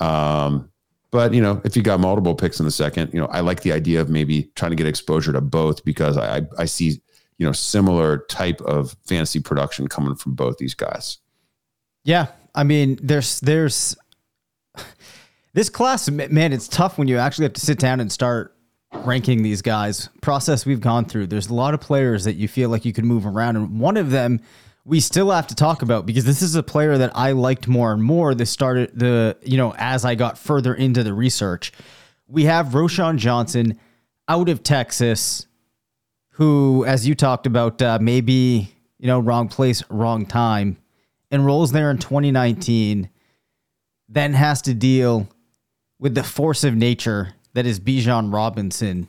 Um, 0.00 0.68
but 1.12 1.32
you 1.32 1.40
know, 1.40 1.60
if 1.64 1.76
you 1.76 1.82
got 1.82 2.00
multiple 2.00 2.34
picks 2.34 2.58
in 2.58 2.64
the 2.64 2.72
second, 2.72 3.14
you 3.14 3.20
know, 3.20 3.26
I 3.26 3.40
like 3.40 3.62
the 3.62 3.72
idea 3.72 4.00
of 4.00 4.10
maybe 4.10 4.50
trying 4.56 4.72
to 4.72 4.76
get 4.76 4.88
exposure 4.88 5.32
to 5.32 5.40
both 5.40 5.84
because 5.84 6.18
I 6.18 6.42
I 6.58 6.64
see 6.64 7.00
you 7.38 7.46
know 7.46 7.52
similar 7.52 8.18
type 8.28 8.60
of 8.62 8.96
fantasy 9.06 9.38
production 9.38 9.86
coming 9.86 10.16
from 10.16 10.34
both 10.34 10.58
these 10.58 10.74
guys. 10.74 11.18
Yeah, 12.02 12.26
I 12.56 12.64
mean, 12.64 12.98
there's 13.00 13.38
there's 13.40 13.96
this 15.52 15.68
class, 15.68 16.10
man. 16.10 16.52
It's 16.52 16.66
tough 16.66 16.98
when 16.98 17.06
you 17.06 17.18
actually 17.18 17.44
have 17.44 17.52
to 17.52 17.60
sit 17.60 17.78
down 17.78 18.00
and 18.00 18.10
start 18.10 18.56
ranking 18.92 19.42
these 19.42 19.62
guys. 19.62 20.08
Process 20.20 20.66
we've 20.66 20.80
gone 20.80 21.04
through. 21.04 21.26
There's 21.26 21.48
a 21.48 21.54
lot 21.54 21.74
of 21.74 21.80
players 21.80 22.24
that 22.24 22.34
you 22.34 22.48
feel 22.48 22.68
like 22.68 22.84
you 22.84 22.92
can 22.92 23.06
move 23.06 23.26
around, 23.26 23.56
and 23.56 23.80
one 23.80 23.96
of 23.96 24.10
them 24.10 24.40
we 24.84 24.98
still 24.98 25.30
have 25.30 25.46
to 25.46 25.54
talk 25.54 25.82
about 25.82 26.06
because 26.06 26.24
this 26.24 26.42
is 26.42 26.56
a 26.56 26.62
player 26.62 26.98
that 26.98 27.16
I 27.16 27.32
liked 27.32 27.68
more 27.68 27.92
and 27.92 28.02
more. 28.02 28.34
This 28.34 28.50
started 28.50 28.90
the 28.98 29.36
you 29.42 29.56
know 29.56 29.74
as 29.76 30.04
I 30.04 30.14
got 30.14 30.38
further 30.38 30.74
into 30.74 31.02
the 31.02 31.14
research. 31.14 31.72
We 32.26 32.44
have 32.44 32.68
Roschon 32.68 33.18
Johnson 33.18 33.78
out 34.28 34.48
of 34.48 34.62
Texas, 34.62 35.46
who, 36.30 36.84
as 36.84 37.06
you 37.06 37.14
talked 37.14 37.46
about, 37.46 37.82
uh, 37.82 37.98
maybe 38.00 38.74
you 38.98 39.06
know 39.06 39.20
wrong 39.20 39.48
place, 39.48 39.82
wrong 39.88 40.26
time, 40.26 40.78
enrolls 41.30 41.72
there 41.72 41.90
in 41.90 41.98
2019, 41.98 43.08
then 44.08 44.32
has 44.34 44.62
to 44.62 44.74
deal 44.74 45.28
with 45.98 46.14
the 46.14 46.24
force 46.24 46.64
of 46.64 46.74
nature 46.74 47.34
that 47.54 47.66
is 47.66 47.80
Bijan 47.80 48.32
Robinson. 48.32 49.08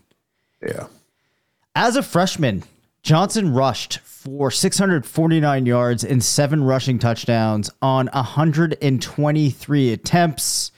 Yeah. 0.61 0.87
As 1.75 1.95
a 1.95 2.03
freshman, 2.03 2.63
Johnson 3.01 3.53
rushed 3.53 3.99
for 3.99 4.51
649 4.51 5.65
yards 5.65 6.03
and 6.03 6.23
seven 6.23 6.63
rushing 6.63 6.99
touchdowns 6.99 7.69
on 7.81 8.07
123 8.13 9.91
attempts. 9.91 10.71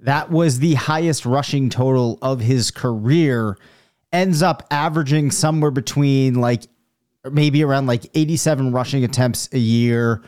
That 0.00 0.30
was 0.30 0.58
the 0.58 0.74
highest 0.74 1.26
rushing 1.26 1.68
total 1.68 2.18
of 2.22 2.40
his 2.40 2.70
career. 2.70 3.58
Ends 4.12 4.42
up 4.42 4.66
averaging 4.70 5.30
somewhere 5.30 5.70
between 5.70 6.36
like 6.36 6.62
maybe 7.30 7.64
around 7.64 7.86
like 7.86 8.06
87 8.14 8.72
rushing 8.72 9.04
attempts 9.04 9.48
a 9.52 9.58
year, 9.58 10.22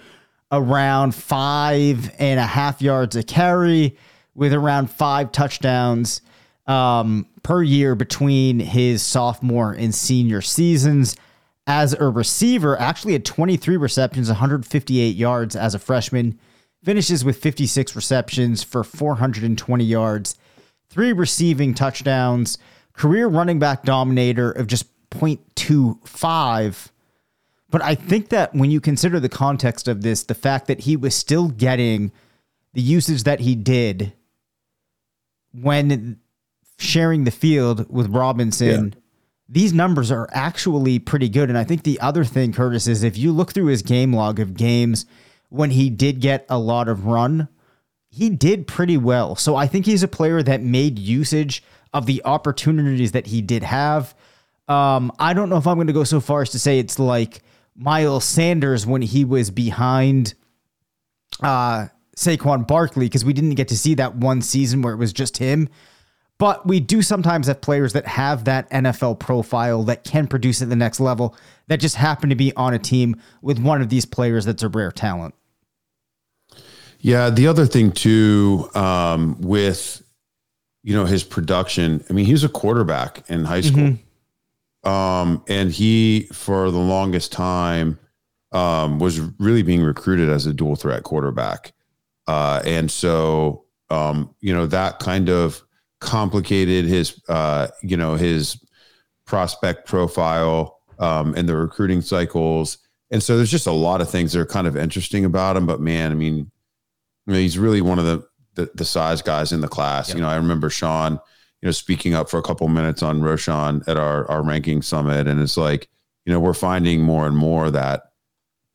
around 0.50 1.14
five 1.14 2.14
and 2.18 2.40
a 2.40 2.46
half 2.46 2.82
yards 2.82 3.16
a 3.16 3.22
carry, 3.22 3.96
with 4.34 4.52
around 4.52 4.90
five 4.90 5.32
touchdowns 5.32 6.20
um, 6.66 7.26
per 7.42 7.62
year 7.62 7.94
between 7.94 8.58
his 8.58 9.02
sophomore 9.02 9.72
and 9.72 9.94
senior 9.94 10.40
seasons. 10.42 11.16
As 11.66 11.94
a 11.94 12.08
receiver, 12.08 12.78
actually 12.78 13.14
had 13.14 13.24
23 13.24 13.76
receptions, 13.76 14.28
158 14.28 15.16
yards 15.16 15.56
as 15.56 15.74
a 15.74 15.78
freshman. 15.78 16.38
Finishes 16.84 17.24
with 17.24 17.38
56 17.38 17.96
receptions 17.96 18.62
for 18.62 18.84
420 18.84 19.84
yards, 19.84 20.36
three 20.88 21.12
receiving 21.12 21.74
touchdowns, 21.74 22.58
career 22.92 23.26
running 23.26 23.58
back 23.58 23.82
dominator 23.82 24.52
of 24.52 24.68
just 24.68 24.86
0.25. 25.10 26.90
But 27.68 27.82
I 27.82 27.96
think 27.96 28.28
that 28.28 28.54
when 28.54 28.70
you 28.70 28.80
consider 28.80 29.18
the 29.18 29.28
context 29.28 29.88
of 29.88 30.02
this, 30.02 30.22
the 30.22 30.34
fact 30.34 30.68
that 30.68 30.80
he 30.80 30.96
was 30.96 31.14
still 31.14 31.48
getting 31.48 32.12
the 32.72 32.82
usage 32.82 33.24
that 33.24 33.40
he 33.40 33.56
did 33.56 34.12
when 35.52 36.20
sharing 36.78 37.24
the 37.24 37.30
field 37.30 37.90
with 37.90 38.08
Robinson, 38.08 38.94
yeah. 38.94 39.00
these 39.48 39.72
numbers 39.72 40.10
are 40.10 40.28
actually 40.32 40.98
pretty 40.98 41.28
good. 41.28 41.48
And 41.48 41.58
I 41.58 41.64
think 41.64 41.82
the 41.82 42.00
other 42.00 42.24
thing, 42.24 42.52
Curtis, 42.52 42.86
is 42.86 43.02
if 43.02 43.16
you 43.16 43.32
look 43.32 43.52
through 43.52 43.66
his 43.66 43.82
game 43.82 44.12
log 44.12 44.40
of 44.40 44.54
games 44.54 45.06
when 45.48 45.70
he 45.70 45.90
did 45.90 46.20
get 46.20 46.44
a 46.48 46.58
lot 46.58 46.88
of 46.88 47.06
run, 47.06 47.48
he 48.08 48.30
did 48.30 48.66
pretty 48.66 48.96
well. 48.96 49.36
So 49.36 49.56
I 49.56 49.66
think 49.66 49.86
he's 49.86 50.02
a 50.02 50.08
player 50.08 50.42
that 50.42 50.62
made 50.62 50.98
usage 50.98 51.62
of 51.92 52.06
the 52.06 52.22
opportunities 52.24 53.12
that 53.12 53.26
he 53.26 53.42
did 53.42 53.62
have. 53.62 54.14
Um, 54.68 55.12
I 55.18 55.32
don't 55.32 55.48
know 55.48 55.56
if 55.56 55.66
I'm 55.66 55.76
going 55.76 55.86
to 55.86 55.92
go 55.92 56.04
so 56.04 56.20
far 56.20 56.42
as 56.42 56.50
to 56.50 56.58
say 56.58 56.78
it's 56.78 56.98
like 56.98 57.42
Miles 57.76 58.24
Sanders 58.24 58.86
when 58.86 59.02
he 59.02 59.24
was 59.24 59.50
behind 59.50 60.34
uh, 61.42 61.86
Saquon 62.16 62.66
Barkley 62.66 63.06
because 63.06 63.24
we 63.24 63.32
didn't 63.32 63.54
get 63.54 63.68
to 63.68 63.78
see 63.78 63.94
that 63.94 64.16
one 64.16 64.42
season 64.42 64.82
where 64.82 64.92
it 64.92 64.96
was 64.96 65.12
just 65.12 65.36
him. 65.36 65.68
But 66.38 66.66
we 66.66 66.80
do 66.80 67.00
sometimes 67.00 67.46
have 67.46 67.62
players 67.62 67.94
that 67.94 68.06
have 68.06 68.44
that 68.44 68.68
NFL 68.70 69.18
profile 69.18 69.82
that 69.84 70.04
can 70.04 70.26
produce 70.26 70.60
at 70.60 70.68
the 70.68 70.76
next 70.76 71.00
level 71.00 71.34
that 71.68 71.80
just 71.80 71.96
happen 71.96 72.28
to 72.28 72.36
be 72.36 72.54
on 72.56 72.74
a 72.74 72.78
team 72.78 73.16
with 73.40 73.58
one 73.58 73.80
of 73.80 73.88
these 73.88 74.04
players 74.04 74.44
that's 74.44 74.62
a 74.62 74.68
rare 74.68 74.92
talent. 74.92 75.34
Yeah, 77.00 77.30
the 77.30 77.46
other 77.46 77.66
thing 77.66 77.92
too, 77.92 78.68
um, 78.74 79.40
with 79.40 80.02
you 80.82 80.94
know 80.94 81.04
his 81.04 81.24
production. 81.24 82.04
I 82.08 82.12
mean, 82.12 82.26
he 82.26 82.32
was 82.32 82.44
a 82.44 82.48
quarterback 82.48 83.28
in 83.28 83.44
high 83.44 83.60
school, 83.60 83.96
mm-hmm. 84.84 84.88
um, 84.88 85.42
and 85.48 85.70
he 85.70 86.28
for 86.32 86.70
the 86.70 86.78
longest 86.78 87.32
time 87.32 87.98
um, 88.52 88.98
was 88.98 89.20
really 89.38 89.62
being 89.62 89.82
recruited 89.82 90.28
as 90.28 90.46
a 90.46 90.54
dual 90.54 90.76
threat 90.76 91.02
quarterback, 91.02 91.72
uh, 92.26 92.62
and 92.64 92.90
so 92.90 93.64
um, 93.90 94.34
you 94.40 94.54
know 94.54 94.66
that 94.66 94.98
kind 94.98 95.28
of 95.28 95.65
complicated 96.00 96.84
his 96.84 97.20
uh, 97.28 97.68
you 97.82 97.96
know 97.96 98.14
his 98.14 98.62
prospect 99.26 99.86
profile 99.86 100.80
um, 100.98 101.34
and 101.34 101.48
the 101.48 101.56
recruiting 101.56 102.00
cycles. 102.00 102.78
And 103.10 103.22
so 103.22 103.36
there's 103.36 103.50
just 103.50 103.66
a 103.66 103.72
lot 103.72 104.00
of 104.00 104.10
things 104.10 104.32
that 104.32 104.40
are 104.40 104.46
kind 104.46 104.66
of 104.66 104.76
interesting 104.76 105.24
about 105.24 105.56
him. 105.56 105.66
But 105.66 105.80
man, 105.80 106.12
I 106.12 106.14
mean, 106.14 106.50
I 107.26 107.32
mean 107.32 107.40
he's 107.40 107.58
really 107.58 107.80
one 107.80 107.98
of 107.98 108.04
the, 108.04 108.26
the, 108.54 108.70
the 108.74 108.84
size 108.84 109.22
guys 109.22 109.52
in 109.52 109.60
the 109.60 109.68
class. 109.68 110.08
Yep. 110.08 110.16
You 110.16 110.22
know, 110.22 110.28
I 110.28 110.36
remember 110.36 110.70
Sean, 110.70 111.12
you 111.12 111.66
know, 111.66 111.72
speaking 111.72 112.14
up 112.14 112.30
for 112.30 112.38
a 112.38 112.42
couple 112.42 112.66
minutes 112.68 113.02
on 113.02 113.20
Roschon 113.20 113.86
at 113.88 113.96
our 113.96 114.28
our 114.30 114.42
ranking 114.42 114.82
summit, 114.82 115.26
and 115.26 115.40
it's 115.40 115.56
like, 115.56 115.88
you 116.24 116.32
know, 116.32 116.40
we're 116.40 116.54
finding 116.54 117.02
more 117.02 117.26
and 117.26 117.36
more 117.36 117.70
that 117.70 118.04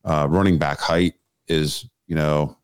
uh, 0.05 0.27
running 0.29 0.57
back 0.57 0.79
height 0.79 1.13
is, 1.47 1.87
you 2.07 2.15
know, 2.15 2.57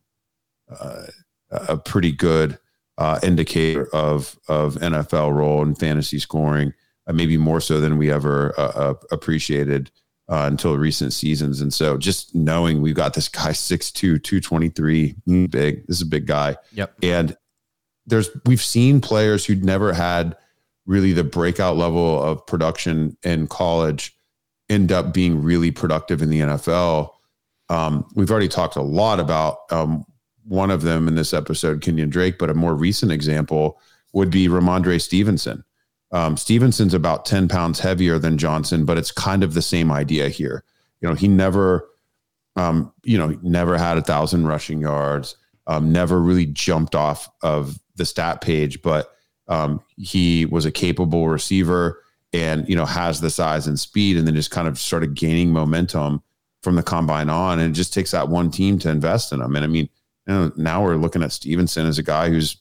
uh, 0.80 1.06
a 1.50 1.76
pretty 1.76 2.12
good 2.12 2.58
uh, 2.98 3.18
indicator 3.22 3.88
of 3.94 4.38
of 4.48 4.74
NFL 4.74 5.34
role 5.34 5.62
and 5.62 5.78
fantasy 5.78 6.18
scoring, 6.18 6.74
uh, 7.06 7.12
maybe 7.12 7.38
more 7.38 7.60
so 7.60 7.80
than 7.80 7.96
we 7.96 8.10
ever 8.10 8.52
uh, 8.58 8.72
uh 8.74 8.94
appreciated 9.10 9.90
uh, 10.28 10.44
until 10.46 10.76
recent 10.76 11.12
seasons. 11.12 11.60
And 11.60 11.72
so, 11.72 11.96
just 11.96 12.34
knowing 12.34 12.82
we've 12.82 12.94
got 12.94 13.14
this 13.14 13.28
guy 13.28 13.50
6'2", 13.50 14.22
223, 14.22 15.14
big. 15.46 15.86
This 15.86 15.96
is 15.96 16.02
a 16.02 16.06
big 16.06 16.26
guy. 16.26 16.56
Yep. 16.72 16.94
And 17.02 17.36
there's 18.06 18.28
we've 18.44 18.62
seen 18.62 19.00
players 19.00 19.46
who'd 19.46 19.64
never 19.64 19.92
had 19.92 20.36
really 20.86 21.12
the 21.12 21.24
breakout 21.24 21.76
level 21.76 22.22
of 22.22 22.44
production 22.46 23.16
in 23.22 23.46
college 23.46 24.16
end 24.68 24.90
up 24.92 25.14
being 25.14 25.42
really 25.42 25.70
productive 25.70 26.20
in 26.20 26.30
the 26.30 26.40
NFL. 26.40 27.10
Um, 27.68 28.06
we've 28.14 28.30
already 28.30 28.48
talked 28.48 28.76
a 28.76 28.82
lot 28.82 29.20
about 29.20 29.58
um, 29.70 30.04
one 30.48 30.70
of 30.70 30.82
them 30.82 31.06
in 31.06 31.14
this 31.14 31.34
episode, 31.34 31.82
Kenyon 31.82 32.08
Drake, 32.08 32.38
but 32.38 32.50
a 32.50 32.54
more 32.54 32.74
recent 32.74 33.12
example 33.12 33.78
would 34.12 34.30
be 34.30 34.48
Rhamondre 34.48 35.00
Stevenson. 35.00 35.62
Um, 36.10 36.36
Stevenson's 36.36 36.94
about 36.94 37.26
10 37.26 37.48
pounds 37.48 37.80
heavier 37.80 38.18
than 38.18 38.38
Johnson, 38.38 38.84
but 38.84 38.96
it's 38.96 39.12
kind 39.12 39.44
of 39.44 39.54
the 39.54 39.62
same 39.62 39.92
idea 39.92 40.28
here. 40.28 40.64
You 41.00 41.08
know, 41.08 41.14
he 41.14 41.28
never, 41.28 41.88
um, 42.56 42.92
you 43.04 43.18
know, 43.18 43.38
never 43.42 43.76
had 43.76 43.98
a 43.98 44.02
thousand 44.02 44.46
rushing 44.46 44.80
yards, 44.80 45.36
um, 45.66 45.92
never 45.92 46.18
really 46.18 46.46
jumped 46.46 46.94
off 46.94 47.28
of 47.42 47.78
the 47.96 48.06
stat 48.06 48.40
page, 48.40 48.80
but 48.80 49.12
um, 49.48 49.82
he 49.96 50.46
was 50.46 50.64
a 50.64 50.72
capable 50.72 51.28
receiver 51.28 52.02
and, 52.32 52.66
you 52.68 52.76
know, 52.76 52.86
has 52.86 53.20
the 53.20 53.30
size 53.30 53.66
and 53.66 53.78
speed 53.78 54.16
and 54.16 54.26
then 54.26 54.34
just 54.34 54.50
kind 54.50 54.68
of 54.68 54.78
started 54.78 55.14
gaining 55.14 55.50
momentum 55.50 56.22
from 56.62 56.74
the 56.74 56.82
combine 56.82 57.28
on. 57.28 57.58
And 57.58 57.72
it 57.72 57.76
just 57.76 57.94
takes 57.94 58.10
that 58.12 58.28
one 58.28 58.50
team 58.50 58.78
to 58.80 58.90
invest 58.90 59.32
in 59.32 59.40
him. 59.40 59.56
And 59.56 59.64
I 59.64 59.68
mean, 59.68 59.88
you 60.28 60.34
know, 60.34 60.52
now 60.56 60.82
we're 60.84 60.96
looking 60.96 61.22
at 61.22 61.32
Stevenson 61.32 61.86
as 61.86 61.98
a 61.98 62.02
guy 62.02 62.28
who's 62.28 62.58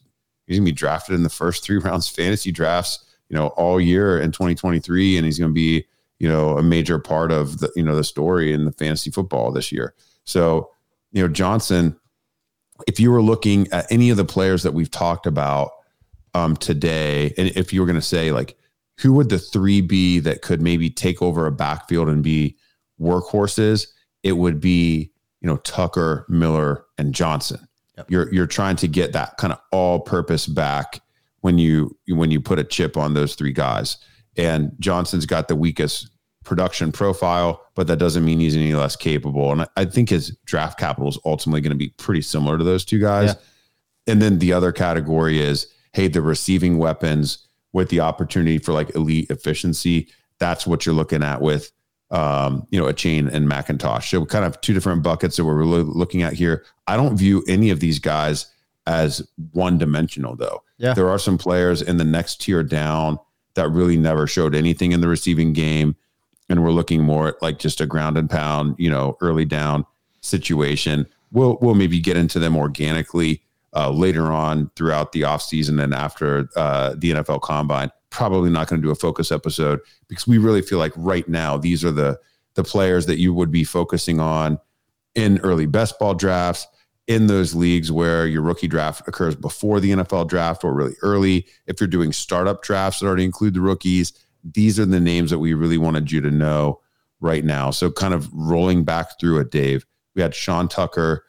he's 0.47 0.57
gonna 0.57 0.65
be 0.65 0.71
drafted 0.71 1.15
in 1.15 1.23
the 1.23 1.29
first 1.29 1.63
three 1.63 1.77
rounds 1.83 2.07
fantasy 2.07 2.51
drafts, 2.51 3.05
you 3.29 3.35
know, 3.35 3.47
all 3.49 3.79
year 3.79 4.19
in 4.19 4.31
2023, 4.31 5.17
and 5.17 5.25
he's 5.25 5.37
gonna 5.37 5.51
be, 5.51 5.85
you 6.19 6.29
know, 6.29 6.57
a 6.57 6.63
major 6.63 6.97
part 6.97 7.31
of 7.31 7.59
the, 7.59 7.71
you 7.75 7.83
know, 7.83 7.95
the 7.95 8.03
story 8.03 8.53
in 8.53 8.65
the 8.65 8.71
fantasy 8.71 9.11
football 9.11 9.51
this 9.51 9.71
year. 9.71 9.93
So, 10.23 10.71
you 11.11 11.21
know, 11.21 11.27
Johnson, 11.27 11.97
if 12.87 12.99
you 12.99 13.11
were 13.11 13.21
looking 13.21 13.67
at 13.71 13.91
any 13.91 14.09
of 14.09 14.17
the 14.17 14.25
players 14.25 14.63
that 14.63 14.73
we've 14.73 14.91
talked 14.91 15.25
about 15.25 15.71
um, 16.33 16.55
today, 16.55 17.33
and 17.37 17.49
if 17.49 17.73
you 17.73 17.81
were 17.81 17.87
gonna 17.87 18.01
say 18.01 18.31
like 18.31 18.57
who 18.99 19.13
would 19.13 19.29
the 19.29 19.39
three 19.39 19.81
be 19.81 20.19
that 20.19 20.41
could 20.41 20.61
maybe 20.61 20.89
take 20.89 21.21
over 21.21 21.45
a 21.45 21.51
backfield 21.51 22.07
and 22.07 22.23
be 22.23 22.55
workhorses, 22.99 23.87
it 24.23 24.31
would 24.31 24.59
be 24.59 25.11
you 25.47 25.53
know 25.53 25.57
Tucker, 25.59 26.25
Miller, 26.27 26.85
and 26.97 27.15
Johnson. 27.15 27.65
Yep. 27.97 28.11
You're 28.11 28.33
you're 28.33 28.47
trying 28.47 28.75
to 28.77 28.87
get 28.87 29.13
that 29.13 29.37
kind 29.37 29.53
of 29.53 29.59
all 29.71 30.01
purpose 30.01 30.45
back 30.45 30.99
when 31.39 31.57
you 31.57 31.97
when 32.09 32.31
you 32.31 32.41
put 32.41 32.59
a 32.59 32.65
chip 32.65 32.97
on 32.97 33.13
those 33.13 33.33
three 33.33 33.53
guys. 33.53 33.97
And 34.35 34.73
Johnson's 34.79 35.25
got 35.25 35.47
the 35.47 35.55
weakest 35.55 36.09
production 36.43 36.91
profile, 36.91 37.65
but 37.75 37.87
that 37.87 37.95
doesn't 37.95 38.25
mean 38.25 38.41
he's 38.41 38.57
any 38.57 38.73
less 38.73 38.97
capable. 38.97 39.53
And 39.53 39.61
I, 39.61 39.67
I 39.77 39.85
think 39.85 40.09
his 40.09 40.35
draft 40.43 40.77
capital 40.77 41.07
is 41.07 41.17
ultimately 41.23 41.61
going 41.61 41.71
to 41.71 41.77
be 41.77 41.89
pretty 41.97 42.21
similar 42.21 42.57
to 42.57 42.63
those 42.65 42.83
two 42.83 42.99
guys. 42.99 43.29
Yeah. 43.29 44.11
And 44.11 44.21
then 44.21 44.39
the 44.39 44.51
other 44.51 44.73
category 44.73 45.39
is 45.39 45.67
hey, 45.93 46.09
the 46.09 46.21
receiving 46.21 46.77
weapons 46.77 47.47
with 47.71 47.87
the 47.87 48.01
opportunity 48.01 48.57
for 48.57 48.73
like 48.73 48.93
elite 48.95 49.31
efficiency. 49.31 50.09
That's 50.39 50.67
what 50.67 50.85
you're 50.85 50.93
looking 50.93 51.23
at 51.23 51.41
with 51.41 51.71
um, 52.11 52.65
you 52.69 52.79
know, 52.79 52.85
Achane 52.85 53.31
and 53.31 53.49
McIntosh. 53.49 54.09
So 54.09 54.25
kind 54.25 54.45
of 54.45 54.59
two 54.61 54.73
different 54.73 55.03
buckets 55.03 55.37
that 55.37 55.45
we're 55.45 55.55
really 55.55 55.83
looking 55.83 56.23
at 56.23 56.33
here. 56.33 56.65
I 56.87 56.95
don't 56.95 57.17
view 57.17 57.43
any 57.47 57.69
of 57.69 57.79
these 57.79 57.99
guys 57.99 58.47
as 58.85 59.27
one 59.51 59.77
dimensional 59.77 60.35
though. 60.35 60.63
Yeah. 60.77 60.93
There 60.93 61.09
are 61.09 61.19
some 61.19 61.37
players 61.37 61.81
in 61.81 61.97
the 61.97 62.05
next 62.05 62.41
tier 62.41 62.63
down 62.63 63.19
that 63.55 63.69
really 63.69 63.97
never 63.97 64.27
showed 64.27 64.55
anything 64.55 64.91
in 64.91 65.01
the 65.01 65.07
receiving 65.07 65.51
game. 65.51 65.95
And 66.49 66.63
we're 66.63 66.71
looking 66.71 67.03
more 67.03 67.27
at 67.27 67.41
like 67.41 67.59
just 67.59 67.81
a 67.81 67.85
ground 67.85 68.17
and 68.17 68.29
pound, 68.29 68.75
you 68.77 68.89
know, 68.89 69.17
early 69.19 69.43
down 69.43 69.85
situation. 70.21 71.05
We'll 71.31 71.57
we'll 71.61 71.75
maybe 71.75 71.99
get 71.99 72.15
into 72.15 72.39
them 72.39 72.55
organically 72.55 73.41
uh, 73.75 73.89
later 73.91 74.31
on 74.31 74.71
throughout 74.75 75.11
the 75.11 75.21
offseason 75.21 75.81
and 75.81 75.93
after 75.93 76.49
uh, 76.55 76.95
the 76.97 77.11
NFL 77.11 77.41
combine. 77.41 77.91
Probably 78.09 78.49
not 78.49 78.67
going 78.67 78.81
to 78.81 78.87
do 78.87 78.91
a 78.91 78.95
focus 78.95 79.31
episode 79.31 79.79
because 80.07 80.27
we 80.27 80.37
really 80.37 80.61
feel 80.61 80.79
like 80.79 80.93
right 80.95 81.27
now 81.27 81.57
these 81.57 81.83
are 81.83 81.91
the 81.91 82.19
the 82.55 82.63
players 82.63 83.05
that 83.05 83.19
you 83.19 83.33
would 83.33 83.51
be 83.51 83.63
focusing 83.63 84.19
on 84.19 84.57
in 85.13 85.39
early 85.39 85.67
best 85.67 85.99
ball 85.99 86.15
drafts 86.15 86.65
in 87.07 87.27
those 87.27 87.55
leagues 87.55 87.91
where 87.91 88.27
your 88.27 88.41
rookie 88.41 88.67
draft 88.67 89.07
occurs 89.07 89.35
before 89.35 89.79
the 89.79 89.91
NFL 89.91 90.27
draft 90.27 90.63
or 90.63 90.73
really 90.73 90.95
early. 91.01 91.45
If 91.67 91.79
you're 91.79 91.87
doing 91.87 92.11
startup 92.11 92.63
drafts 92.63 92.99
that 92.99 93.05
already 93.05 93.23
include 93.23 93.53
the 93.53 93.61
rookies, 93.61 94.13
these 94.43 94.79
are 94.79 94.85
the 94.85 94.99
names 94.99 95.31
that 95.31 95.39
we 95.39 95.53
really 95.53 95.77
wanted 95.77 96.11
you 96.11 96.19
to 96.21 96.31
know 96.31 96.81
right 97.21 97.45
now. 97.45 97.71
So, 97.71 97.91
kind 97.91 98.13
of 98.13 98.31
rolling 98.33 98.83
back 98.83 99.19
through 99.19 99.39
it, 99.39 99.51
Dave, 99.51 99.85
we 100.15 100.21
had 100.21 100.35
Sean 100.35 100.67
Tucker 100.67 101.23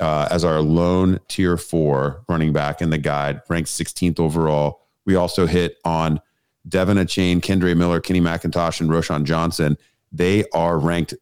uh, 0.00 0.28
as 0.30 0.44
our 0.44 0.60
lone 0.60 1.20
tier 1.28 1.56
four 1.56 2.24
running 2.28 2.52
back 2.52 2.80
in 2.80 2.90
the 2.90 2.98
guide, 2.98 3.40
ranked 3.48 3.70
16th 3.70 4.18
overall. 4.18 4.80
We 5.04 5.14
also 5.14 5.46
hit 5.46 5.78
on 5.84 6.20
De'Von 6.68 7.00
Achane, 7.00 7.40
Kendre 7.40 7.76
Miller, 7.76 8.00
Kenny 8.00 8.20
McIntosh, 8.20 8.80
and 8.80 8.90
Roschon 8.90 9.24
Johnson. 9.24 9.76
They 10.12 10.44
are 10.52 10.78
ranked 10.78 11.14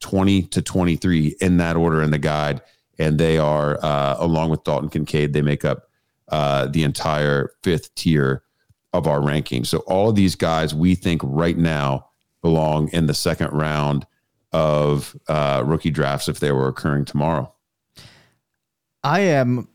20 0.00 0.42
to 0.42 0.62
23 0.62 1.36
in 1.40 1.56
that 1.56 1.76
order 1.76 2.02
in 2.02 2.10
the 2.10 2.18
guide 2.18 2.62
and 2.98 3.18
they 3.18 3.38
are 3.38 3.82
uh, 3.84 4.16
along 4.18 4.50
with 4.50 4.64
Dalton 4.64 4.88
Kincaid, 4.88 5.32
they 5.32 5.42
make 5.42 5.64
up 5.64 5.88
uh, 6.28 6.66
the 6.66 6.82
entire 6.82 7.52
fifth 7.62 7.94
tier 7.94 8.42
of 8.92 9.06
our 9.06 9.20
ranking. 9.20 9.64
So 9.64 9.78
all 9.80 10.08
of 10.08 10.14
these 10.14 10.34
guys, 10.34 10.74
we 10.74 10.94
think 10.94 11.20
right 11.24 11.56
now 11.56 12.08
belong 12.42 12.88
in 12.88 13.06
the 13.06 13.14
second 13.14 13.52
round 13.52 14.06
of 14.52 15.16
uh, 15.28 15.62
rookie 15.66 15.90
drafts 15.90 16.28
if 16.28 16.40
they 16.40 16.52
were 16.52 16.68
occurring 16.68 17.04
tomorrow. 17.04 17.52
I 19.06 19.20
am 19.20 19.68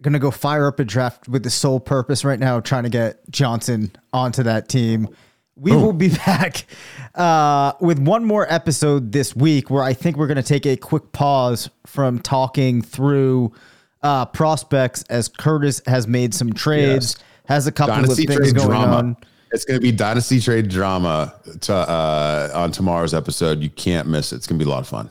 gonna 0.00 0.18
go 0.18 0.30
fire 0.30 0.66
up 0.66 0.80
a 0.80 0.84
draft 0.84 1.28
with 1.28 1.42
the 1.42 1.50
sole 1.50 1.78
purpose 1.78 2.24
right 2.24 2.38
now, 2.40 2.60
trying 2.60 2.84
to 2.84 2.88
get 2.88 3.20
Johnson 3.30 3.92
onto 4.10 4.42
that 4.44 4.70
team. 4.70 5.08
We 5.54 5.72
will 5.72 5.92
be 5.92 6.08
back 6.26 6.64
uh, 7.14 7.74
with 7.78 7.98
one 7.98 8.24
more 8.24 8.50
episode 8.50 9.12
this 9.12 9.36
week 9.36 9.68
where 9.68 9.82
I 9.82 9.92
think 9.92 10.16
we're 10.16 10.26
going 10.26 10.38
to 10.38 10.42
take 10.42 10.64
a 10.66 10.76
quick 10.76 11.12
pause 11.12 11.68
from 11.86 12.18
talking 12.18 12.80
through 12.80 13.52
uh, 14.02 14.24
prospects 14.26 15.04
as 15.10 15.28
Curtis 15.28 15.82
has 15.86 16.08
made 16.08 16.34
some 16.34 16.52
trades, 16.54 17.16
yes. 17.16 17.24
has 17.44 17.66
a 17.66 17.72
couple 17.72 17.94
Dynasty 17.94 18.24
of 18.24 18.30
things 18.30 18.52
going 18.52 18.68
drama. 18.68 18.96
on. 18.96 19.16
It's 19.52 19.64
going 19.64 19.78
to 19.78 19.82
be 19.82 19.92
Dynasty 19.92 20.40
trade 20.40 20.68
drama 20.68 21.34
to, 21.60 21.74
uh, 21.74 22.50
on 22.54 22.72
tomorrow's 22.72 23.14
episode. 23.14 23.60
You 23.60 23.70
can't 23.70 24.08
miss 24.08 24.32
it. 24.32 24.36
It's 24.36 24.46
going 24.48 24.58
to 24.58 24.64
be 24.64 24.68
a 24.68 24.72
lot 24.72 24.80
of 24.80 24.88
fun. 24.88 25.10